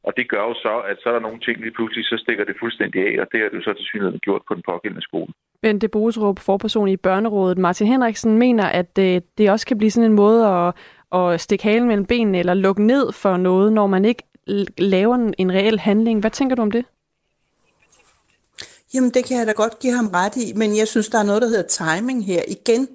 Og 0.07 0.13
det 0.17 0.31
gør 0.33 0.43
jo 0.49 0.55
så, 0.55 0.75
at 0.91 0.97
så 1.03 1.09
er 1.09 1.13
der 1.13 1.27
nogle 1.27 1.41
ting 1.41 1.57
lige 1.61 1.77
pludselig, 1.79 2.05
så 2.05 2.17
stikker 2.25 2.45
det 2.45 2.57
fuldstændig 2.61 3.01
af, 3.09 3.21
og 3.23 3.27
det 3.33 3.41
har 3.41 3.49
du 3.49 3.63
så 3.63 3.73
til 3.73 3.85
synligheden 3.85 4.21
gjort 4.21 4.43
på 4.49 4.55
den 4.55 4.63
pågældende 4.71 5.03
skole. 5.09 5.33
Bente 5.63 5.89
Boserup, 5.89 6.39
forperson 6.39 6.89
i 6.89 6.97
Børnerådet. 6.97 7.59
Martin 7.59 7.87
Henriksen 7.87 8.39
mener, 8.39 8.67
at 8.67 8.99
øh, 8.99 9.21
det 9.39 9.51
også 9.51 9.67
kan 9.67 9.79
blive 9.79 9.91
sådan 9.91 10.11
en 10.11 10.17
måde 10.17 10.47
at, 10.47 10.75
at 11.21 11.41
stikke 11.41 11.65
halen 11.65 11.89
mellem 11.89 12.07
benene 12.07 12.39
eller 12.39 12.55
lukke 12.55 12.83
ned 12.83 13.13
for 13.13 13.37
noget, 13.37 13.73
når 13.73 13.87
man 13.87 14.05
ikke 14.05 14.23
laver 14.78 15.32
en 15.38 15.53
reel 15.53 15.78
handling. 15.78 16.20
Hvad 16.20 16.30
tænker 16.30 16.57
du 16.57 16.62
om 16.62 16.70
det? 16.70 16.84
Jamen, 18.95 19.11
det 19.11 19.24
kan 19.24 19.38
jeg 19.38 19.47
da 19.47 19.53
godt 19.53 19.78
give 19.78 19.93
ham 19.93 20.09
ret 20.09 20.36
i, 20.36 20.53
men 20.53 20.76
jeg 20.76 20.88
synes, 20.88 21.09
der 21.09 21.18
er 21.18 21.22
noget, 21.22 21.43
der 21.43 21.49
hedder 21.49 21.62
timing 21.62 22.26
her. 22.26 22.43
Igen, 22.49 22.88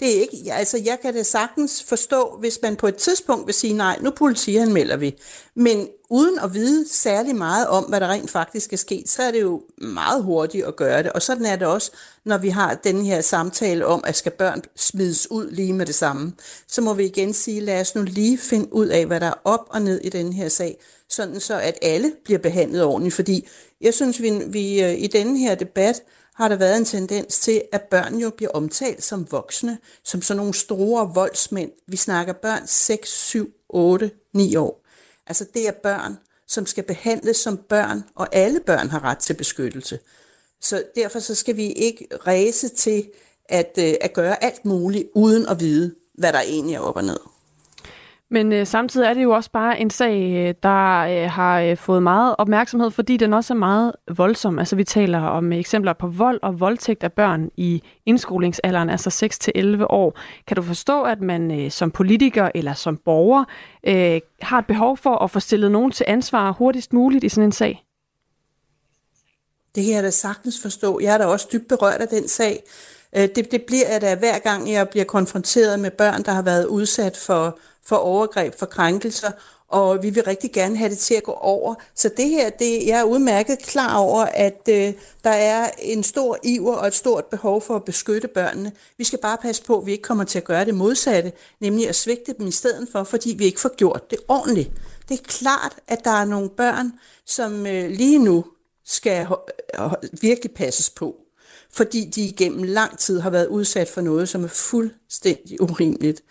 det 0.00 0.16
er 0.16 0.20
ikke, 0.20 0.52
altså 0.52 0.78
jeg 0.84 0.98
kan 1.02 1.14
det 1.14 1.26
sagtens 1.26 1.84
forstå, 1.88 2.36
hvis 2.40 2.58
man 2.62 2.76
på 2.76 2.86
et 2.86 2.96
tidspunkt 2.96 3.46
vil 3.46 3.54
sige, 3.54 3.72
nej, 3.72 3.98
nu 4.00 4.10
politianmelder 4.10 4.96
vi. 4.96 5.14
Men 5.54 5.88
uden 6.10 6.38
at 6.38 6.54
vide 6.54 6.88
særlig 6.88 7.36
meget 7.36 7.66
om, 7.66 7.84
hvad 7.84 8.00
der 8.00 8.08
rent 8.08 8.30
faktisk 8.30 8.72
er 8.72 8.76
sket, 8.76 9.08
så 9.08 9.22
er 9.22 9.30
det 9.30 9.42
jo 9.42 9.62
meget 9.78 10.22
hurtigt 10.22 10.66
at 10.66 10.76
gøre 10.76 11.02
det. 11.02 11.12
Og 11.12 11.22
sådan 11.22 11.46
er 11.46 11.56
det 11.56 11.66
også, 11.66 11.90
når 12.24 12.38
vi 12.38 12.48
har 12.48 12.74
den 12.74 13.04
her 13.04 13.20
samtale 13.20 13.86
om, 13.86 14.04
at 14.06 14.16
skal 14.16 14.32
børn 14.32 14.62
smides 14.76 15.30
ud 15.30 15.50
lige 15.50 15.72
med 15.72 15.86
det 15.86 15.94
samme. 15.94 16.32
Så 16.68 16.80
må 16.80 16.94
vi 16.94 17.04
igen 17.04 17.32
sige, 17.32 17.60
lad 17.60 17.80
os 17.80 17.94
nu 17.94 18.02
lige 18.02 18.38
finde 18.38 18.74
ud 18.74 18.86
af, 18.86 19.06
hvad 19.06 19.20
der 19.20 19.26
er 19.26 19.40
op 19.44 19.66
og 19.68 19.82
ned 19.82 20.00
i 20.00 20.08
den 20.08 20.32
her 20.32 20.48
sag, 20.48 20.76
sådan 21.08 21.40
så 21.40 21.60
at 21.60 21.78
alle 21.82 22.12
bliver 22.24 22.38
behandlet 22.38 22.84
ordentligt. 22.84 23.14
Fordi 23.14 23.48
jeg 23.80 23.94
synes, 23.94 24.22
vi, 24.22 24.30
vi 24.46 24.82
øh, 24.82 24.94
i 24.98 25.06
denne 25.06 25.38
her 25.38 25.54
debat 25.54 26.02
har 26.34 26.48
der 26.48 26.56
været 26.56 26.76
en 26.76 26.84
tendens 26.84 27.38
til, 27.38 27.62
at 27.72 27.82
børn 27.82 28.14
jo 28.18 28.30
bliver 28.30 28.50
omtalt 28.50 29.02
som 29.02 29.26
voksne, 29.30 29.78
som 30.04 30.22
sådan 30.22 30.36
nogle 30.36 30.54
store 30.54 31.14
voldsmænd. 31.14 31.70
Vi 31.86 31.96
snakker 31.96 32.32
børn 32.32 32.66
6, 32.66 33.08
7, 33.10 33.50
8, 33.68 34.10
9 34.34 34.56
år. 34.56 34.86
Altså 35.26 35.46
det 35.54 35.68
er 35.68 35.72
børn, 35.72 36.18
som 36.46 36.66
skal 36.66 36.84
behandles 36.84 37.36
som 37.36 37.56
børn, 37.56 38.04
og 38.14 38.28
alle 38.32 38.60
børn 38.60 38.88
har 38.88 39.04
ret 39.04 39.18
til 39.18 39.34
beskyttelse. 39.34 39.98
Så 40.60 40.84
derfor 40.96 41.18
så 41.18 41.34
skal 41.34 41.56
vi 41.56 41.72
ikke 41.72 42.08
ræse 42.26 42.68
til 42.68 43.10
at, 43.48 43.78
øh, 43.78 43.94
at 44.00 44.12
gøre 44.12 44.44
alt 44.44 44.64
muligt, 44.64 45.08
uden 45.14 45.46
at 45.46 45.60
vide, 45.60 45.94
hvad 46.14 46.32
der 46.32 46.40
egentlig 46.40 46.74
er 46.74 46.80
op 46.80 46.96
og 46.96 47.04
ned. 47.04 47.33
Men 48.30 48.52
øh, 48.52 48.66
samtidig 48.66 49.06
er 49.06 49.14
det 49.14 49.22
jo 49.22 49.30
også 49.30 49.50
bare 49.50 49.80
en 49.80 49.90
sag, 49.90 50.32
øh, 50.32 50.54
der 50.62 50.98
øh, 50.98 51.30
har 51.30 51.60
øh, 51.60 51.76
fået 51.76 52.02
meget 52.02 52.34
opmærksomhed, 52.38 52.90
fordi 52.90 53.16
den 53.16 53.32
også 53.32 53.54
er 53.54 53.58
meget 53.58 53.92
voldsom. 54.16 54.58
Altså 54.58 54.76
vi 54.76 54.84
taler 54.84 55.20
om 55.20 55.52
øh, 55.52 55.58
eksempler 55.58 55.92
på 55.92 56.06
vold 56.06 56.38
og 56.42 56.60
voldtægt 56.60 57.04
af 57.04 57.12
børn 57.12 57.50
i 57.56 57.82
indskolingsalderen, 58.06 58.90
altså 58.90 59.28
6-11 59.56 59.84
år. 59.90 60.18
Kan 60.46 60.56
du 60.56 60.62
forstå, 60.62 61.02
at 61.02 61.20
man 61.20 61.60
øh, 61.60 61.70
som 61.70 61.90
politiker 61.90 62.50
eller 62.54 62.74
som 62.74 62.96
borger 62.96 63.44
øh, 63.86 64.20
har 64.40 64.58
et 64.58 64.66
behov 64.66 64.96
for 64.96 65.16
at 65.16 65.30
få 65.30 65.40
stillet 65.40 65.70
nogen 65.70 65.90
til 65.90 66.04
ansvar 66.08 66.52
hurtigst 66.52 66.92
muligt 66.92 67.24
i 67.24 67.28
sådan 67.28 67.44
en 67.44 67.52
sag? 67.52 67.84
Det 69.74 69.84
kan 69.84 69.94
jeg 69.94 70.02
da 70.02 70.10
sagtens 70.10 70.62
forstå. 70.62 71.00
Jeg 71.00 71.14
er 71.14 71.18
da 71.18 71.24
også 71.24 71.48
dybt 71.52 71.68
berørt 71.68 72.00
af 72.00 72.08
den 72.08 72.28
sag. 72.28 72.62
Øh, 73.16 73.28
det, 73.36 73.50
det 73.50 73.62
bliver 73.62 73.88
jeg 73.88 74.00
da 74.00 74.12
øh, 74.12 74.18
hver 74.18 74.38
gang, 74.38 74.72
jeg 74.72 74.88
bliver 74.88 75.04
konfronteret 75.04 75.80
med 75.80 75.90
børn, 75.90 76.22
der 76.22 76.32
har 76.32 76.42
været 76.42 76.66
udsat 76.66 77.16
for 77.16 77.58
for 77.86 77.96
overgreb, 77.96 78.54
for 78.58 78.66
krænkelser, 78.66 79.30
og 79.68 80.02
vi 80.02 80.10
vil 80.10 80.24
rigtig 80.24 80.52
gerne 80.52 80.76
have 80.76 80.90
det 80.90 80.98
til 80.98 81.14
at 81.14 81.22
gå 81.22 81.32
over. 81.32 81.74
Så 81.94 82.10
det 82.16 82.28
her, 82.28 82.50
det, 82.50 82.86
jeg 82.86 83.00
er 83.00 83.04
udmærket 83.04 83.58
klar 83.58 83.96
over, 83.96 84.24
at 84.24 84.60
øh, 84.68 84.92
der 85.24 85.30
er 85.30 85.70
en 85.78 86.02
stor 86.02 86.38
iver 86.42 86.74
og 86.74 86.86
et 86.86 86.94
stort 86.94 87.24
behov 87.24 87.60
for 87.60 87.76
at 87.76 87.84
beskytte 87.84 88.28
børnene. 88.28 88.72
Vi 88.98 89.04
skal 89.04 89.18
bare 89.22 89.36
passe 89.42 89.62
på, 89.64 89.78
at 89.78 89.86
vi 89.86 89.92
ikke 89.92 90.02
kommer 90.02 90.24
til 90.24 90.38
at 90.38 90.44
gøre 90.44 90.64
det 90.64 90.74
modsatte, 90.74 91.32
nemlig 91.60 91.88
at 91.88 91.96
svigte 91.96 92.34
dem 92.38 92.46
i 92.46 92.50
stedet 92.50 92.88
for, 92.92 93.04
fordi 93.04 93.34
vi 93.38 93.44
ikke 93.44 93.60
får 93.60 93.76
gjort 93.76 94.10
det 94.10 94.18
ordentligt. 94.28 94.70
Det 95.08 95.20
er 95.20 95.24
klart, 95.24 95.76
at 95.88 96.04
der 96.04 96.10
er 96.10 96.24
nogle 96.24 96.48
børn, 96.48 96.92
som 97.26 97.66
øh, 97.66 97.90
lige 97.90 98.18
nu 98.18 98.44
skal 98.84 99.26
øh, 99.78 99.92
virkelig 100.20 100.52
passes 100.52 100.90
på, 100.90 101.23
fordi 101.76 102.10
de 102.14 102.24
igennem 102.24 102.62
lang 102.62 102.98
tid 102.98 103.20
har 103.20 103.30
været 103.30 103.46
udsat 103.46 103.88
for 103.88 104.00
noget, 104.00 104.28
som 104.28 104.44
er 104.44 104.48
fuldstændig 104.48 105.60
urimeligt 105.60 106.22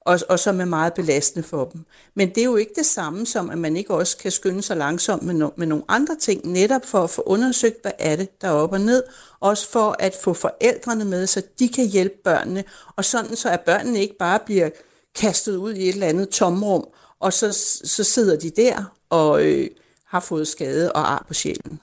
og, 0.00 0.18
og 0.28 0.38
som 0.38 0.60
er 0.60 0.64
meget 0.64 0.94
belastende 0.94 1.48
for 1.48 1.64
dem. 1.64 1.84
Men 2.14 2.28
det 2.28 2.38
er 2.38 2.44
jo 2.44 2.56
ikke 2.56 2.72
det 2.76 2.86
samme 2.86 3.26
som, 3.26 3.50
at 3.50 3.58
man 3.58 3.76
ikke 3.76 3.94
også 3.94 4.16
kan 4.16 4.30
skynde 4.30 4.62
sig 4.62 4.76
langsomt 4.76 5.22
med, 5.22 5.34
no, 5.34 5.50
med 5.56 5.66
nogle 5.66 5.84
andre 5.88 6.16
ting, 6.16 6.46
netop 6.52 6.84
for 6.84 7.04
at 7.04 7.10
få 7.10 7.22
undersøgt, 7.26 7.82
hvad 7.82 7.92
er 7.98 8.16
det, 8.16 8.40
der 8.40 8.48
er 8.48 8.52
op 8.52 8.72
og 8.72 8.80
ned, 8.80 9.02
også 9.40 9.68
for 9.68 9.96
at 9.98 10.14
få 10.22 10.32
forældrene 10.32 11.04
med, 11.04 11.26
så 11.26 11.42
de 11.58 11.68
kan 11.68 11.86
hjælpe 11.86 12.14
børnene, 12.24 12.64
og 12.96 13.04
sådan 13.04 13.36
så 13.36 13.48
at 13.48 13.60
børnene 13.60 14.00
ikke 14.00 14.16
bare 14.18 14.38
bliver 14.46 14.70
kastet 15.14 15.56
ud 15.56 15.74
i 15.74 15.88
et 15.88 15.94
eller 15.94 16.06
andet 16.06 16.28
tomrum, 16.28 16.88
og 17.20 17.32
så, 17.32 17.52
så 17.84 18.04
sidder 18.04 18.36
de 18.36 18.50
der 18.50 18.96
og 19.10 19.44
øh, 19.44 19.70
har 20.06 20.20
fået 20.20 20.48
skade 20.48 20.92
og 20.92 21.12
ar 21.12 21.24
på 21.28 21.34
sjælen. 21.34 21.80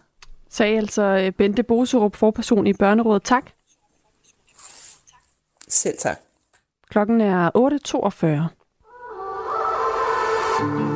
Sagde 0.49 0.77
altså 0.77 1.01
øh, 1.01 1.31
Bente 1.31 1.63
Boserup, 1.63 2.15
forperson 2.15 2.67
i 2.67 2.73
Børnerådet. 2.73 3.23
Tak. 3.23 3.51
Selv 5.67 5.97
tak. 5.97 6.17
Klokken 6.89 7.21
er 7.21 7.51
8.42. 10.77 10.86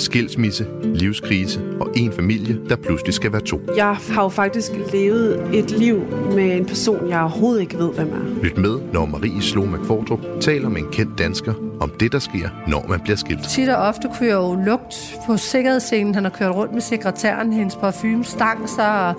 Skilsmisse, 0.00 0.66
livskrise 0.84 1.60
og 1.80 1.90
en 1.96 2.12
familie, 2.12 2.60
der 2.68 2.76
pludselig 2.76 3.14
skal 3.14 3.32
være 3.32 3.40
to. 3.40 3.60
Jeg 3.76 3.96
har 4.14 4.22
jo 4.22 4.28
faktisk 4.28 4.72
levet 4.92 5.54
et 5.54 5.70
liv 5.70 5.96
med 6.34 6.56
en 6.56 6.66
person, 6.66 7.08
jeg 7.08 7.20
overhovedet 7.20 7.60
ikke 7.60 7.78
ved, 7.78 7.92
hvem 7.92 8.08
er. 8.08 8.42
Lyt 8.42 8.58
med, 8.58 8.80
når 8.92 9.06
Marie 9.06 9.42
Slo 9.42 9.64
McFordrup 9.64 10.20
taler 10.40 10.68
med 10.68 10.80
en 10.80 10.88
kendt 10.92 11.18
dansker 11.18 11.54
om 11.80 11.90
det, 12.00 12.12
der 12.12 12.18
sker, 12.18 12.48
når 12.68 12.86
man 12.88 13.00
bliver 13.00 13.16
skilt. 13.16 13.48
Tit 13.48 13.68
og 13.68 13.76
ofte 13.76 14.08
kunne 14.16 14.28
jeg 14.28 14.34
jo 14.34 14.58
lugt 14.66 15.18
på 15.26 15.36
sikkerhedsscenen. 15.36 16.14
Han 16.14 16.24
har 16.24 16.30
kørt 16.30 16.54
rundt 16.54 16.72
med 16.72 16.80
sekretæren, 16.80 17.52
hendes 17.52 17.76
parfume 17.76 18.24
stang 18.24 18.68
sig, 18.68 19.14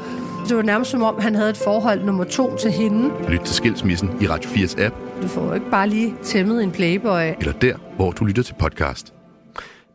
det 0.47 0.57
var 0.57 0.63
nærmest 0.63 0.91
som 0.91 1.03
om, 1.03 1.15
han 1.19 1.35
havde 1.35 1.49
et 1.49 1.57
forhold 1.57 2.03
nummer 2.03 2.23
to 2.23 2.55
til 2.55 2.71
hende. 2.71 3.09
Lyt 3.29 3.39
til 3.39 3.55
Skilsmissen 3.55 4.09
i 4.21 4.27
Radio 4.27 4.49
4's 4.49 4.83
app. 4.83 4.95
Du 5.21 5.27
får 5.27 5.53
ikke 5.53 5.69
bare 5.71 5.89
lige 5.89 6.13
tæmmet 6.23 6.63
en 6.63 6.71
playboy. 6.71 7.21
Eller 7.39 7.53
der, 7.53 7.75
hvor 7.95 8.11
du 8.11 8.25
lytter 8.25 8.43
til 8.43 8.53
podcast. 8.53 9.13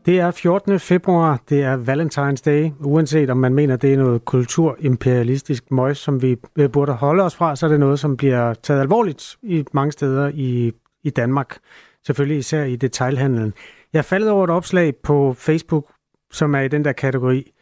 Det 0.06 0.20
er 0.20 0.30
14. 0.30 0.80
februar, 0.80 1.40
det 1.48 1.62
er 1.62 1.76
Valentine's 1.76 2.42
Day. 2.44 2.70
Uanset 2.80 3.30
om 3.30 3.36
man 3.36 3.54
mener, 3.54 3.76
det 3.76 3.92
er 3.92 3.96
noget 3.96 4.24
kulturimperialistisk 4.24 5.70
møg, 5.70 5.96
som 5.96 6.22
vi 6.22 6.36
øh, 6.58 6.70
burde 6.70 6.92
holde 6.92 7.22
os 7.22 7.36
fra, 7.36 7.56
så 7.56 7.66
er 7.66 7.70
det 7.70 7.80
noget, 7.80 8.00
som 8.00 8.16
bliver 8.16 8.54
taget 8.54 8.80
alvorligt 8.80 9.36
i 9.42 9.64
mange 9.72 9.92
steder 9.92 10.30
i, 10.34 10.72
i 11.04 11.10
Danmark. 11.10 11.58
Selvfølgelig 12.06 12.38
især 12.38 12.64
i 12.64 12.76
detailhandlen. 12.76 13.54
Jeg 13.92 14.04
faldet 14.04 14.30
over 14.30 14.44
et 14.44 14.50
opslag 14.50 14.96
på 14.96 15.34
Facebook, 15.38 15.86
som 16.32 16.54
er 16.54 16.60
i 16.60 16.68
den 16.68 16.84
der 16.84 16.92
kategori, 16.92 17.52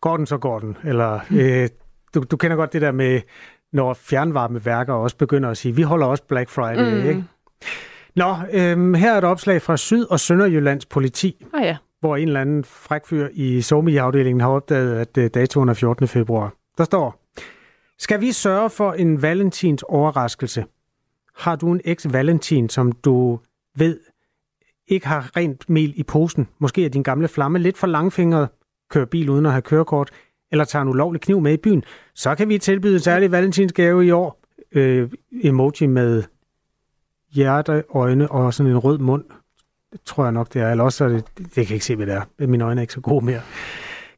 går 0.00 0.16
den, 0.16 0.26
så 0.26 0.38
går 0.38 0.58
den. 0.58 0.76
Eller, 0.84 1.20
mm. 1.30 1.38
øh, 1.38 1.68
du, 2.14 2.24
du 2.30 2.36
kender 2.36 2.56
godt 2.56 2.72
det 2.72 2.82
der 2.82 2.92
med, 2.92 3.20
når 3.72 3.94
fjernvarmeværker 3.94 4.94
også 4.94 5.16
begynder 5.16 5.50
at 5.50 5.56
sige, 5.56 5.76
vi 5.76 5.82
holder 5.82 6.06
også 6.06 6.24
Black 6.28 6.50
Friday, 6.50 7.02
mm. 7.02 7.08
ikke? 7.08 7.24
Nå, 8.16 8.34
øh, 8.52 8.94
her 8.94 9.12
er 9.12 9.18
et 9.18 9.24
opslag 9.24 9.62
fra 9.62 9.76
Syd- 9.76 10.06
og 10.10 10.20
Sønderjyllands 10.20 10.86
politi, 10.86 11.44
ah, 11.54 11.64
ja. 11.64 11.76
hvor 12.00 12.16
en 12.16 12.28
eller 12.28 12.40
anden 12.40 12.64
frækfyr 12.64 13.28
i 13.32 13.60
Somi-afdelingen 13.60 14.40
har 14.40 14.48
opdaget, 14.48 14.94
at 14.94 15.18
øh, 15.18 15.30
datoen 15.34 15.68
er 15.68 15.74
14. 15.74 16.08
februar. 16.08 16.54
Der 16.78 16.84
står, 16.84 17.22
skal 17.98 18.20
vi 18.20 18.32
sørge 18.32 18.70
for 18.70 18.92
en 18.92 19.22
valentins 19.22 19.82
overraskelse? 19.82 20.64
Har 21.36 21.56
du 21.56 21.72
en 21.72 21.80
eks-valentin, 21.84 22.68
som 22.68 22.92
du 22.92 23.38
ved 23.76 24.00
ikke 24.88 25.06
har 25.06 25.36
rent 25.36 25.70
mel 25.70 25.92
i 25.96 26.02
posen? 26.02 26.48
Måske 26.58 26.84
er 26.84 26.88
din 26.88 27.02
gamle 27.02 27.28
flamme 27.28 27.58
lidt 27.58 27.78
for 27.78 27.86
langfingret, 27.86 28.48
kører 28.90 29.06
bil 29.06 29.30
uden 29.30 29.46
at 29.46 29.52
have 29.52 29.62
kørekort, 29.62 30.10
eller 30.52 30.64
tager 30.64 30.82
en 30.82 30.88
ulovlig 30.88 31.20
kniv 31.20 31.40
med 31.40 31.52
i 31.52 31.56
byen, 31.56 31.84
så 32.14 32.34
kan 32.34 32.48
vi 32.48 32.58
tilbyde 32.58 32.94
en 32.94 33.00
særlig 33.00 33.32
valentinsgave 33.32 34.06
i 34.06 34.10
år. 34.10 34.40
Øh, 34.74 35.10
emoji 35.42 35.86
med 35.86 36.22
hjerte, 37.32 37.84
øjne 37.94 38.30
og 38.30 38.54
sådan 38.54 38.72
en 38.72 38.78
rød 38.78 38.98
mund. 38.98 39.24
Det 39.92 40.00
tror 40.04 40.24
jeg 40.24 40.32
nok, 40.32 40.54
det 40.54 40.62
er. 40.62 40.70
Eller 40.70 40.84
også 40.84 41.04
er 41.04 41.08
det, 41.08 41.24
det 41.38 41.52
kan 41.54 41.64
jeg 41.64 41.70
ikke 41.70 41.84
se, 41.84 41.96
hvad 41.96 42.06
det 42.06 42.14
er. 42.14 42.46
Mine 42.46 42.64
øjne 42.64 42.80
er 42.80 42.82
ikke 42.82 42.92
så 42.92 43.00
gode 43.00 43.24
mere. 43.24 43.40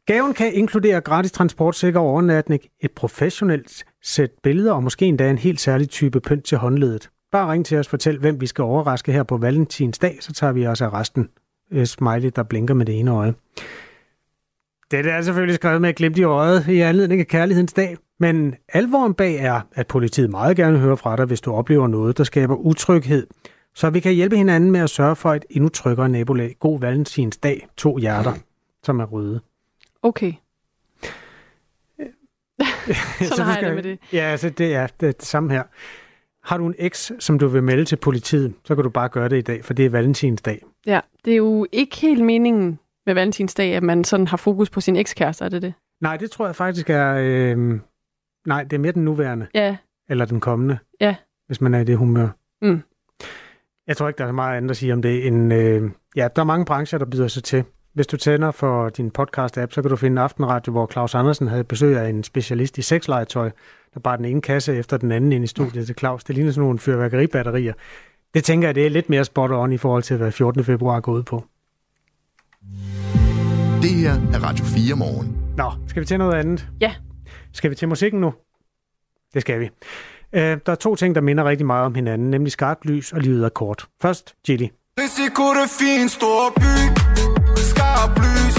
Gaven 0.07 0.35
kan 0.35 0.55
inkludere 0.55 1.01
gratis 1.01 1.33
transport, 1.33 1.77
sikker 1.77 2.01
overnatning, 2.01 2.63
et 2.81 2.91
professionelt 2.93 3.85
sæt 4.03 4.31
billeder 4.43 4.73
og 4.73 4.83
måske 4.83 5.07
endda 5.07 5.31
en 5.31 5.39
helt 5.39 5.61
særlig 5.61 5.89
type 5.89 6.21
pynt 6.21 6.45
til 6.45 6.59
håndledet. 6.59 7.11
Bare 7.33 7.53
ring 7.53 7.67
til 7.67 7.79
os 7.79 7.87
og 7.87 7.91
fortæl, 7.91 8.19
hvem 8.19 8.41
vi 8.41 8.47
skal 8.47 8.63
overraske 8.63 9.13
her 9.13 9.23
på 9.23 9.37
Valentins 9.37 9.99
dag, 9.99 10.19
så 10.21 10.33
tager 10.33 10.53
vi 10.53 10.67
os 10.67 10.81
af 10.81 10.93
resten. 10.93 11.29
Øh, 11.73 11.87
smiley, 11.87 12.31
der 12.37 12.43
blinker 12.43 12.75
med 12.75 12.87
det 12.87 12.99
ene 12.99 13.11
øje. 13.11 13.35
Det 14.91 15.07
er 15.07 15.23
selvfølgelig 15.23 15.55
skrevet 15.55 15.81
med 15.81 15.91
et 15.91 15.97
glimt 15.97 16.19
i 16.19 16.23
øjet 16.23 16.69
i 16.69 16.81
anledning 16.81 17.21
af 17.21 17.27
kærlighedens 17.27 17.73
dag, 17.73 17.97
men 18.25 18.55
alvoren 18.69 19.15
bag 19.15 19.37
er, 19.37 19.61
at 19.75 19.87
politiet 19.87 20.31
meget 20.31 20.57
gerne 20.57 20.79
hører 20.79 20.97
fra 20.97 21.17
dig, 21.17 21.25
hvis 21.25 21.41
du 21.41 21.53
oplever 21.53 21.87
noget, 21.87 22.19
der 22.19 22.25
skaber 22.25 22.55
utryghed, 22.55 23.27
så 23.75 23.91
vi 23.91 24.01
kan 24.01 24.13
hjælpe 24.13 24.37
hinanden 24.37 24.71
med 24.71 24.81
at 24.81 24.91
sørge 24.91 25.17
for 25.17 25.35
et 25.35 25.45
endnu 25.51 25.69
tryggere 25.69 26.09
nabolag. 26.09 26.57
God 26.61 26.81
valentins 26.81 27.37
dag, 27.37 27.67
to 27.77 27.99
hjerter, 27.99 28.33
som 28.83 29.01
er 29.01 29.05
røde. 29.05 29.41
Okay. 30.03 30.33
så 33.37 33.43
har 33.43 33.55
jeg 33.55 33.67
det 33.67 33.75
med 33.75 33.83
det. 33.83 33.99
Ja, 34.13 34.23
altså 34.23 34.51
det 34.51 34.75
er 34.75 34.87
det, 35.01 35.09
er 35.09 35.13
det 35.13 35.23
samme 35.23 35.53
her. 35.53 35.63
Har 36.45 36.59
du 36.59 36.67
en 36.67 36.75
eks, 36.79 37.13
som 37.19 37.39
du 37.39 37.49
vil 37.49 37.63
melde 37.63 37.85
til 37.85 37.97
politiet, 37.97 38.55
så 38.65 38.75
kan 38.75 38.85
du 38.85 38.91
bare 38.91 39.09
gøre 39.09 39.29
det 39.29 39.39
i 39.39 39.41
dag, 39.41 39.65
for 39.65 39.75
det 39.75 39.85
er 39.85 39.91
valentinsdag. 39.91 40.65
Ja, 40.87 41.01
det 41.25 41.33
er 41.33 41.37
jo 41.37 41.67
ikke 41.73 41.97
helt 41.97 42.25
meningen 42.25 42.79
med 43.07 43.15
valentinsdag, 43.15 43.75
at 43.75 43.83
man 43.83 44.05
sådan 44.05 44.27
har 44.27 44.37
fokus 44.37 44.71
på 44.71 44.81
sin 44.81 44.97
ekskæreste, 44.97 45.45
er 45.45 45.49
det 45.49 45.63
det? 45.63 45.75
Nej, 46.01 46.17
det 46.17 46.31
tror 46.31 46.47
jeg 46.47 46.57
faktisk 46.57 46.91
er... 46.91 47.17
Øh, 47.21 47.81
nej, 48.47 48.63
det 48.65 48.73
er 48.73 48.81
mere 48.81 48.93
den 48.93 49.05
nuværende. 49.05 49.47
Ja. 49.55 49.77
Eller 50.09 50.25
den 50.25 50.41
kommende. 50.41 50.79
Ja. 51.01 51.15
Hvis 51.47 51.61
man 51.61 51.75
er 51.75 51.79
i 51.79 51.85
det 51.85 51.97
humør. 51.97 52.29
Mm. 52.63 52.83
Jeg 53.87 53.97
tror 53.97 54.09
ikke, 54.09 54.19
der 54.19 54.27
er 54.27 54.33
meget 54.33 54.57
andet 54.57 54.71
at 54.71 54.77
sige 54.77 54.93
om 54.93 55.03
det 55.03 55.27
end... 55.27 55.55
Øh, 55.55 55.91
ja, 56.17 56.29
der 56.37 56.43
er 56.43 56.47
mange 56.47 56.65
brancher, 56.65 56.99
der 56.99 57.07
byder 57.07 57.29
sig 57.29 57.45
til. 57.45 57.65
Hvis 57.95 58.07
du 58.07 58.17
tænder 58.17 58.51
for 58.51 58.89
din 58.89 59.11
podcast-app, 59.19 59.71
så 59.71 59.83
kan 59.83 59.91
du 59.91 59.97
finde 59.97 60.23
Aftenradio, 60.23 60.73
hvor 60.73 60.87
Claus 60.93 61.15
Andersen 61.15 61.47
havde 61.47 61.65
besøg 61.65 61.97
af 61.99 62.09
en 62.09 62.25
specialist 62.25 62.79
i 62.79 62.83
sexlegetøj, 62.83 63.51
der 63.95 64.01
bare 64.01 64.17
den 64.17 64.25
ene 64.25 64.41
kasse 64.41 64.77
efter 64.77 64.97
den 64.97 65.13
anden 65.13 65.33
ind 65.33 65.45
i 65.45 65.47
studiet 65.47 65.87
til 65.87 65.97
Claus. 65.99 66.25
Det 66.25 66.35
ligner 66.35 66.53
sådan 66.53 66.65
nogle 66.65 66.79
fyrværkeribatterier. 66.79 67.73
Det 68.35 68.45
tænker 68.45 68.69
jeg, 68.69 68.75
det 68.75 68.87
er 68.87 68.91
lidt 68.91 69.11
mere 69.11 69.25
spot 69.25 69.51
on 69.51 69.73
i 69.73 69.77
forhold 69.77 70.03
til, 70.03 70.17
hvad 70.17 70.33
14. 70.33 70.65
februar 70.65 71.01
går 71.01 71.13
ud 71.13 71.23
på. 71.23 71.45
Det 73.83 73.91
her 73.91 74.13
er 74.13 74.49
Radio 74.49 74.65
4 74.65 74.97
morgen. 74.97 75.37
Nå, 75.57 75.73
skal 75.87 76.01
vi 76.01 76.07
til 76.07 76.19
noget 76.19 76.35
andet? 76.35 76.69
Ja. 76.81 76.95
Skal 77.55 77.71
vi 77.71 77.75
til 77.75 77.89
musikken 77.89 78.21
nu? 78.21 78.35
Det 79.35 79.43
skal 79.43 79.61
vi. 79.61 79.65
Uh, 80.33 80.41
der 80.41 80.61
er 80.67 80.75
to 80.75 80.97
ting, 80.97 81.15
der 81.15 81.21
minder 81.21 81.45
rigtig 81.45 81.67
meget 81.67 81.85
om 81.87 81.95
hinanden, 81.95 82.31
nemlig 82.31 82.53
skarpt 82.53 82.85
lys 82.85 83.13
og 83.13 83.21
livet 83.21 83.45
er 83.45 83.49
kort. 83.49 83.87
Først, 84.03 84.35
Gilly. 84.47 84.69
Risiko 85.01 85.45
det 85.61 85.71
fin 85.81 86.09
stor 86.09 86.53
by 86.57 86.75
Skarp 87.71 88.19
lys 88.25 88.57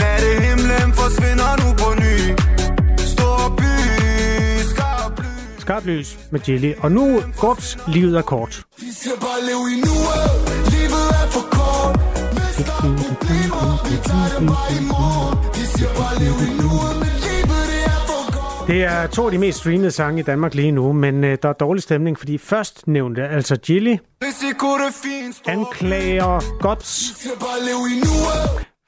Nattehimlen 0.00 0.88
forsvinder 1.00 1.50
nu 1.62 1.68
på 1.82 1.88
ny 2.04 2.16
Stor 3.14 3.38
by 3.58 3.72
lys 4.00 4.66
Skarpt 5.60 5.86
lys 5.86 6.18
med 6.30 6.40
Gilly. 6.40 6.72
Og 6.78 6.92
nu, 6.92 7.20
Gorps, 7.40 7.78
livet 7.88 8.18
er 8.18 8.22
kort. 8.22 8.62
De 8.80 8.94
siger 8.94 9.16
bare 9.20 9.40
lev 9.48 9.60
i 9.74 9.76
nuet 9.86 10.30
Livet 10.74 11.06
er 11.20 11.26
for 11.34 11.44
kort 11.56 11.94
Hvis 12.36 12.56
der 12.66 12.76
er 12.86 12.94
problemer 13.06 13.66
Vi 13.90 13.96
tager 14.08 14.28
det 14.38 14.48
bare 14.50 14.70
i 14.78 14.80
morgen 14.92 15.54
De 15.54 15.66
siger 15.72 15.90
bare 15.98 16.14
lev 16.22 16.36
i 16.48 16.50
nuet 16.62 17.03
Det 18.66 18.84
er 18.84 19.06
to 19.06 19.24
af 19.24 19.30
de 19.32 19.38
mest 19.38 19.58
streamede 19.58 19.90
sange 19.90 20.20
i 20.20 20.22
Danmark 20.22 20.54
lige 20.54 20.72
nu, 20.72 20.92
men 20.92 21.24
øh, 21.24 21.38
der 21.42 21.48
er 21.48 21.52
dårlig 21.52 21.82
stemning, 21.82 22.18
fordi 22.18 22.38
først 22.38 22.86
nævnte, 22.88 23.28
altså 23.28 23.56
stor 23.56 23.98
anklager 25.50 26.60
Gops 26.60 27.26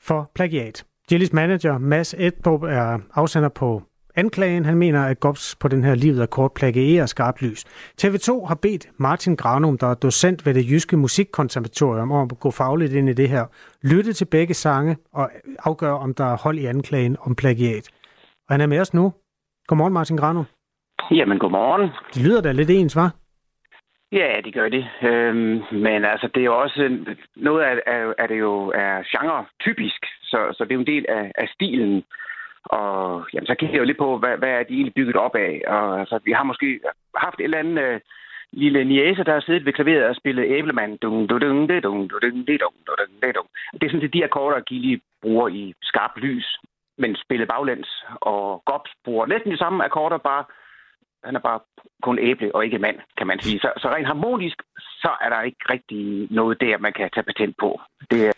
for 0.03 0.31
plagiat. 0.35 0.85
Gillys 1.09 1.33
manager, 1.33 1.79
Mads 1.79 2.15
Edrup, 2.19 2.63
er 2.63 2.99
afsender 3.15 3.49
på 3.49 3.83
anklagen. 4.15 4.65
Han 4.65 4.77
mener, 4.77 5.05
at 5.05 5.21
Gops 5.21 5.57
på 5.61 5.69
den 5.69 5.85
her 5.85 5.95
livet 5.95 6.23
er 6.23 6.27
kort 6.27 6.53
plagierer 6.53 7.07
skarpt 7.07 7.43
lys. 7.43 7.65
TV2 8.03 8.47
har 8.47 8.55
bedt 8.55 8.89
Martin 8.99 9.37
Granum, 9.37 9.79
der 9.79 9.87
er 9.87 9.95
docent 9.95 10.47
ved 10.47 10.55
det 10.55 10.71
Jyske 10.71 10.97
Musikkonservatorium, 10.97 12.13
om 12.13 12.29
at 12.33 12.41
gå 12.41 12.51
fagligt 12.51 12.93
ind 12.93 13.09
i 13.09 13.13
det 13.13 13.29
her. 13.29 13.45
Lytte 13.83 14.13
til 14.13 14.25
begge 14.25 14.55
sange 14.55 14.97
og 15.13 15.31
afgøre, 15.59 15.99
om 15.99 16.15
der 16.15 16.25
er 16.25 16.37
hold 16.37 16.59
i 16.59 16.67
anklagen 16.67 17.17
om 17.21 17.35
plagiat. 17.35 17.89
Og 18.49 18.55
han 18.55 18.61
er 18.61 18.67
med 18.67 18.81
os 18.81 18.95
nu. 18.95 19.13
Godmorgen, 19.67 19.93
Martin 19.93 20.17
Granum. 20.17 20.47
Jamen, 21.11 21.39
godmorgen. 21.39 21.91
De 22.15 22.23
lyder 22.29 22.43
da 22.43 22.53
lidt 22.53 22.71
ens, 22.71 22.97
var? 22.97 23.11
Ja, 24.13 24.41
det 24.45 24.55
gør 24.55 24.69
det. 24.69 24.85
Øhm, 25.03 25.63
men 25.73 26.05
altså, 26.05 26.29
det 26.35 26.41
er 26.41 26.45
jo 26.45 26.61
også... 26.61 26.99
Noget 27.37 27.63
af, 27.63 27.75
af, 27.87 28.15
af 28.19 28.29
det 28.29 28.39
jo 28.39 28.73
er 28.75 29.03
genre-typisk, 29.13 30.07
så, 30.23 30.39
så 30.57 30.65
det 30.65 30.71
er 30.71 30.75
jo 30.75 30.81
en 30.81 30.95
del 30.95 31.07
af, 31.09 31.33
af 31.39 31.49
stilen. 31.55 32.05
Og 32.65 33.27
jamen, 33.33 33.47
så 33.47 33.55
kigger 33.55 33.75
jeg 33.75 33.81
jo 33.81 33.85
lidt 33.85 33.99
på, 33.99 34.19
hvad, 34.19 34.37
hvad 34.39 34.49
er 34.49 34.63
de 34.63 34.75
egentlig 34.75 34.95
bygget 34.95 35.17
op 35.17 35.35
af. 35.35 35.63
Og 35.67 36.01
altså, 36.01 36.21
vi 36.25 36.33
har 36.33 36.43
måske 36.43 36.81
haft 37.17 37.41
et 37.41 37.45
eller 37.45 37.59
andet 37.59 37.83
øh, 37.83 38.01
lille 38.53 38.85
niæse, 38.85 39.25
der 39.25 39.33
har 39.33 39.41
siddet 39.41 39.65
ved 39.65 39.73
klaveret 39.73 40.05
og 40.05 40.17
spillet 40.17 40.51
æblemand. 40.59 40.99
Dung, 40.99 41.29
dung, 41.31 41.41
dung, 41.41 41.69
dung, 41.69 41.83
dung, 41.83 42.11
dung, 42.11 42.11
dung, 42.11 42.75
dung, 42.87 43.23
dung, 43.23 43.35
dung. 43.35 43.49
Det 43.73 43.83
er 43.83 43.91
sådan 43.91 44.01
set 44.01 44.15
de 44.15 44.25
akkorder, 44.25 44.61
Gilly 44.61 45.03
bruger 45.23 45.49
i 45.49 45.75
skarpt 45.83 46.19
lys, 46.19 46.59
men 46.99 47.17
spillet 47.25 47.49
baglæns. 47.49 48.05
Og 48.21 48.63
Gops 48.67 48.91
bruger 49.05 49.27
næsten 49.27 49.53
de 49.53 49.59
samme 49.59 49.85
akkorder, 49.85 50.19
bare 50.19 50.45
han 51.25 51.37
er 51.37 51.41
bare 51.41 51.61
kun 52.03 52.19
æble 52.19 52.55
og 52.55 52.65
ikke 52.65 52.79
mand, 52.79 52.97
kan 53.19 53.27
man 53.27 53.41
sige. 53.41 53.59
Så, 53.61 53.71
så 53.77 53.89
rent 53.89 54.07
harmonisk, 54.07 54.57
så 54.79 55.11
er 55.21 55.29
der 55.29 55.43
ikke 55.43 55.59
rigtig 55.71 56.29
noget 56.31 56.61
der, 56.61 56.79
man 56.79 56.93
kan 56.93 57.11
tage 57.15 57.25
patent 57.25 57.57
på. 57.61 57.81
Det 58.11 58.27
er, 58.27 58.33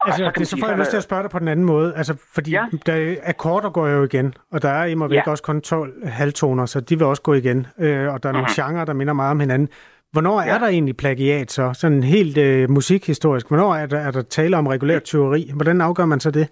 Altså, 0.00 0.24
så 0.24 0.32
det, 0.38 0.48
så 0.48 0.56
får 0.60 0.66
jeg 0.66 0.74
er 0.74 0.78
lyst 0.78 0.90
til 0.90 0.96
at 0.96 1.02
spørge 1.02 1.22
dig 1.22 1.30
på 1.30 1.38
den 1.38 1.48
anden 1.48 1.66
måde. 1.66 1.94
Altså, 1.96 2.16
fordi 2.34 2.50
ja. 2.50 2.64
Der, 2.86 3.16
akkorder 3.22 3.70
går 3.70 3.86
jo 3.88 4.04
igen, 4.04 4.34
og 4.52 4.62
der 4.62 4.68
er 4.68 4.84
immer 4.84 5.08
væk 5.08 5.16
Ja. 5.26 5.30
også 5.30 5.42
kun 5.42 5.60
12 5.60 6.06
halvtoner, 6.08 6.66
så 6.66 6.80
de 6.80 6.98
vil 6.98 7.06
også 7.06 7.22
gå 7.22 7.32
igen. 7.34 7.66
Øh, 7.78 8.12
og 8.14 8.22
der 8.22 8.28
er 8.28 8.32
nogle 8.32 8.46
Mhm. 8.58 8.72
genrer, 8.72 8.84
der 8.84 8.92
minder 8.92 9.12
meget 9.12 9.30
om 9.30 9.40
hinanden. 9.40 9.68
Hvornår 10.12 10.40
er 10.40 10.52
Ja. 10.52 10.58
der 10.58 10.66
egentlig 10.66 10.96
plagiat 10.96 11.50
så? 11.52 11.72
Sådan 11.72 12.02
helt 12.02 12.38
øh, 12.38 12.70
musikhistorisk. 12.70 13.48
Hvornår 13.48 13.74
er 13.74 13.86
der, 13.86 13.98
er 13.98 14.10
der 14.10 14.22
tale 14.22 14.56
om 14.56 14.66
regulært 14.66 15.02
tyveri? 15.04 15.50
Hvordan 15.54 15.80
afgør 15.80 16.04
man 16.04 16.20
så 16.20 16.30
det? 16.30 16.48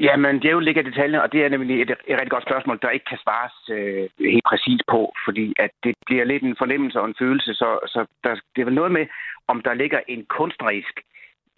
Jamen, 0.00 0.34
det 0.36 0.48
er 0.48 0.52
jo 0.52 0.58
ligger 0.58 0.82
i 0.82 0.90
detaljen, 0.90 1.20
og 1.20 1.32
det 1.32 1.44
er 1.44 1.48
nemlig 1.48 1.82
et, 1.82 1.90
et 1.90 2.16
rigtig 2.18 2.30
godt 2.30 2.48
spørgsmål, 2.48 2.78
der 2.82 2.90
ikke 2.90 3.04
kan 3.04 3.18
svares 3.24 3.56
øh, 3.76 4.08
helt 4.34 4.44
præcist 4.50 4.82
på, 4.88 5.12
fordi 5.24 5.52
at 5.58 5.70
det 5.84 5.94
bliver 6.06 6.24
lidt 6.24 6.42
en 6.42 6.56
fornemmelse 6.58 7.00
og 7.00 7.06
en 7.06 7.14
følelse, 7.18 7.54
så, 7.54 7.78
så 7.86 8.06
der, 8.24 8.34
det 8.54 8.60
er 8.60 8.64
vel 8.64 8.74
noget 8.74 8.92
med, 8.92 9.06
om 9.48 9.62
der 9.62 9.74
ligger 9.74 10.00
en 10.08 10.26
kunstnerisk 10.26 10.94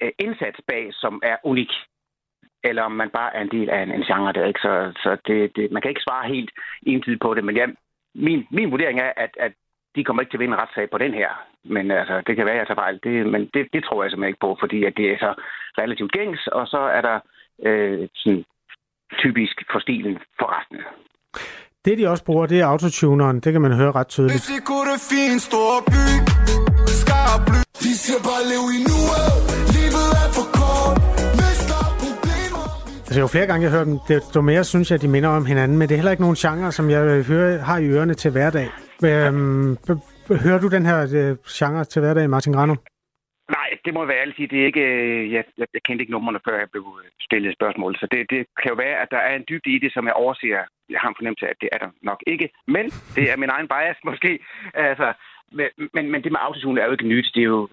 øh, 0.02 0.10
indsats 0.18 0.60
bag, 0.66 0.84
som 0.92 1.20
er 1.22 1.36
unik, 1.44 1.72
eller 2.64 2.82
om 2.82 2.92
man 2.92 3.10
bare 3.10 3.36
er 3.36 3.40
en 3.42 3.50
del 3.56 3.70
af 3.70 3.82
en, 3.82 3.92
en 3.92 4.02
genre 4.02 4.32
der, 4.32 4.46
ikke? 4.46 4.60
Så, 4.60 4.92
så 5.02 5.16
det, 5.26 5.56
det, 5.56 5.72
man 5.72 5.82
kan 5.82 5.88
ikke 5.88 6.06
svare 6.06 6.28
helt 6.34 6.50
entydigt 6.86 7.22
på 7.22 7.34
det, 7.34 7.44
men 7.44 7.56
ja, 7.56 7.66
min, 8.14 8.46
min 8.50 8.70
vurdering 8.70 9.00
er, 9.00 9.12
at, 9.16 9.30
at 9.40 9.52
de 9.96 10.04
kommer 10.04 10.20
ikke 10.20 10.30
til 10.30 10.36
at 10.36 10.40
vinde 10.40 10.54
en 10.54 10.62
retssag 10.62 10.90
på 10.90 10.98
den 10.98 11.14
her. 11.14 11.30
Men 11.64 11.90
altså, 11.90 12.22
det 12.26 12.36
kan 12.36 12.46
være, 12.46 12.54
at 12.54 12.58
jeg 12.58 12.66
tager 12.66 12.82
fejl. 12.84 13.00
Det, 13.04 13.26
men 13.26 13.50
det, 13.54 13.68
det 13.72 13.84
tror 13.84 14.02
jeg 14.02 14.10
simpelthen 14.10 14.32
ikke 14.32 14.46
på, 14.46 14.56
fordi 14.60 14.84
at 14.84 14.96
det 14.96 15.12
er 15.12 15.18
så 15.18 15.34
relativt 15.78 16.12
gængs, 16.12 16.46
og 16.46 16.66
så 16.66 16.78
er 16.78 17.00
der 17.00 17.20
øh, 17.68 18.08
sådan 18.14 18.44
typisk 19.22 19.56
for 19.72 19.78
stilen 19.80 20.14
for 20.38 20.46
resten. 20.56 20.78
Det, 21.84 21.98
de 21.98 22.08
også 22.08 22.24
bruger, 22.24 22.46
det 22.46 22.60
er 22.60 22.66
autotuneren. 22.66 23.40
Det 23.40 23.52
kan 23.52 23.62
man 23.62 23.72
høre 23.72 23.92
ret 23.92 24.08
tydeligt. 24.08 24.34
Risiko 24.34 24.74
det 24.90 24.98
fin 25.12 25.38
stor 25.48 25.72
by 25.92 26.06
Skarp 27.00 27.42
lys 27.52 27.66
De 27.84 27.92
siger 28.02 28.20
bare 28.28 28.42
lev 28.52 28.64
i 28.76 28.78
nuet 28.88 29.28
Livet 29.76 30.08
er 30.22 30.28
for 30.36 30.46
kort 30.58 30.96
Hvis 31.38 31.60
Altså, 33.08 33.20
jo 33.20 33.26
flere 33.26 33.46
gange 33.46 33.64
jeg 33.64 33.70
hører 33.70 33.84
dem, 33.84 33.98
desto 34.08 34.40
mere 34.40 34.64
synes 34.64 34.90
jeg, 34.90 34.94
at 34.94 35.02
de 35.02 35.08
minder 35.08 35.28
om 35.28 35.46
hinanden. 35.46 35.78
Men 35.78 35.88
det 35.88 35.94
er 35.94 35.98
heller 35.98 36.10
ikke 36.10 36.22
nogen 36.22 36.36
genre, 36.36 36.72
som 36.72 36.90
jeg 36.90 37.02
øh, 37.06 37.26
hører, 37.26 37.58
har 37.58 37.78
i 37.78 37.88
ørerne 37.88 38.14
til 38.14 38.30
hverdag. 38.30 38.68
Øhm, 39.04 39.76
hører 40.30 40.58
du 40.58 40.68
den 40.68 40.86
her 40.86 41.00
øh, 41.14 41.36
genre 41.48 41.84
til 41.84 42.00
hverdag, 42.00 42.30
Martin 42.30 42.52
Granum? 42.52 42.78
Nej, 43.58 43.68
det 43.84 43.94
må 43.94 44.00
jeg 44.00 44.08
være 44.08 44.22
ærlig 44.22 44.34
sige. 44.36 44.52
Det 44.52 44.60
er 44.60 44.66
ikke, 44.70 44.80
øh, 44.80 45.32
jeg, 45.32 45.44
jeg, 45.58 45.66
jeg 45.74 45.82
kendte 45.82 46.02
ikke 46.02 46.16
numrene, 46.16 46.44
før 46.48 46.58
jeg 46.58 46.70
blev 46.74 46.86
øh, 47.02 47.10
stillet 47.26 47.56
spørgsmål. 47.58 47.92
Så 47.96 48.06
det, 48.12 48.20
det 48.32 48.40
kan 48.60 48.72
jo 48.72 48.76
være, 48.84 48.96
at 49.02 49.10
der 49.10 49.20
er 49.28 49.34
en 49.36 49.44
dybde 49.48 49.70
i 49.76 49.78
det, 49.78 49.92
som 49.92 50.06
jeg 50.06 50.18
overser. 50.22 50.48
Jeg 50.92 51.00
har 51.00 51.08
en 51.08 51.18
fornemmelse 51.18 51.46
af, 51.46 51.50
at 51.50 51.62
det 51.62 51.68
er 51.72 51.78
der 51.78 51.90
nok 52.02 52.20
ikke. 52.26 52.48
Men 52.66 52.84
det 53.16 53.24
er 53.30 53.36
min 53.36 53.54
egen 53.56 53.68
bias 53.72 53.98
måske. 54.10 54.38
Altså, 54.74 55.12
men, 55.58 55.68
men, 55.94 56.04
men 56.12 56.22
det 56.24 56.32
med 56.32 56.44
autotune 56.46 56.80
er 56.80 56.86
jo 56.86 56.96
ikke 56.96 57.12
nyt. 57.14 57.28
Det 57.34 57.40
er 57.40 57.50
jo 57.56 57.68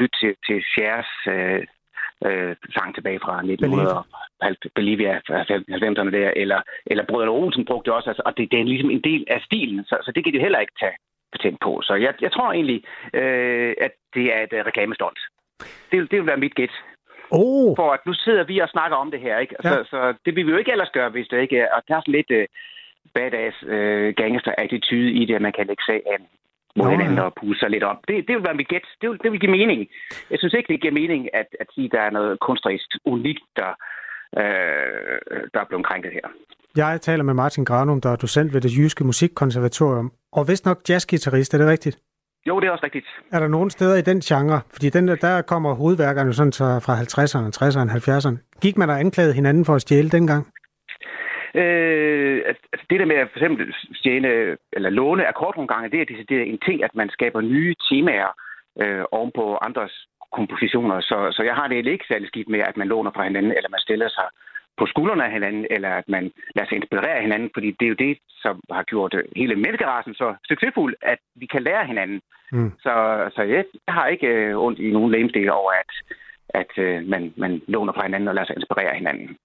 lyt 0.00 0.14
til, 0.20 0.32
til 0.46 0.58
Shares 0.72 1.12
øh, 1.34 1.62
øh, 2.26 2.54
sang 2.76 2.90
tilbage 2.94 3.20
fra 3.24 3.34
1990'erne 3.40 6.10
der, 6.18 6.30
eller, 6.42 6.60
eller 6.86 7.04
Brødrene 7.08 7.36
Olsen 7.40 7.64
brugte 7.64 7.90
det 7.90 7.96
også, 7.96 8.10
altså, 8.10 8.22
og 8.26 8.32
det, 8.36 8.50
det 8.50 8.60
er 8.60 8.64
ligesom 8.64 8.90
en 8.90 9.04
del 9.10 9.22
af 9.34 9.40
stilen, 9.46 9.84
så, 9.84 9.96
så 10.04 10.12
det 10.14 10.24
kan 10.24 10.32
de 10.32 10.44
heller 10.46 10.64
ikke 10.64 10.78
tage 10.80 10.96
patent 11.32 11.58
på. 11.60 11.80
Så 11.82 11.94
jeg, 11.94 12.14
jeg 12.20 12.32
tror 12.32 12.52
egentlig, 12.52 12.84
øh, 13.14 13.74
at 13.80 13.92
det 14.14 14.26
er 14.34 14.40
et 14.42 14.52
uh, 14.52 14.66
reklamestunt. 14.66 15.18
Det, 15.90 16.10
det 16.10 16.18
vil 16.18 16.26
være 16.26 16.44
mit 16.44 16.54
gæt. 16.54 16.74
Oh. 17.30 17.76
For 17.76 17.92
at 17.92 18.06
nu 18.06 18.12
sidder 18.14 18.44
vi 18.44 18.58
og 18.58 18.68
snakker 18.68 18.96
om 18.96 19.10
det 19.10 19.20
her, 19.20 19.38
ikke? 19.38 19.54
Ja. 19.64 19.68
Så, 19.70 19.84
så 19.90 20.14
det 20.24 20.36
vil 20.36 20.46
vi 20.46 20.50
jo 20.50 20.56
ikke 20.56 20.72
ellers 20.72 20.90
gøre, 20.92 21.10
hvis 21.10 21.28
det 21.28 21.40
ikke 21.40 21.58
er. 21.58 21.68
Og 21.74 21.82
der 21.88 21.96
er 21.96 22.00
sådan 22.00 22.14
lidt 22.14 22.30
uh, 22.30 22.44
badass 23.14 23.56
uh, 23.62 24.08
gangster-attitude 24.20 25.12
i 25.12 25.24
det, 25.24 25.34
at 25.34 25.42
man 25.42 25.52
kan 25.52 25.66
lægge 25.66 25.82
sag 25.86 26.02
an 26.14 26.22
mod 26.76 26.86
Nå, 26.86 26.90
ja. 26.90 26.96
hinanden 26.96 27.18
og 27.18 27.34
pusse 27.40 27.60
sig 27.60 27.70
lidt 27.70 27.84
op. 27.84 28.00
Det, 28.08 28.28
det 28.28 28.36
vil 28.36 28.44
være 28.44 28.60
mit 28.60 28.68
gæt. 28.68 28.86
Det 29.00 29.10
vil, 29.10 29.18
det 29.22 29.32
vil 29.32 29.40
give 29.40 29.56
mening. 29.58 29.88
Jeg 30.30 30.38
synes 30.38 30.54
ikke, 30.54 30.72
det 30.72 30.80
giver 30.80 31.00
mening 31.00 31.34
at, 31.34 31.46
at 31.60 31.66
sige, 31.74 31.84
at 31.84 31.92
der 31.92 32.00
er 32.00 32.10
noget 32.10 32.40
kunstnerisk 32.40 32.90
unikt, 33.04 33.44
der, 33.56 33.70
øh, 34.38 35.42
der 35.54 35.60
er 35.60 35.68
blevet 35.68 35.86
krænket 35.86 36.12
her. 36.12 36.28
Jeg 36.76 37.00
taler 37.00 37.24
med 37.24 37.34
Martin 37.34 37.64
Granum, 37.64 38.00
der 38.00 38.10
er 38.10 38.16
docent 38.16 38.54
ved 38.54 38.60
det 38.60 38.76
Jyske 38.78 39.04
Musikkonservatorium. 39.04 40.12
Og 40.32 40.48
vist 40.48 40.66
nok 40.66 40.78
jazzgitarrist, 40.88 41.54
er 41.54 41.58
det 41.58 41.66
rigtigt? 41.66 41.98
Jo, 42.46 42.60
det 42.60 42.66
er 42.66 42.70
også 42.70 42.84
rigtigt. 42.84 43.06
Er 43.32 43.40
der 43.40 43.48
nogle 43.48 43.70
steder 43.70 43.96
i 43.96 44.02
den 44.02 44.20
genre? 44.20 44.60
Fordi 44.72 44.88
den 44.88 45.08
der, 45.08 45.16
der 45.16 45.42
kommer 45.42 45.74
hovedværkerne 45.74 46.32
sådan 46.32 46.52
så 46.52 46.64
fra 46.86 46.94
50'erne, 47.02 47.48
60'erne, 47.58 47.90
70'erne. 47.98 48.36
Gik 48.60 48.76
man 48.78 48.90
og 48.90 49.00
anklagede 49.00 49.34
hinanden 49.34 49.64
for 49.64 49.74
at 49.74 49.80
stjæle 49.80 50.10
dengang? 50.10 50.46
Øh, 51.54 52.42
altså 52.46 52.84
det 52.90 53.00
der 53.00 53.06
med 53.06 53.16
at 53.16 53.28
for 53.32 53.38
eksempel 53.38 53.74
stjæle 53.94 54.56
eller 54.72 54.90
låne 54.90 55.28
akkordrumgange, 55.28 55.90
det 55.90 56.00
er 56.00 56.04
decideret 56.12 56.48
en 56.48 56.58
ting, 56.66 56.84
at 56.84 56.94
man 56.94 57.08
skaber 57.10 57.40
nye 57.40 57.74
temaer 57.90 58.30
øh, 58.82 59.04
oven 59.12 59.32
på 59.34 59.56
andres 59.56 59.94
kompositioner. 60.38 61.00
Så, 61.00 61.18
så 61.36 61.42
jeg 61.42 61.54
har 61.54 61.66
det 61.68 61.86
ikke 61.86 62.04
særlig 62.08 62.28
skidt 62.28 62.48
med, 62.48 62.60
at 62.60 62.76
man 62.76 62.88
låner 62.88 63.10
fra 63.14 63.24
hinanden, 63.24 63.52
eller 63.56 63.70
man 63.70 63.86
stiller 63.86 64.08
sig 64.08 64.28
på 64.78 64.86
skuldrene 64.86 65.24
af 65.24 65.32
hinanden, 65.32 65.66
eller 65.70 65.90
at 66.00 66.08
man 66.08 66.24
lader 66.54 66.68
sig 66.68 66.76
inspirere 66.76 67.16
af 67.16 67.22
hinanden, 67.22 67.50
fordi 67.54 67.68
det 67.78 67.84
er 67.86 67.92
jo 67.94 68.02
det, 68.06 68.18
som 68.44 68.60
har 68.70 68.82
gjort 68.82 69.14
hele 69.36 69.56
menneskerassen 69.56 70.14
så 70.14 70.34
succesfuld, 70.50 70.94
at 71.02 71.18
vi 71.34 71.46
kan 71.46 71.62
lære 71.62 71.86
hinanden. 71.86 72.20
Mm. 72.52 72.72
Så, 72.84 72.94
så 73.34 73.42
jeg, 73.42 73.64
jeg 73.86 73.94
har 73.94 74.06
ikke 74.06 74.26
øh, 74.26 74.58
ondt 74.58 74.78
i 74.78 74.90
nogen 74.92 75.12
lemstil 75.12 75.50
over, 75.50 75.72
at, 75.82 75.90
at 76.60 76.72
øh, 76.84 77.08
man, 77.08 77.34
man 77.36 77.62
låner 77.68 77.92
fra 77.92 78.02
hinanden 78.02 78.28
og 78.28 78.34
lader 78.34 78.46
sig 78.46 78.56
inspirere 78.56 78.90
af 78.90 78.96
hinanden. 78.96 79.36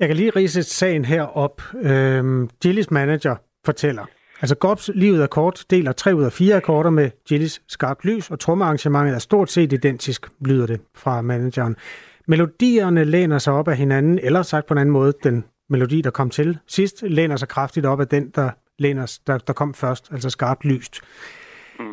Jeg 0.00 0.08
kan 0.08 0.16
lige 0.16 0.30
rise 0.36 0.62
sagen 0.62 1.04
her 1.04 1.22
op. 1.22 1.60
Øhm, 1.90 2.48
Gillis 2.62 2.90
manager 2.90 3.36
fortæller, 3.66 4.04
altså 4.40 4.54
Gops 4.54 4.90
Livet 4.94 5.22
er 5.22 5.26
kort 5.26 5.64
deler 5.70 5.92
tre 5.92 6.14
ud 6.16 6.24
af 6.24 6.32
fire 6.32 6.56
akkorder 6.56 6.90
med 6.90 7.10
Gillis 7.28 7.62
Skarpt 7.68 8.04
Lys, 8.04 8.30
og 8.30 8.40
trommearrangementet 8.40 9.14
er 9.14 9.18
stort 9.18 9.50
set 9.50 9.72
identisk, 9.72 10.26
lyder 10.40 10.66
det 10.66 10.80
fra 10.94 11.22
manageren. 11.22 11.76
Melodierne 12.28 13.04
læner 13.04 13.38
sig 13.38 13.52
op 13.52 13.68
af 13.68 13.76
hinanden, 13.76 14.18
eller 14.22 14.42
sagt 14.42 14.66
på 14.66 14.74
en 14.74 14.78
anden 14.78 14.92
måde, 14.92 15.12
den 15.22 15.44
melodi, 15.68 16.00
der 16.00 16.10
kom 16.10 16.30
til 16.30 16.58
sidst, 16.66 17.02
læner 17.02 17.36
sig 17.36 17.48
kraftigt 17.48 17.86
op 17.86 18.00
af 18.00 18.08
den, 18.08 18.30
der, 18.34 18.50
læner, 18.78 19.18
der, 19.26 19.38
der 19.38 19.52
kom 19.52 19.74
først, 19.74 20.08
altså 20.12 20.30
skarpt 20.30 20.64
lyst. 20.64 21.00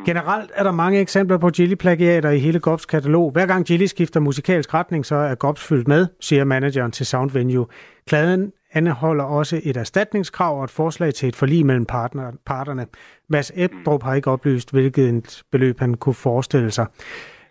Generelt 0.06 0.52
er 0.56 0.64
der 0.64 0.72
mange 0.72 1.00
eksempler 1.00 1.38
på 1.38 1.50
Gilly-plagiater 1.50 2.30
i 2.30 2.40
hele 2.40 2.60
Gops 2.60 2.86
katalog. 2.86 3.32
Hver 3.32 3.46
gang 3.46 3.66
Gilly 3.66 3.86
skifter 3.86 4.20
musikalsk 4.20 4.74
retning, 4.74 5.06
så 5.06 5.16
er 5.16 5.36
Gops 5.36 5.64
fyldt 5.64 5.88
med, 5.88 6.08
siger 6.20 6.44
manageren 6.44 6.92
til 6.92 7.06
Sound 7.06 7.32
Venue. 7.32 7.66
Kladen 8.08 8.52
anholder 8.74 9.24
også 9.24 9.62
et 9.64 9.78
erstatningskrav 9.78 10.58
og 10.58 10.64
et 10.64 10.70
forslag 10.70 11.14
til 11.14 11.30
et 11.30 11.36
forlig 11.36 11.66
mellem 11.66 11.86
partner, 11.86 12.32
parterne. 12.46 12.86
Mads 13.30 13.52
Ebdrup 13.56 14.04
har 14.04 14.14
ikke 14.14 14.32
oplyst, 14.32 14.72
hvilket 14.72 15.10
et 15.10 15.44
beløb 15.52 15.80
han 15.80 15.94
kunne 15.94 16.16
forestille 16.16 16.72
sig. 16.72 16.86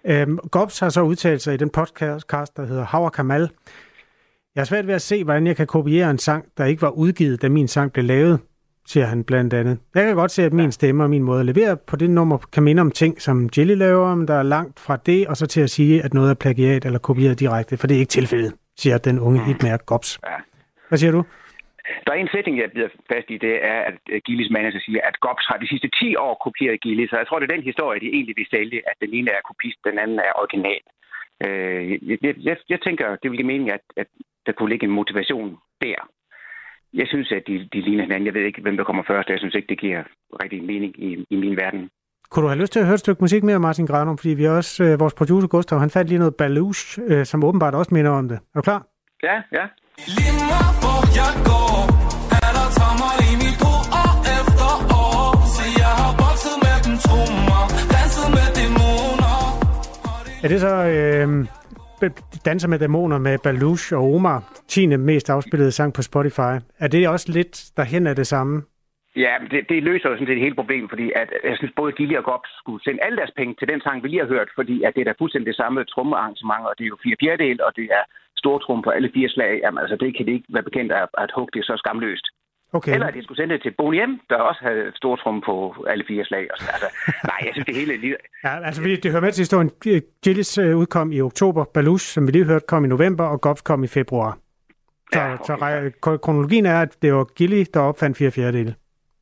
Øhm, 0.05 0.39
Gops 0.39 0.79
har 0.79 0.89
så 0.89 1.03
udtalt 1.03 1.43
sig 1.43 1.55
i 1.55 1.57
den 1.57 1.71
podcast, 1.71 2.57
der 2.57 2.67
hedder 2.67 2.85
Hauer 2.85 3.11
Kamal. 3.11 3.51
Jeg 4.55 4.61
har 4.61 4.65
svært 4.65 4.87
ved 4.87 4.95
at 4.95 5.03
se, 5.03 5.25
hvordan 5.25 5.47
jeg 5.47 5.57
kan 5.57 5.67
kopiere 5.67 6.11
en 6.11 6.19
sang, 6.19 6.45
der 6.59 6.65
ikke 6.65 6.83
var 6.83 6.91
udgivet, 6.91 7.43
da 7.43 7.49
min 7.49 7.69
sang 7.69 7.93
blev 7.93 8.05
lavet, 8.05 8.41
siger 8.87 9.07
han 9.07 9.25
blandt 9.25 9.55
andet. 9.55 9.79
Jeg 9.95 10.05
kan 10.05 10.15
godt 10.15 10.31
se, 10.31 10.45
at 10.45 10.53
min 10.53 10.73
stemme 10.73 11.05
og 11.05 11.11
min 11.11 11.23
måde 11.23 11.41
at 11.41 11.47
levere 11.47 11.77
på 11.77 11.97
det 11.97 12.11
nummer 12.11 12.39
kan 12.53 12.63
minde 12.63 12.81
om 12.81 12.91
ting, 12.91 13.23
som 13.23 13.49
Jelly 13.59 13.75
laver, 13.75 14.15
men 14.15 14.29
der 14.29 14.35
er 14.35 14.43
langt 14.43 14.81
fra 14.81 14.97
det, 14.97 15.27
og 15.27 15.37
så 15.37 15.47
til 15.47 15.61
at 15.61 15.71
sige, 15.71 16.03
at 16.03 16.15
noget 16.15 16.31
er 16.31 16.35
plagiat 16.35 16.85
eller 16.85 16.99
kopieret 16.99 17.41
direkte, 17.41 17.77
for 17.77 17.87
det 17.87 17.95
er 17.95 17.99
ikke 17.99 18.11
tilfældet, 18.11 18.53
siger 18.79 18.99
den 18.99 19.21
unge 19.21 19.45
hitmærk 19.45 19.87
Gops. 19.87 20.19
Ja. 20.27 20.56
Hvad 20.89 20.99
siger 20.99 21.13
du? 21.13 21.23
Der 22.05 22.13
er 22.13 22.21
en 22.21 22.35
sætning, 22.35 22.59
jeg 22.59 22.71
bliver 22.71 22.89
fast 23.13 23.29
i, 23.35 23.37
det 23.47 23.55
er, 23.73 23.81
at 23.91 23.99
øh, 24.13 24.21
Gillis 24.27 24.51
manager 24.51 24.81
siger, 24.87 25.01
at 25.09 25.21
Gops 25.21 25.47
har 25.51 25.57
de 25.57 25.69
sidste 25.69 25.89
10 26.01 26.17
år 26.17 26.35
kopieret 26.45 26.81
Gillis, 26.81 27.11
så 27.11 27.17
jeg 27.17 27.27
tror, 27.27 27.39
det 27.39 27.51
er 27.51 27.57
den 27.57 27.71
historie, 27.71 28.01
de 28.01 28.15
egentlig 28.17 28.37
vil 28.37 28.49
sælge, 28.51 28.79
at 28.91 28.97
den 29.01 29.11
ene 29.19 29.31
er 29.31 29.43
kopist, 29.49 29.79
den 29.85 29.99
anden 29.99 30.19
er 30.19 30.33
original. 30.43 30.83
Øh, 31.45 32.11
jeg, 32.11 32.19
jeg, 32.49 32.57
jeg 32.69 32.81
tænker, 32.81 33.17
det 33.17 33.31
vil 33.31 33.39
give 33.39 33.53
mening, 33.53 33.71
at, 33.71 33.85
at 33.97 34.07
der 34.47 34.53
kunne 34.53 34.71
ligge 34.71 34.87
en 34.87 34.99
motivation 35.01 35.59
der. 35.83 35.99
Jeg 36.95 37.07
synes, 37.09 37.33
at 37.33 37.43
de, 37.47 37.69
de 37.73 37.81
ligner 37.81 38.03
hinanden. 38.03 38.27
Jeg 38.27 38.35
ved 38.35 38.45
ikke, 38.45 38.63
hvem 38.63 38.77
der 38.77 38.85
kommer 38.85 39.03
først, 39.07 39.29
og 39.29 39.33
jeg 39.33 39.41
synes 39.41 39.55
ikke, 39.55 39.69
det 39.69 39.81
giver 39.81 40.03
rigtig 40.43 40.65
mening 40.65 40.93
i, 41.05 41.27
i 41.31 41.37
min 41.37 41.57
verden. 41.57 41.91
Kunne 42.31 42.43
du 42.43 42.49
have 42.49 42.61
lyst 42.61 42.73
til 42.73 42.81
at 42.81 42.87
høre 42.87 42.95
et 42.95 43.01
stykke 43.01 43.21
musik 43.21 43.43
mere, 43.43 43.59
Martin 43.61 43.87
Granum? 43.87 44.19
Fordi 44.19 44.35
vi 44.35 44.47
også, 44.47 44.85
øh, 44.85 45.01
vores 45.01 45.15
producer 45.15 45.49
Gustav, 45.49 45.79
han 45.79 45.91
fandt 45.91 46.09
lige 46.09 46.19
noget 46.19 46.37
Balouche, 46.37 47.03
øh, 47.03 47.25
som 47.25 47.45
åbenbart 47.45 47.75
også 47.75 47.95
minder 47.95 48.11
om 48.11 48.29
det. 48.29 48.37
Er 48.37 48.57
du 48.61 48.63
klar? 48.63 48.87
Ja, 49.23 49.43
ja. 49.53 49.67
Lige 50.05 50.35
meget 50.53 50.75
hvor 50.83 51.01
jeg 51.21 51.33
går, 51.49 51.73
er 52.45 52.51
der 52.57 52.67
i 53.31 53.33
mit 53.43 53.57
hoved 53.65 53.87
år 54.03 54.15
efter 54.37 54.71
år. 55.03 55.31
Så 55.57 55.65
jeg 55.83 55.93
har 56.01 56.13
vokset 56.25 56.57
med 56.67 56.77
dem, 56.85 56.95
tro 57.07 57.21
mig, 57.49 57.65
danset 57.95 58.29
med 58.37 58.49
dæmoner. 58.59 59.35
Er 60.45 60.49
det 60.53 60.61
så 60.67 60.73
øh, 60.95 61.29
Danser 62.49 62.69
med 62.69 62.79
Dæmoner 62.79 63.19
med 63.19 63.39
Balouche 63.45 63.97
og 63.97 64.05
Omar, 64.15 64.39
10. 64.69 64.87
mest 65.11 65.31
afspillede 65.31 65.73
sang 65.73 65.91
på 65.95 66.03
Spotify? 66.03 66.53
Er 66.85 66.89
det 66.95 67.09
også 67.09 67.33
lidt 67.33 67.55
derhen 67.77 68.07
af 68.07 68.17
det 68.17 68.27
samme? 68.27 68.63
Ja, 69.25 69.33
men 69.41 69.49
det, 69.53 69.61
det 69.69 69.83
løser 69.83 70.09
jo 70.09 70.15
sådan 70.17 70.31
set 70.33 70.45
hele 70.47 70.61
problemet, 70.61 70.89
fordi 70.91 71.07
at, 71.21 71.29
jeg 71.51 71.57
synes 71.57 71.73
både 71.77 71.93
Gilly 71.99 72.17
og 72.21 72.25
Gops 72.25 72.51
skulle 72.61 72.85
sende 72.85 73.03
alle 73.05 73.17
deres 73.21 73.35
penge 73.37 73.55
til 73.59 73.69
den 73.69 73.81
sang, 73.81 74.03
vi 74.03 74.09
lige 74.09 74.25
har 74.25 74.35
hørt, 74.35 74.49
fordi 74.59 74.77
at 74.87 74.93
det 74.95 75.01
er 75.01 75.09
da 75.09 75.15
fuldstændig 75.19 75.47
det 75.53 75.61
samme 75.63 75.85
trommearrangement, 75.85 76.65
og 76.69 76.73
det 76.79 76.85
er 76.85 76.93
jo 76.95 76.99
fire 77.05 77.17
fjerdedel, 77.23 77.59
og 77.67 77.73
det 77.77 77.87
er 77.99 78.05
stortrum 78.37 78.83
på 78.83 78.91
alle 78.91 79.11
fire 79.15 79.29
slag. 79.29 79.61
Jamen 79.63 79.79
altså, 79.79 79.97
det 79.97 80.17
kan 80.17 80.27
de 80.27 80.33
ikke 80.33 80.47
være 80.49 80.63
bekendt 80.63 80.93
af, 80.93 81.07
at 81.19 81.31
hugge 81.37 81.53
det 81.55 81.65
så 81.65 81.75
skamløst. 81.77 82.27
Okay. 82.73 82.95
Eller 82.95 83.07
at 83.07 83.15
de 83.15 83.23
skulle 83.23 83.41
sende 83.41 83.55
det 83.55 83.63
til 83.63 83.75
Boniem, 83.79 84.21
der 84.31 84.37
også 84.37 84.61
havde 84.63 84.93
stortrum 84.95 85.41
på 85.41 85.87
alle 85.89 86.05
fire 86.09 86.25
slag. 86.25 86.47
Og 86.53 86.59
sådan. 86.59 86.75
Altså, 86.75 86.89
nej, 87.31 87.39
jeg 87.47 87.53
synes 87.53 87.67
det 87.67 87.77
hele... 87.77 87.97
Lige... 87.97 88.17
Ja, 88.45 88.65
altså 88.67 88.83
vi- 88.83 88.97
det 88.97 89.11
hører 89.11 89.23
med 89.23 89.33
til 89.33 89.43
historien. 89.43 89.71
Gillis 90.25 90.59
øh, 90.59 90.77
udkom 90.77 91.13
i 91.13 91.21
oktober, 91.21 91.65
Balouche, 91.75 92.07
som 92.15 92.27
vi 92.27 92.33
lige 92.33 92.45
hørte, 92.45 92.65
kom 92.69 92.85
i 92.85 92.89
november, 92.89 93.25
og 93.25 93.41
Gops 93.41 93.63
kom 93.63 93.85
i 93.85 93.87
februar. 93.87 94.39
Så, 95.13 95.21
ja, 95.21 95.33
okay. 95.33 95.45
så 95.45 96.19
kronologien 96.23 96.67
er, 96.67 96.81
at 96.81 97.03
det 97.03 97.15
var 97.15 97.25
Gilly, 97.25 97.65
der 97.75 97.81
opfandt 97.81 98.19
fire 98.19 98.31
fjerdedele. 98.31 98.75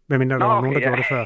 Hvad 0.07 0.19
mindre 0.19 0.39
der 0.39 0.41
Nå, 0.41 0.47
var 0.47 0.59
okay, 0.59 0.65
nogen, 0.65 0.75
der 0.75 0.81
ja. 0.81 0.87
gjorde 0.87 1.03
det 1.03 1.09
før. 1.09 1.25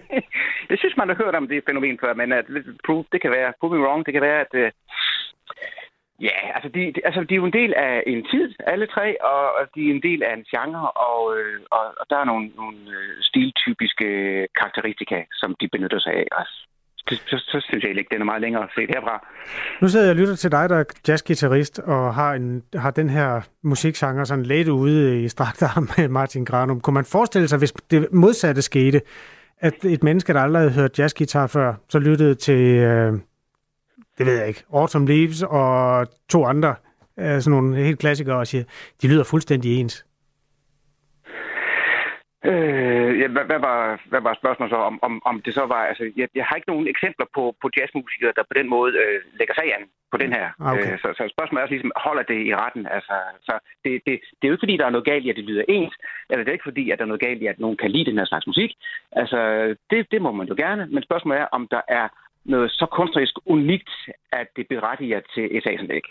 jeg 0.70 0.78
synes, 0.78 0.96
man 0.96 1.08
har 1.08 1.16
hørt 1.24 1.34
om 1.34 1.48
det 1.48 1.62
fænomen 1.68 1.98
før, 2.00 2.14
men 2.14 2.32
at, 2.32 2.44
prove, 2.86 3.04
det 3.12 3.20
kan 3.22 3.30
være, 3.30 3.52
prove 3.60 3.74
me 3.74 3.84
wrong, 3.84 4.06
det 4.06 4.12
kan 4.12 4.22
være, 4.22 4.40
at... 4.40 4.72
Ja, 6.20 6.38
altså 6.54 6.68
de, 6.74 6.80
de, 6.94 7.00
altså 7.04 7.20
de 7.28 7.34
er 7.34 7.40
jo 7.42 7.44
en 7.44 7.52
del 7.52 7.74
af 7.74 8.02
en 8.06 8.24
tid, 8.32 8.54
alle 8.66 8.86
tre, 8.86 9.24
og, 9.24 9.42
og 9.58 9.64
de 9.74 9.80
er 9.86 9.94
en 9.94 10.02
del 10.02 10.22
af 10.22 10.32
en 10.34 10.44
genre, 10.52 10.90
og, 10.90 11.36
øh, 11.36 11.60
og, 11.70 11.84
og 12.00 12.06
der 12.10 12.18
er 12.18 12.24
nogle, 12.24 12.46
nogle 12.60 12.78
øh, 12.98 13.22
stiltypiske 13.22 14.08
karakteristika, 14.58 15.18
som 15.32 15.56
de 15.60 15.68
benytter 15.72 15.98
sig 15.98 16.12
af. 16.12 16.26
også. 16.32 16.56
Så, 16.96 17.14
så, 17.26 17.36
så 17.38 17.66
synes 17.68 17.84
jeg 17.84 17.90
ikke, 17.90 18.14
den 18.14 18.20
er 18.20 18.24
meget 18.24 18.42
længere 18.42 18.68
set 18.74 18.90
herfra. 18.94 19.26
Nu 19.80 19.88
sidder 19.88 20.06
jeg 20.06 20.10
og 20.10 20.16
lytter 20.16 20.36
til 20.36 20.52
dig, 20.52 20.68
der 20.68 20.76
er 20.76 20.84
jazzgitarrist, 21.08 21.78
og 21.78 22.14
har, 22.14 22.34
en, 22.34 22.62
har 22.74 22.90
den 22.90 23.10
her 23.10 23.40
musiksanger 23.62 24.24
sådan 24.24 24.44
lidt 24.44 24.68
ude 24.68 25.22
i 25.22 25.28
strakter 25.28 25.80
med 25.96 26.08
Martin 26.08 26.44
Granum. 26.44 26.80
Kunne 26.80 26.94
man 26.94 27.04
forestille 27.04 27.48
sig, 27.48 27.58
hvis 27.58 27.72
det 27.72 28.12
modsatte 28.12 28.62
skete, 28.62 29.00
at 29.60 29.84
et 29.84 30.02
menneske, 30.02 30.32
der 30.32 30.40
aldrig 30.40 30.62
havde 30.62 30.74
hørt 30.80 30.98
jazzgitar 30.98 31.46
før, 31.46 31.74
så 31.88 31.98
lyttede 31.98 32.34
til, 32.34 32.62
øh, 32.76 33.12
det 34.18 34.26
ved 34.26 34.38
jeg 34.38 34.48
ikke, 34.48 34.64
Autumn 34.72 35.06
Leaves 35.06 35.42
og 35.42 36.06
to 36.28 36.44
andre, 36.44 36.74
øh, 37.20 37.40
sådan 37.40 37.50
nogle 37.50 37.76
helt 37.76 37.98
klassikere, 37.98 38.36
og 38.36 38.46
siger, 38.46 38.64
de 39.02 39.08
lyder 39.08 39.24
fuldstændig 39.24 39.80
ens. 39.80 40.06
Øh, 42.50 43.20
ja, 43.20 43.26
hvad, 43.34 43.44
hvad, 43.50 43.60
var, 43.68 43.80
hvad 44.10 44.20
var 44.20 44.34
spørgsmålet 44.40 44.70
så? 44.70 44.80
Om, 44.90 44.98
om, 45.02 45.22
om 45.30 45.36
det 45.44 45.54
så 45.54 45.64
var... 45.74 45.82
Altså, 45.90 46.04
jeg, 46.16 46.28
jeg 46.34 46.44
har 46.44 46.56
ikke 46.56 46.72
nogen 46.72 46.88
eksempler 46.88 47.26
på, 47.34 47.42
på 47.62 47.66
jazzmusikere, 47.76 48.32
der 48.36 48.50
på 48.50 48.54
den 48.60 48.68
måde 48.68 48.92
øh, 49.02 49.20
lægger 49.38 49.54
sig 49.54 49.66
an 49.76 49.84
på 50.12 50.16
den 50.22 50.32
her. 50.32 50.46
Ah, 50.60 50.72
okay. 50.72 50.92
Øh, 50.92 50.98
så, 51.02 51.08
så 51.18 51.22
spørgsmålet 51.34 51.60
er 51.60 51.66
også 51.66 51.74
ligesom, 51.74 51.92
holder 52.06 52.24
det 52.32 52.40
i 52.48 52.54
retten? 52.62 52.84
Altså, 52.96 53.16
så 53.48 53.54
det, 53.84 53.92
det, 54.06 54.14
det 54.36 54.44
er 54.44 54.50
jo 54.50 54.54
ikke, 54.54 54.64
fordi 54.66 54.76
der 54.76 54.86
er 54.86 54.94
noget 54.94 55.10
galt 55.12 55.24
i, 55.24 55.30
at 55.30 55.36
det 55.36 55.48
lyder 55.50 55.64
ens, 55.68 55.94
eller 56.30 56.42
det 56.42 56.50
er 56.50 56.58
ikke 56.58 56.70
fordi, 56.70 56.84
at 56.90 56.98
der 56.98 57.04
er 57.04 57.12
noget 57.12 57.26
galt 57.26 57.42
i, 57.42 57.46
at 57.46 57.62
nogen 57.64 57.76
kan 57.82 57.90
lide 57.90 58.10
den 58.10 58.18
her 58.20 58.30
slags 58.30 58.46
musik. 58.46 58.70
Altså, 59.20 59.38
det, 59.90 59.98
det 60.12 60.22
må 60.22 60.30
man 60.32 60.48
jo 60.50 60.54
gerne, 60.64 60.86
men 60.86 61.02
spørgsmålet 61.02 61.40
er, 61.40 61.48
om 61.58 61.62
der 61.74 61.82
er 61.88 62.06
noget 62.44 62.70
så 62.70 62.86
kunstnerisk 62.92 63.34
unikt, 63.46 63.90
at 64.32 64.46
det 64.56 64.66
berettiger 64.68 65.20
til 65.34 65.56
et 65.56 65.62
sagsanlæg. 65.62 66.02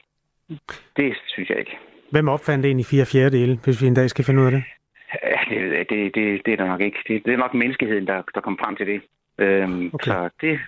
Det 0.97 1.13
synes 1.27 1.49
jeg 1.49 1.59
ikke. 1.59 1.77
Hvem 2.11 2.27
opfandt 2.27 2.65
egentlig 2.65 2.86
fire 2.86 3.05
fjerdedele, 3.05 3.59
hvis 3.63 3.81
vi 3.81 3.88
en 3.88 3.93
dag 3.93 4.09
skal 4.09 4.25
finde 4.25 4.41
ud 4.41 4.45
af 4.45 4.51
det? 4.51 4.63
Ja, 5.23 5.55
det, 5.55 5.89
det, 5.89 6.15
det, 6.15 6.41
det 6.45 6.53
er 6.53 6.57
der 6.57 6.65
nok 6.67 6.81
ikke. 6.81 6.97
Det, 7.07 7.25
det 7.25 7.34
er 7.34 7.38
nok 7.38 7.53
menneskeheden, 7.53 8.07
der, 8.07 8.21
der 8.36 8.41
kom 8.41 8.57
frem 8.63 8.75
til 8.75 8.88
det. 8.88 9.01
Øhm, 9.38 9.89
Okay. 9.93 10.11
Så 10.11 10.29
det... 10.41 10.59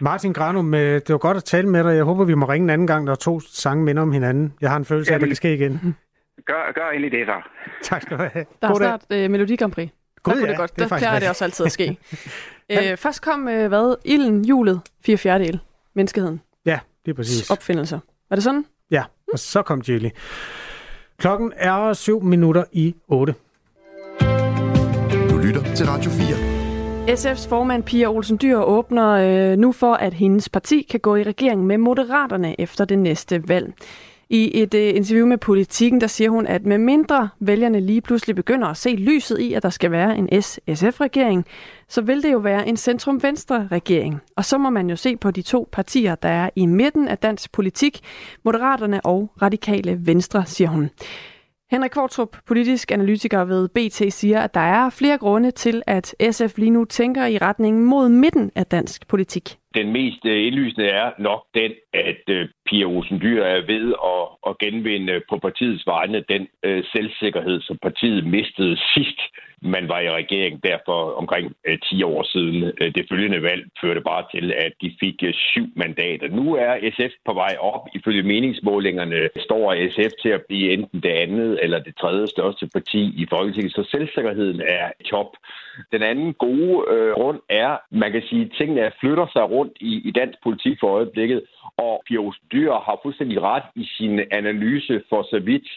Martin 0.00 0.32
Granum, 0.32 0.72
det 0.72 1.08
var 1.08 1.18
godt 1.18 1.36
at 1.36 1.44
tale 1.44 1.68
med 1.68 1.84
dig. 1.84 1.96
Jeg 1.96 2.04
håber, 2.04 2.24
vi 2.24 2.34
må 2.34 2.46
ringe 2.46 2.64
en 2.64 2.70
anden 2.70 2.86
gang, 2.86 3.04
når 3.04 3.14
to 3.14 3.40
sange 3.40 3.84
minder 3.84 4.02
om 4.02 4.12
hinanden. 4.12 4.54
Jeg 4.60 4.70
har 4.70 4.76
en 4.76 4.84
følelse 4.84 5.10
af, 5.12 5.14
at 5.14 5.20
det 5.20 5.28
kan 5.28 5.36
ske 5.36 5.54
igen. 5.54 5.96
Gør, 6.44 6.72
gør 6.74 6.88
endelig 6.90 7.12
det 7.12 7.26
så. 7.26 7.42
Tak 7.82 8.02
skal 8.02 8.16
du 8.18 8.22
have. 8.22 8.44
Der 8.62 8.68
er 8.68 8.72
God 8.72 8.76
snart 8.80 9.04
øh, 9.12 9.30
Melodi 9.30 9.56
Grand 9.56 9.72
Prix. 9.72 9.88
God, 10.22 10.32
der 10.32 10.38
kunne 10.38 10.46
ja, 10.46 10.50
det 10.50 10.58
godt. 10.58 10.70
det 10.70 10.78
Der 10.78 10.86
faktisk 10.88 11.06
plejer 11.06 11.20
det 11.20 11.28
også 11.28 11.44
altid 11.44 11.66
at 11.66 11.72
ske. 11.72 11.98
øh, 12.70 12.96
først 12.96 13.22
kom, 13.22 13.48
øh, 13.48 13.68
hvad? 13.68 13.96
Ilden, 14.04 14.44
hjulet, 14.44 14.80
fire 15.04 15.16
fjerdedel. 15.16 15.60
Menneskeheden. 15.94 16.40
Ja, 16.66 16.78
det 17.04 17.10
er 17.10 17.14
præcis. 17.14 17.50
Opfindelser. 17.50 17.98
Var 18.28 18.36
det 18.36 18.44
sådan? 18.44 18.64
Ja, 18.90 19.04
og 19.32 19.38
så 19.38 19.62
kom 19.62 19.82
Jelly. 19.88 20.08
Klokken 21.18 21.52
er 21.56 21.92
7 21.92 22.22
minutter 22.22 22.64
i 22.72 22.94
8. 23.08 23.34
Du 25.30 25.38
lytter 25.38 25.74
til 25.74 25.86
Radio 25.86 26.10
4. 26.10 26.58
SF's 27.08 27.48
formand 27.48 27.82
Pia 27.82 28.06
Olsen 28.06 28.38
Dyr 28.42 28.58
åbner 28.58 29.08
øh, 29.08 29.58
nu 29.58 29.72
for, 29.72 29.94
at 29.94 30.14
hendes 30.14 30.48
parti 30.48 30.86
kan 30.90 31.00
gå 31.00 31.16
i 31.16 31.22
regering 31.22 31.66
med 31.66 31.78
Moderaterne 31.78 32.60
efter 32.60 32.84
det 32.84 32.98
næste 32.98 33.48
valg. 33.48 33.72
I 34.30 34.62
et 34.62 34.74
øh, 34.74 34.96
interview 34.96 35.26
med 35.26 35.38
Politiken, 35.38 36.00
der 36.00 36.06
siger 36.06 36.30
hun, 36.30 36.46
at 36.46 36.66
med 36.66 36.78
mindre 36.78 37.28
vælgerne 37.40 37.80
lige 37.80 38.00
pludselig 38.00 38.36
begynder 38.36 38.68
at 38.68 38.76
se 38.76 38.90
lyset 38.90 39.38
i, 39.38 39.52
at 39.52 39.62
der 39.62 39.70
skal 39.70 39.90
være 39.90 40.16
en 40.16 40.42
S-SF-regering, 40.42 41.46
så 41.88 42.00
vil 42.00 42.22
det 42.22 42.32
jo 42.32 42.38
være 42.38 42.68
en 42.68 42.76
centrum-venstre-regering. 42.76 44.20
Og 44.36 44.44
så 44.44 44.58
må 44.58 44.70
man 44.70 44.90
jo 44.90 44.96
se 44.96 45.16
på 45.16 45.30
de 45.30 45.42
to 45.42 45.68
partier, 45.72 46.14
der 46.14 46.28
er 46.28 46.50
i 46.56 46.66
midten 46.66 47.08
af 47.08 47.18
dansk 47.18 47.52
politik, 47.52 48.00
Moderaterne 48.44 49.06
og 49.06 49.30
Radikale 49.42 49.98
Venstre, 50.06 50.46
siger 50.46 50.68
hun. 50.68 50.90
Henrik 51.70 51.90
Kvartrup, 51.90 52.36
politisk 52.46 52.92
analytiker 52.92 53.44
ved 53.44 53.68
BT, 53.68 54.12
siger, 54.12 54.40
at 54.40 54.54
der 54.54 54.60
er 54.60 54.90
flere 54.90 55.18
grunde 55.18 55.50
til, 55.50 55.82
at 55.86 56.14
SF 56.30 56.58
lige 56.58 56.70
nu 56.70 56.84
tænker 56.84 57.26
i 57.26 57.38
retning 57.38 57.84
mod 57.84 58.08
midten 58.08 58.50
af 58.54 58.66
dansk 58.66 59.08
politik 59.08 59.58
den 59.78 59.92
mest 59.92 60.22
øh, 60.24 60.46
indlysende 60.46 60.86
er 60.86 61.08
nok 61.18 61.42
den, 61.54 61.72
at 61.92 62.22
øh, 62.28 62.48
Pia 62.66 62.84
Olsen 62.84 63.20
Dyr 63.20 63.42
er 63.42 63.60
ved 63.72 63.86
at, 64.14 64.24
at 64.48 64.58
genvinde 64.58 65.20
på 65.30 65.38
partiets 65.46 65.86
vegne 65.86 66.24
den 66.28 66.48
øh, 66.66 66.84
selvsikkerhed, 66.92 67.60
som 67.60 67.76
partiet 67.82 68.26
mistede 68.26 68.76
sidst, 68.94 69.20
man 69.62 69.88
var 69.88 70.00
i 70.00 70.10
regering, 70.10 70.62
derfor 70.62 71.12
omkring 71.12 71.52
øh, 71.66 71.78
10 71.78 72.02
år 72.02 72.22
siden. 72.22 72.72
Øh, 72.80 72.94
det 72.94 73.06
følgende 73.10 73.42
valg 73.42 73.62
førte 73.80 74.00
bare 74.00 74.24
til, 74.34 74.52
at 74.52 74.72
de 74.82 74.96
fik 75.00 75.14
øh, 75.22 75.34
syv 75.34 75.66
mandater. 75.76 76.28
Nu 76.28 76.54
er 76.54 76.90
SF 76.96 77.14
på 77.26 77.32
vej 77.32 77.56
op. 77.60 77.88
Ifølge 77.94 78.22
meningsmålingerne 78.22 79.28
står 79.36 79.90
SF 79.94 80.12
til 80.22 80.28
at 80.28 80.42
blive 80.48 80.72
enten 80.72 81.00
det 81.00 81.14
andet 81.24 81.58
eller 81.62 81.78
det 81.78 81.96
tredje 81.96 82.26
største 82.26 82.68
parti 82.74 83.02
i 83.22 83.26
Folketinget, 83.30 83.72
så 83.72 83.84
selvsikkerheden 83.90 84.60
er 84.60 84.86
top. 85.10 85.30
Den 85.92 86.02
anden 86.02 86.34
gode 86.34 86.84
øh, 86.90 87.12
grund 87.12 87.40
er, 87.48 87.76
man 87.90 88.12
kan 88.12 88.22
sige, 88.22 88.44
at 88.44 88.52
tingene 88.58 88.92
flytter 89.00 89.26
sig 89.32 89.50
rundt 89.50 89.72
i, 89.80 90.08
i 90.08 90.10
dansk 90.10 90.38
politik 90.42 90.76
for 90.80 90.88
øjeblikket, 90.88 91.42
og 91.76 92.02
Pia 92.06 92.30
Dyr 92.52 92.72
har 92.72 93.00
fuldstændig 93.02 93.42
ret 93.42 93.62
i 93.74 93.84
sin 93.96 94.20
analyse 94.30 95.02
for 95.08 95.22
så 95.22 95.38
vidt, 95.38 95.68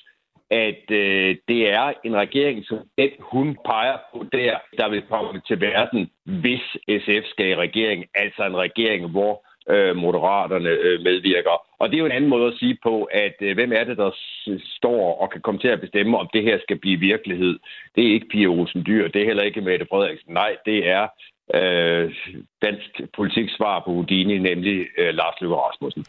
at 0.51 0.91
øh, 0.91 1.35
det 1.47 1.69
er 1.69 1.93
en 2.03 2.15
regering, 2.15 2.65
som 2.65 2.79
den 2.97 3.09
hun 3.19 3.57
peger 3.65 3.97
på 4.13 4.25
der, 4.31 4.55
der 4.77 4.89
vil 4.89 5.01
komme 5.01 5.41
til 5.47 5.61
verden, 5.61 6.09
hvis 6.25 6.65
SF 7.03 7.25
skal 7.29 7.47
i 7.49 7.55
regering. 7.55 8.05
Altså 8.15 8.45
en 8.45 8.57
regering, 8.57 9.09
hvor 9.09 9.45
øh, 9.69 9.95
moderaterne 9.95 10.69
øh, 10.69 11.01
medvirker. 11.01 11.55
Og 11.79 11.89
det 11.89 11.95
er 11.95 11.99
jo 11.99 12.05
en 12.05 12.11
anden 12.11 12.29
måde 12.29 12.47
at 12.47 12.59
sige 12.59 12.77
på, 12.83 13.03
at 13.03 13.35
øh, 13.41 13.53
hvem 13.55 13.71
er 13.71 13.83
det, 13.83 13.97
der 13.97 14.11
står 14.77 15.21
og 15.21 15.29
kan 15.29 15.41
komme 15.41 15.59
til 15.59 15.67
at 15.67 15.81
bestemme, 15.81 16.17
om 16.17 16.29
det 16.33 16.43
her 16.43 16.57
skal 16.59 16.79
blive 16.79 16.99
virkelighed. 16.99 17.59
Det 17.95 18.07
er 18.07 18.13
ikke 18.13 18.27
Pia 18.27 18.47
Olsen 18.47 18.85
Dyr, 18.85 19.07
det 19.07 19.21
er 19.21 19.25
heller 19.25 19.43
ikke 19.43 19.61
Mette 19.61 19.85
Frederiksen. 19.89 20.33
Nej, 20.33 20.55
det 20.65 20.89
er 20.89 21.07
øh, 21.55 22.15
dansk 22.61 23.01
politik 23.15 23.49
svar 23.57 23.79
på 23.79 23.91
Houdini, 23.91 24.37
nemlig 24.37 24.87
øh, 24.97 25.13
Lars 25.13 25.41
Løkke 25.41 25.55
Rasmussen. 25.55 26.05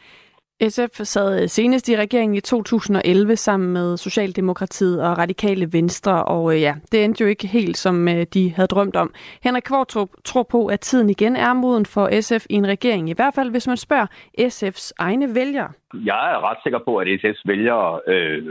SF 0.69 1.05
sad 1.05 1.43
øh, 1.43 1.49
senest 1.49 1.89
i 1.89 1.97
regeringen 1.97 2.37
i 2.37 2.41
2011 2.41 3.37
sammen 3.37 3.73
med 3.73 3.97
Socialdemokratiet 3.97 5.03
og 5.03 5.19
Radikale 5.19 5.73
Venstre, 5.73 6.25
og 6.25 6.55
øh, 6.55 6.61
ja, 6.61 6.75
det 6.93 7.05
endte 7.05 7.23
jo 7.25 7.29
ikke 7.29 7.47
helt, 7.47 7.77
som 7.77 8.09
øh, 8.09 8.27
de 8.35 8.51
havde 8.51 8.67
drømt 8.67 8.97
om. 8.97 9.15
Henrik 9.43 9.63
Kvartrup 9.63 10.09
tror 10.25 10.43
på, 10.43 10.67
at 10.67 10.81
tiden 10.81 11.11
igen 11.11 11.37
er 11.37 11.53
moden 11.53 11.87
for 11.87 12.21
SF 12.21 12.47
i 12.51 12.55
en 12.55 12.67
regering, 12.67 13.11
i 13.11 13.13
hvert 13.17 13.35
fald 13.35 13.51
hvis 13.51 13.67
man 13.67 13.77
spørger 13.77 14.07
SF's 14.41 14.93
egne 14.99 15.35
vælgere. 15.35 15.73
Jeg 15.95 16.33
er 16.33 16.51
ret 16.51 16.59
sikker 16.63 16.79
på, 16.79 16.97
at 16.97 17.07
SF's 17.09 17.43
vælgere 17.47 18.01
øh, 18.07 18.47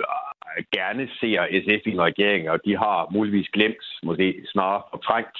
gerne 0.72 1.10
ser 1.20 1.42
SF 1.64 1.88
i 1.88 1.92
en 1.92 2.02
regering, 2.02 2.50
og 2.50 2.60
de 2.66 2.78
har 2.78 3.08
muligvis 3.12 3.50
glemt, 3.54 3.84
måske 4.04 4.44
snarere 4.46 4.84
fortrængt, 4.90 5.38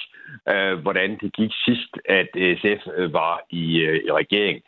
øh, 0.52 0.78
hvordan 0.78 1.10
det 1.20 1.32
gik 1.32 1.52
sidst, 1.64 1.92
at 2.08 2.30
SF 2.60 2.82
øh, 2.96 3.12
var 3.12 3.40
i, 3.50 3.76
øh, 3.76 4.00
i 4.06 4.10
regering. 4.12 4.62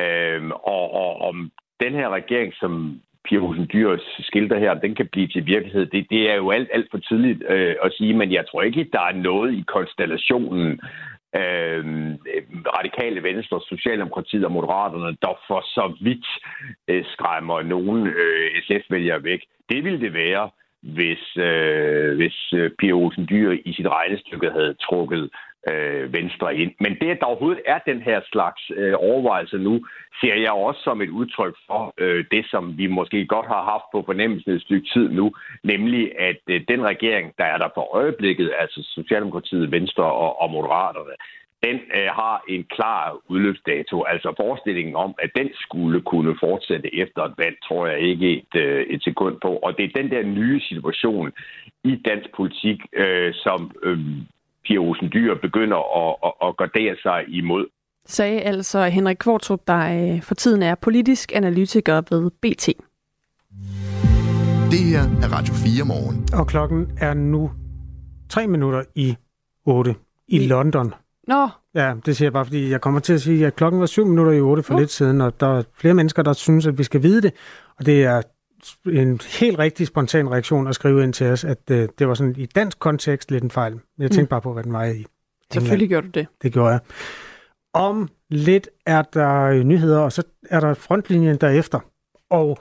Øhm, 0.00 0.50
og, 0.50 0.94
og 1.02 1.20
om 1.28 1.50
den 1.80 1.92
her 1.92 2.08
regering, 2.08 2.52
som 2.60 3.00
Pia 3.24 3.38
Rosen 3.38 3.68
Dyrs 3.72 4.06
skilter 4.20 4.58
her, 4.58 4.74
den 4.74 4.94
kan 4.94 5.08
blive 5.12 5.28
til 5.28 5.46
virkelighed, 5.46 5.86
det, 5.86 6.06
det 6.10 6.30
er 6.30 6.34
jo 6.34 6.50
alt, 6.50 6.68
alt 6.72 6.88
for 6.90 6.98
tidligt 6.98 7.42
øh, 7.48 7.74
at 7.82 7.92
sige, 7.92 8.14
men 8.14 8.32
jeg 8.32 8.44
tror 8.50 8.62
ikke, 8.62 8.88
der 8.92 9.00
er 9.00 9.12
noget 9.12 9.54
i 9.54 9.64
konstellationen 9.66 10.80
øh, 11.36 11.84
radikale 12.78 13.22
venstre, 13.22 13.60
Socialdemokratiet 13.68 14.44
og 14.44 14.52
Moderaterne, 14.52 15.16
der 15.22 15.40
for 15.46 15.60
så 15.60 15.94
vidt 16.00 16.26
øh, 16.88 17.04
skræmmer 17.12 17.62
nogen 17.62 18.06
øh, 18.06 18.62
SF-vælgere 18.62 19.24
væk. 19.24 19.40
Det 19.68 19.84
ville 19.84 20.00
det 20.00 20.14
være, 20.14 20.50
hvis, 20.82 21.36
øh, 21.36 22.16
hvis 22.16 22.52
øh, 22.52 22.70
Pia 22.78 22.92
Olsen 22.92 23.26
Dyr 23.30 23.50
i 23.64 23.72
sit 23.72 23.86
regnestykke 23.86 24.50
havde 24.50 24.74
trukket 24.74 25.30
øh, 25.68 26.12
Venstre 26.12 26.56
ind. 26.56 26.72
Men 26.80 26.92
det, 27.00 27.10
at 27.10 27.20
der 27.20 27.26
overhovedet 27.26 27.62
er 27.66 27.78
den 27.78 28.00
her 28.02 28.20
slags 28.32 28.62
øh, 28.76 28.94
overvejelse 28.96 29.58
nu, 29.58 29.86
ser 30.20 30.34
jeg 30.34 30.50
også 30.50 30.80
som 30.82 31.02
et 31.02 31.08
udtryk 31.08 31.54
for 31.66 31.94
øh, 31.98 32.24
det, 32.30 32.46
som 32.50 32.78
vi 32.78 32.86
måske 32.86 33.26
godt 33.26 33.46
har 33.46 33.62
haft 33.62 33.84
på 33.92 34.02
fornemmelsen 34.06 34.52
et 34.52 34.62
stykke 34.62 34.88
tid 34.94 35.08
nu, 35.08 35.32
nemlig 35.64 36.18
at 36.18 36.40
øh, 36.48 36.60
den 36.68 36.84
regering, 36.84 37.34
der 37.38 37.44
er 37.44 37.58
der 37.58 37.68
for 37.74 37.94
øjeblikket, 37.96 38.52
altså 38.58 38.80
Socialdemokratiet, 38.94 39.72
Venstre 39.72 40.04
og, 40.04 40.42
og 40.42 40.50
Moderaterne, 40.50 41.16
den 41.62 41.76
øh, 41.96 42.10
har 42.20 42.44
en 42.48 42.64
klar 42.64 43.16
udløbsdato. 43.28 44.02
Altså 44.02 44.34
forestillingen 44.36 44.96
om, 44.96 45.14
at 45.18 45.30
den 45.36 45.48
skulle 45.54 46.00
kunne 46.00 46.36
fortsætte 46.40 46.94
efter 46.94 47.22
et 47.22 47.34
valg, 47.38 47.56
tror 47.68 47.86
jeg 47.86 47.98
ikke 48.00 48.36
et, 48.38 48.60
øh, 48.60 48.86
et 48.86 49.04
sekund 49.04 49.36
på. 49.42 49.56
Og 49.56 49.76
det 49.76 49.84
er 49.84 50.02
den 50.02 50.10
der 50.10 50.22
nye 50.22 50.60
situation 50.60 51.32
i 51.84 51.96
dansk 51.96 52.28
politik, 52.36 52.80
øh, 52.92 53.34
som 53.34 53.70
øh, 53.82 53.98
Pia 54.64 54.78
Olsen 54.78 55.10
Dyr 55.12 55.34
begynder 55.42 55.80
at, 56.02 56.16
at, 56.26 56.48
at 56.48 56.56
gardere 56.56 56.96
sig 57.02 57.24
imod. 57.28 57.66
Sagde 58.06 58.40
altså 58.40 58.84
Henrik 58.84 59.16
Kvartrup, 59.16 59.60
der 59.66 60.14
øh, 60.14 60.22
for 60.22 60.34
tiden 60.34 60.62
er 60.62 60.74
politisk 60.74 61.32
analytiker 61.34 62.02
ved 62.10 62.30
BT. 62.30 62.66
Det 64.70 64.78
her 64.78 65.00
er 65.00 65.28
Radio 65.36 65.54
4 65.54 65.84
morgen. 65.84 66.28
Og 66.40 66.46
klokken 66.46 66.98
er 67.00 67.14
nu 67.14 67.50
3 68.28 68.46
minutter 68.46 68.82
i 68.94 69.16
8 69.66 69.94
i, 70.28 70.36
I 70.36 70.46
London. 70.46 70.94
Nå. 71.28 71.48
Ja, 71.74 71.94
det 72.06 72.16
siger 72.16 72.26
jeg 72.26 72.32
bare, 72.32 72.44
fordi 72.44 72.70
jeg 72.70 72.80
kommer 72.80 73.00
til 73.00 73.12
at 73.12 73.20
sige, 73.20 73.46
at 73.46 73.56
klokken 73.56 73.80
var 73.80 73.86
7 73.86 74.06
minutter 74.06 74.32
i 74.32 74.40
8 74.40 74.62
for 74.62 74.74
uh. 74.74 74.80
lidt 74.80 74.90
siden, 74.90 75.20
og 75.20 75.40
der 75.40 75.58
er 75.58 75.62
flere 75.74 75.94
mennesker, 75.94 76.22
der 76.22 76.32
synes, 76.32 76.66
at 76.66 76.78
vi 76.78 76.82
skal 76.82 77.02
vide 77.02 77.22
det. 77.22 77.32
Og 77.78 77.86
det 77.86 78.04
er 78.04 78.22
en 78.86 79.20
helt 79.40 79.58
rigtig 79.58 79.86
spontan 79.86 80.30
reaktion 80.30 80.66
at 80.66 80.74
skrive 80.74 81.02
ind 81.04 81.12
til 81.12 81.26
os, 81.26 81.44
at 81.44 81.58
øh, 81.70 81.88
det 81.98 82.08
var 82.08 82.14
sådan 82.14 82.34
i 82.38 82.46
dansk 82.46 82.78
kontekst 82.78 83.30
lidt 83.30 83.44
en 83.44 83.50
fejl. 83.50 83.72
Men 83.72 83.82
jeg 83.98 84.10
tænkte 84.10 84.22
mm. 84.22 84.28
bare 84.28 84.40
på, 84.40 84.52
hvad 84.52 84.64
den 84.64 84.72
var 84.72 84.84
i 84.84 84.88
England. 84.88 85.06
Selvfølgelig 85.52 85.88
gjorde 85.88 86.06
du 86.06 86.10
det. 86.10 86.26
Det 86.42 86.52
gjorde 86.52 86.70
jeg. 86.70 86.80
Om 87.74 88.08
lidt 88.30 88.68
er 88.86 89.02
der 89.02 89.62
nyheder, 89.62 89.98
og 89.98 90.12
så 90.12 90.22
er 90.50 90.60
der 90.60 90.74
frontlinjen 90.74 91.36
derefter. 91.36 91.80
Og 92.30 92.58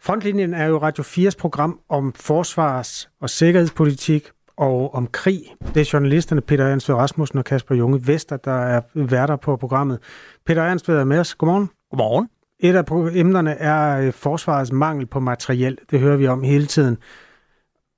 frontlinjen 0.00 0.54
er 0.54 0.66
jo 0.66 0.78
Radio 0.78 1.04
4's 1.04 1.36
program 1.38 1.80
om 1.88 2.12
forsvars- 2.12 3.10
og 3.20 3.30
sikkerhedspolitik 3.30 4.30
og 4.56 4.94
om 4.94 5.06
krig. 5.06 5.42
Det 5.74 5.80
er 5.80 5.90
journalisterne 5.92 6.40
Peter 6.40 6.66
Ernst 6.66 6.90
Rasmussen 6.90 7.38
og 7.38 7.44
Kasper 7.44 7.74
Junge 7.74 8.06
Vester, 8.06 8.36
der 8.36 8.52
er 8.52 8.80
værter 8.94 9.36
på 9.36 9.56
programmet. 9.56 9.98
Peter 10.46 10.62
Ernst 10.62 10.88
er 10.88 11.04
med 11.04 11.18
os. 11.18 11.34
Godmorgen. 11.34 11.70
Godmorgen. 11.90 12.28
Et 12.60 12.74
af 12.74 12.84
emnerne 13.14 13.50
er 13.50 14.00
øh, 14.00 14.12
forsvarets 14.12 14.72
mangel 14.72 15.06
på 15.06 15.20
materiel. 15.20 15.78
Det 15.90 16.00
hører 16.00 16.16
vi 16.16 16.26
om 16.26 16.42
hele 16.42 16.66
tiden. 16.66 16.98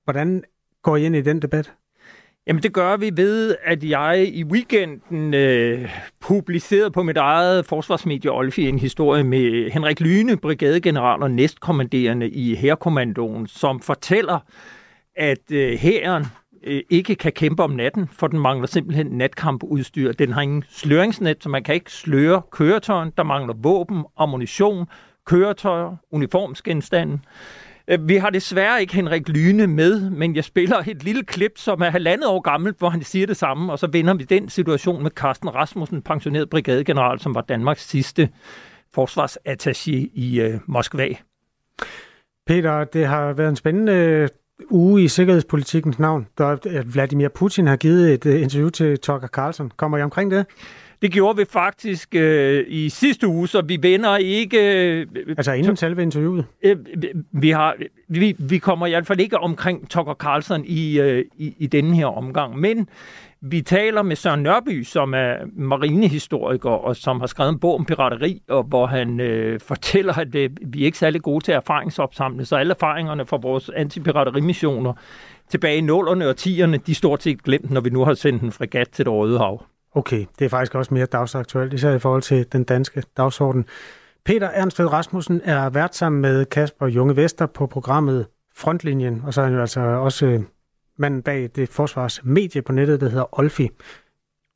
Hvordan 0.05 0.43
går 0.83 0.97
I 0.97 1.05
ind 1.05 1.17
i 1.17 1.21
den 1.21 1.43
debat? 1.43 1.73
Jamen 2.47 2.63
det 2.63 2.73
gør 2.73 2.97
vi 2.97 3.11
ved, 3.17 3.57
at 3.65 3.85
jeg 3.85 4.29
i 4.33 4.45
weekenden 4.45 5.35
øh, 5.35 5.91
publicerede 6.21 6.91
på 6.91 7.03
mit 7.03 7.17
eget 7.17 7.67
forsvarsmedie 7.67 8.33
Olfi 8.33 8.69
en 8.69 8.79
historie 8.79 9.25
med 9.25 9.71
Henrik 9.71 10.01
Lyne, 10.01 10.37
brigadegeneral 10.37 11.23
og 11.23 11.31
næstkommanderende 11.31 12.29
i 12.29 12.55
Herkommandoen, 12.55 13.47
som 13.47 13.81
fortæller, 13.81 14.39
at 15.17 15.53
øh, 15.53 15.79
hæren 15.79 16.27
øh, 16.65 16.83
ikke 16.91 17.15
kan 17.15 17.33
kæmpe 17.33 17.63
om 17.63 17.71
natten, 17.71 18.09
for 18.13 18.27
den 18.27 18.39
mangler 18.39 18.67
simpelthen 18.67 19.07
natkampudstyr. 19.07 20.13
Den 20.13 20.33
har 20.33 20.41
ingen 20.41 20.65
sløringsnet, 20.69 21.37
så 21.41 21.49
man 21.49 21.63
kan 21.63 21.75
ikke 21.75 21.93
sløre 21.93 22.43
køretøjen. 22.51 23.13
Der 23.17 23.23
mangler 23.23 23.55
våben, 23.55 24.05
ammunition, 24.17 24.87
køretøjer, 25.27 25.97
uniformsgenstande. 26.11 27.19
Øh, 27.89 28.09
vi 28.09 28.17
har 28.17 28.31
desværre 28.31 28.81
ikke 28.81 28.95
Henrik 28.95 29.29
Lyne 29.29 29.67
med, 29.67 30.11
men 30.11 30.37
jeg 30.37 30.45
spiller 30.45 30.77
et 30.77 31.05
lille 31.05 31.25
klip, 31.25 31.53
som 31.57 31.81
er 31.81 31.91
halvandet 31.91 32.29
år 32.29 32.41
gammelt, 32.41 32.79
hvor 32.79 32.89
han 32.89 33.03
siger 33.03 33.27
det 33.27 33.37
samme, 33.37 33.73
og 33.73 33.79
så 33.79 33.87
vender 33.87 34.15
vi 34.15 34.25
den 34.25 34.49
situation 34.49 35.03
med 35.03 35.11
Carsten 35.11 35.55
Rasmussen, 35.55 36.03
pensioneret 36.03 36.51
brigadegeneral, 36.51 37.21
som 37.21 37.35
var 37.35 37.41
Danmarks 37.41 37.89
sidste 37.89 38.29
forsvarsattaché 38.99 40.11
i 40.15 40.41
øh, 40.41 40.61
Moskva. 40.67 41.09
Peter, 42.47 42.85
det 42.85 43.07
har 43.07 43.33
været 43.33 43.49
en 43.49 43.57
spændende 43.57 44.29
uge 44.71 45.03
i 45.03 45.09
sikkerhedspolitikens 45.09 45.99
navn, 45.99 46.27
der 46.39 46.83
Vladimir 46.93 47.29
Putin 47.29 47.67
har 47.67 47.77
givet 47.77 48.15
et 48.15 48.27
øh, 48.27 48.43
interview 48.43 48.69
til 48.69 48.99
Tucker 48.99 49.29
Carlson. 49.29 49.73
Kommer 49.77 49.99
I 49.99 50.03
omkring 50.03 50.31
det? 50.31 50.47
Det 51.03 51.13
gjorde 51.13 51.37
vi 51.37 51.45
faktisk 51.51 52.15
øh, 52.15 52.65
i 52.69 52.89
sidste 52.89 53.27
uge, 53.27 53.49
så 53.49 53.63
vi 53.63 53.79
vender 53.83 54.17
ikke... 54.17 54.85
Øh, 55.01 55.07
altså 55.29 55.53
inden 55.53 55.77
selve 55.77 56.03
interviewet? 56.03 56.45
Øh, 56.63 56.77
vi, 57.33 57.51
har, 57.51 57.77
vi, 58.09 58.37
vi 58.39 58.59
kommer 58.59 58.87
i 58.87 58.91
hvert 58.91 59.07
fald 59.07 59.21
ikke 59.21 59.39
omkring 59.39 59.91
Tucker 59.91 60.15
Carlson 60.15 60.65
i, 60.65 61.01
øh, 61.01 61.25
i, 61.37 61.55
i 61.59 61.67
denne 61.67 61.97
her 61.97 62.07
omgang, 62.07 62.59
men 62.59 62.89
vi 63.43 63.63
taler 63.63 64.03
med 64.03 64.17
Søren 64.17 64.43
Nørby, 64.43 64.83
som 64.83 65.15
er 65.15 65.35
marinehistoriker 65.53 66.71
og 66.71 66.97
som 66.97 67.21
har 67.21 67.27
skrevet 67.27 67.53
en 67.53 67.59
bog 67.59 67.75
om 67.75 67.85
pirateri, 67.85 68.43
og 68.49 68.63
hvor 68.63 68.87
han 68.87 69.21
øh, 69.21 69.61
fortæller, 69.61 70.19
at 70.19 70.35
øh, 70.35 70.51
vi 70.67 70.83
er 70.83 70.85
ikke 70.85 70.99
særlig 70.99 71.23
gode 71.23 71.45
til 71.45 71.55
erfaringsopsamling, 71.55 72.47
så 72.47 72.57
alle 72.57 72.75
erfaringerne 72.75 73.27
fra 73.27 73.37
vores 73.37 73.71
antipiraterimissioner 73.77 74.93
tilbage 75.49 75.79
i 75.79 75.81
0'erne 75.81 76.25
og 76.25 76.35
10'erne, 76.41 76.77
de 76.87 76.91
er 76.91 76.95
stort 76.95 77.23
set 77.23 77.43
glemt, 77.43 77.71
når 77.71 77.81
vi 77.81 77.91
nu 77.91 78.05
har 78.05 78.15
sendt 78.15 78.43
en 78.43 78.53
fregat 78.53 78.89
til 78.89 79.05
det 79.05 79.13
Røde 79.13 79.39
Hav. 79.39 79.65
Okay, 79.95 80.27
det 80.39 80.45
er 80.45 80.49
faktisk 80.49 80.75
også 80.75 80.95
mere 80.95 81.07
dagsaktuelt, 81.07 81.73
især 81.73 81.95
i 81.95 81.99
forhold 81.99 82.23
til 82.23 82.53
den 82.53 82.65
danske 82.65 83.03
dagsorden. 83.17 83.65
Peter 84.25 84.49
Ernstved 84.49 84.93
Rasmussen 84.93 85.41
er 85.45 85.71
vært 85.71 85.97
sammen 85.97 86.23
med 86.23 86.45
Kasper 86.45 86.87
Junge 86.87 87.17
Vester 87.17 87.47
på 87.47 87.67
programmet 87.67 88.27
Frontlinjen, 88.57 89.23
og 89.27 89.35
så 89.35 89.41
er 89.41 89.45
han 89.45 89.55
jo 89.55 89.61
altså 89.61 89.81
også 89.81 90.27
øh, 90.27 90.41
manden 91.01 91.23
bag 91.23 91.51
det 91.57 91.69
forsvarsmedie 91.69 92.63
på 92.63 92.73
nettet, 92.73 93.01
der 93.01 93.09
hedder 93.09 93.39
Olfi. 93.39 93.69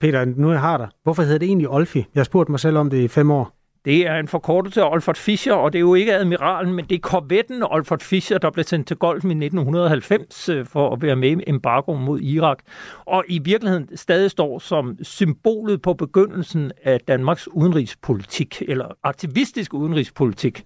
Peter, 0.00 0.24
nu 0.24 0.50
jeg 0.50 0.60
har 0.60 0.76
dig. 0.78 0.88
Hvorfor 1.02 1.22
hedder 1.22 1.38
det 1.38 1.46
egentlig 1.46 1.68
Olfi? 1.68 1.98
Jeg 1.98 2.20
har 2.20 2.24
spurgt 2.24 2.48
mig 2.48 2.60
selv 2.60 2.76
om 2.76 2.90
det 2.90 2.98
i 2.98 3.08
fem 3.08 3.30
år. 3.30 3.54
Det 3.84 4.06
er 4.06 4.14
en 4.18 4.28
forkortelse 4.28 4.82
af 4.82 4.90
Olfert 4.90 5.18
Fischer, 5.18 5.54
og 5.54 5.72
det 5.72 5.78
er 5.78 5.80
jo 5.80 5.94
ikke 5.94 6.14
admiralen, 6.14 6.74
men 6.74 6.84
det 6.84 6.94
er 6.94 7.00
korvetten 7.00 7.62
Olfert 7.62 8.02
Fischer, 8.02 8.38
der 8.38 8.50
blev 8.50 8.64
sendt 8.64 8.88
til 8.88 8.96
Golfen 8.96 9.30
i 9.30 9.46
1990 9.46 10.48
øh, 10.48 10.66
for 10.66 10.92
at 10.92 11.02
være 11.02 11.16
med 11.16 11.30
i 11.30 11.44
embargoen 11.46 12.04
mod 12.04 12.20
Irak. 12.20 12.58
Og 13.04 13.24
i 13.28 13.38
virkeligheden 13.38 13.96
stadig 13.96 14.30
står 14.30 14.58
som 14.58 14.98
symbolet 15.02 15.82
på 15.82 15.94
begyndelsen 15.94 16.72
af 16.82 17.00
Danmarks 17.00 17.48
udenrigspolitik, 17.48 18.62
eller 18.68 18.86
aktivistisk 19.02 19.74
udenrigspolitik. 19.74 20.64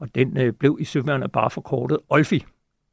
Og 0.00 0.14
den 0.14 0.38
øh, 0.38 0.52
blev 0.52 0.76
i 0.80 0.84
søværende 0.84 1.28
bare 1.28 1.50
forkortet 1.50 1.98
Olfi. 2.08 2.44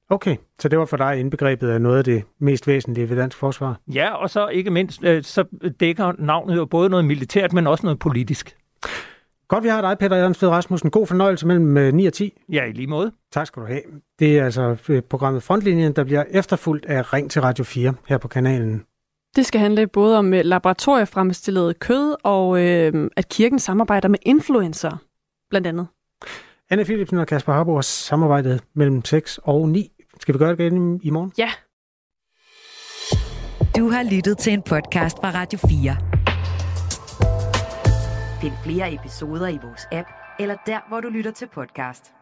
Okay, 0.10 0.36
så 0.60 0.70
det 0.70 0.80
var 0.80 0.86
for 0.86 0.98
dig 0.98 1.20
indbegrebet 1.20 1.70
af 1.70 1.82
noget 1.82 1.98
af 1.98 2.04
det 2.04 2.24
mest 2.40 2.68
væsentlige 2.68 3.10
ved 3.10 3.18
dansk 3.18 3.38
forsvar? 3.38 3.80
Ja, 3.88 4.14
og 4.14 4.30
så 4.30 4.48
ikke 4.48 4.72
mindst, 4.72 5.04
øh, 5.04 5.24
så 5.24 5.44
dækker 5.80 6.14
navnet 6.20 6.56
jo 6.56 6.66
både 6.66 6.90
noget 6.90 7.06
militært, 7.06 7.54
men 7.54 7.68
også 7.68 7.86
noget 7.86 8.00
politisk. 8.00 8.58
Godt, 9.48 9.64
vi 9.64 9.70
har 9.70 9.82
dig, 9.82 9.98
Peter 9.98 10.18
Jørgens 10.18 10.44
Rasmussen. 10.44 10.92
God 10.92 11.08
fornøjelse 11.08 11.48
mellem 11.48 11.96
9 11.96 12.06
og 12.06 12.14
10. 12.14 12.42
Ja, 12.52 12.64
i 12.66 12.72
lige 12.72 12.88
måde. 12.88 13.12
Tak 13.32 13.48
skal 13.48 13.62
du 13.62 13.68
have. 13.68 13.82
Det 14.20 14.40
er 14.40 14.46
altså 14.46 14.78
øh, 14.90 15.02
programmet 15.02 15.44
Frontlinjen, 15.44 15.94
der 15.94 16.04
bliver 16.04 16.24
efterfulgt 16.30 16.86
af 16.86 17.14
Ring 17.14 17.32
til 17.32 17.42
Radio 17.42 17.64
4 17.64 17.94
her 18.08 18.18
på 18.18 18.28
kanalen. 18.28 18.84
Det 19.36 19.46
skal 19.46 19.62
handle 19.62 19.88
både 19.88 20.18
om 20.18 20.34
øh, 20.34 20.42
laboratoriefremstillet 20.44 21.80
kød 21.80 22.16
og 22.24 22.62
øh, 22.62 23.10
at 23.18 23.30
kirken 23.30 23.60
samarbejder 23.60 24.08
med 24.08 24.20
influencer, 24.22 24.98
blandt 25.50 25.68
andet. 25.68 25.88
Anne 26.74 26.86
Philipsen 26.86 27.18
og 27.18 27.28
Kasper 27.28 27.54
Harbo 27.54 27.76
har 27.76 27.82
samarbejdet 27.82 28.64
mellem 28.76 29.06
6 29.06 29.40
og 29.44 29.70
9. 29.70 29.92
Skal 30.20 30.34
vi 30.34 30.40
gøre 30.40 30.56
det 30.56 30.60
igen 30.60 31.00
i 31.04 31.10
morgen? 31.10 31.32
Ja. 31.38 31.50
Du 33.78 33.90
har 33.90 34.04
lyttet 34.16 34.38
til 34.38 34.54
en 34.54 34.62
podcast 34.62 35.18
fra 35.18 35.32
Radio 35.32 35.60
4. 35.60 35.98
Find 38.42 38.54
flere 38.64 38.94
episoder 38.94 39.48
i 39.48 39.60
vores 39.64 39.88
app, 39.92 40.08
eller 40.40 40.56
der, 40.66 40.80
hvor 40.88 41.02
du 41.02 41.10
lytter 41.10 41.32
til 41.32 41.48
podcast. 41.54 42.14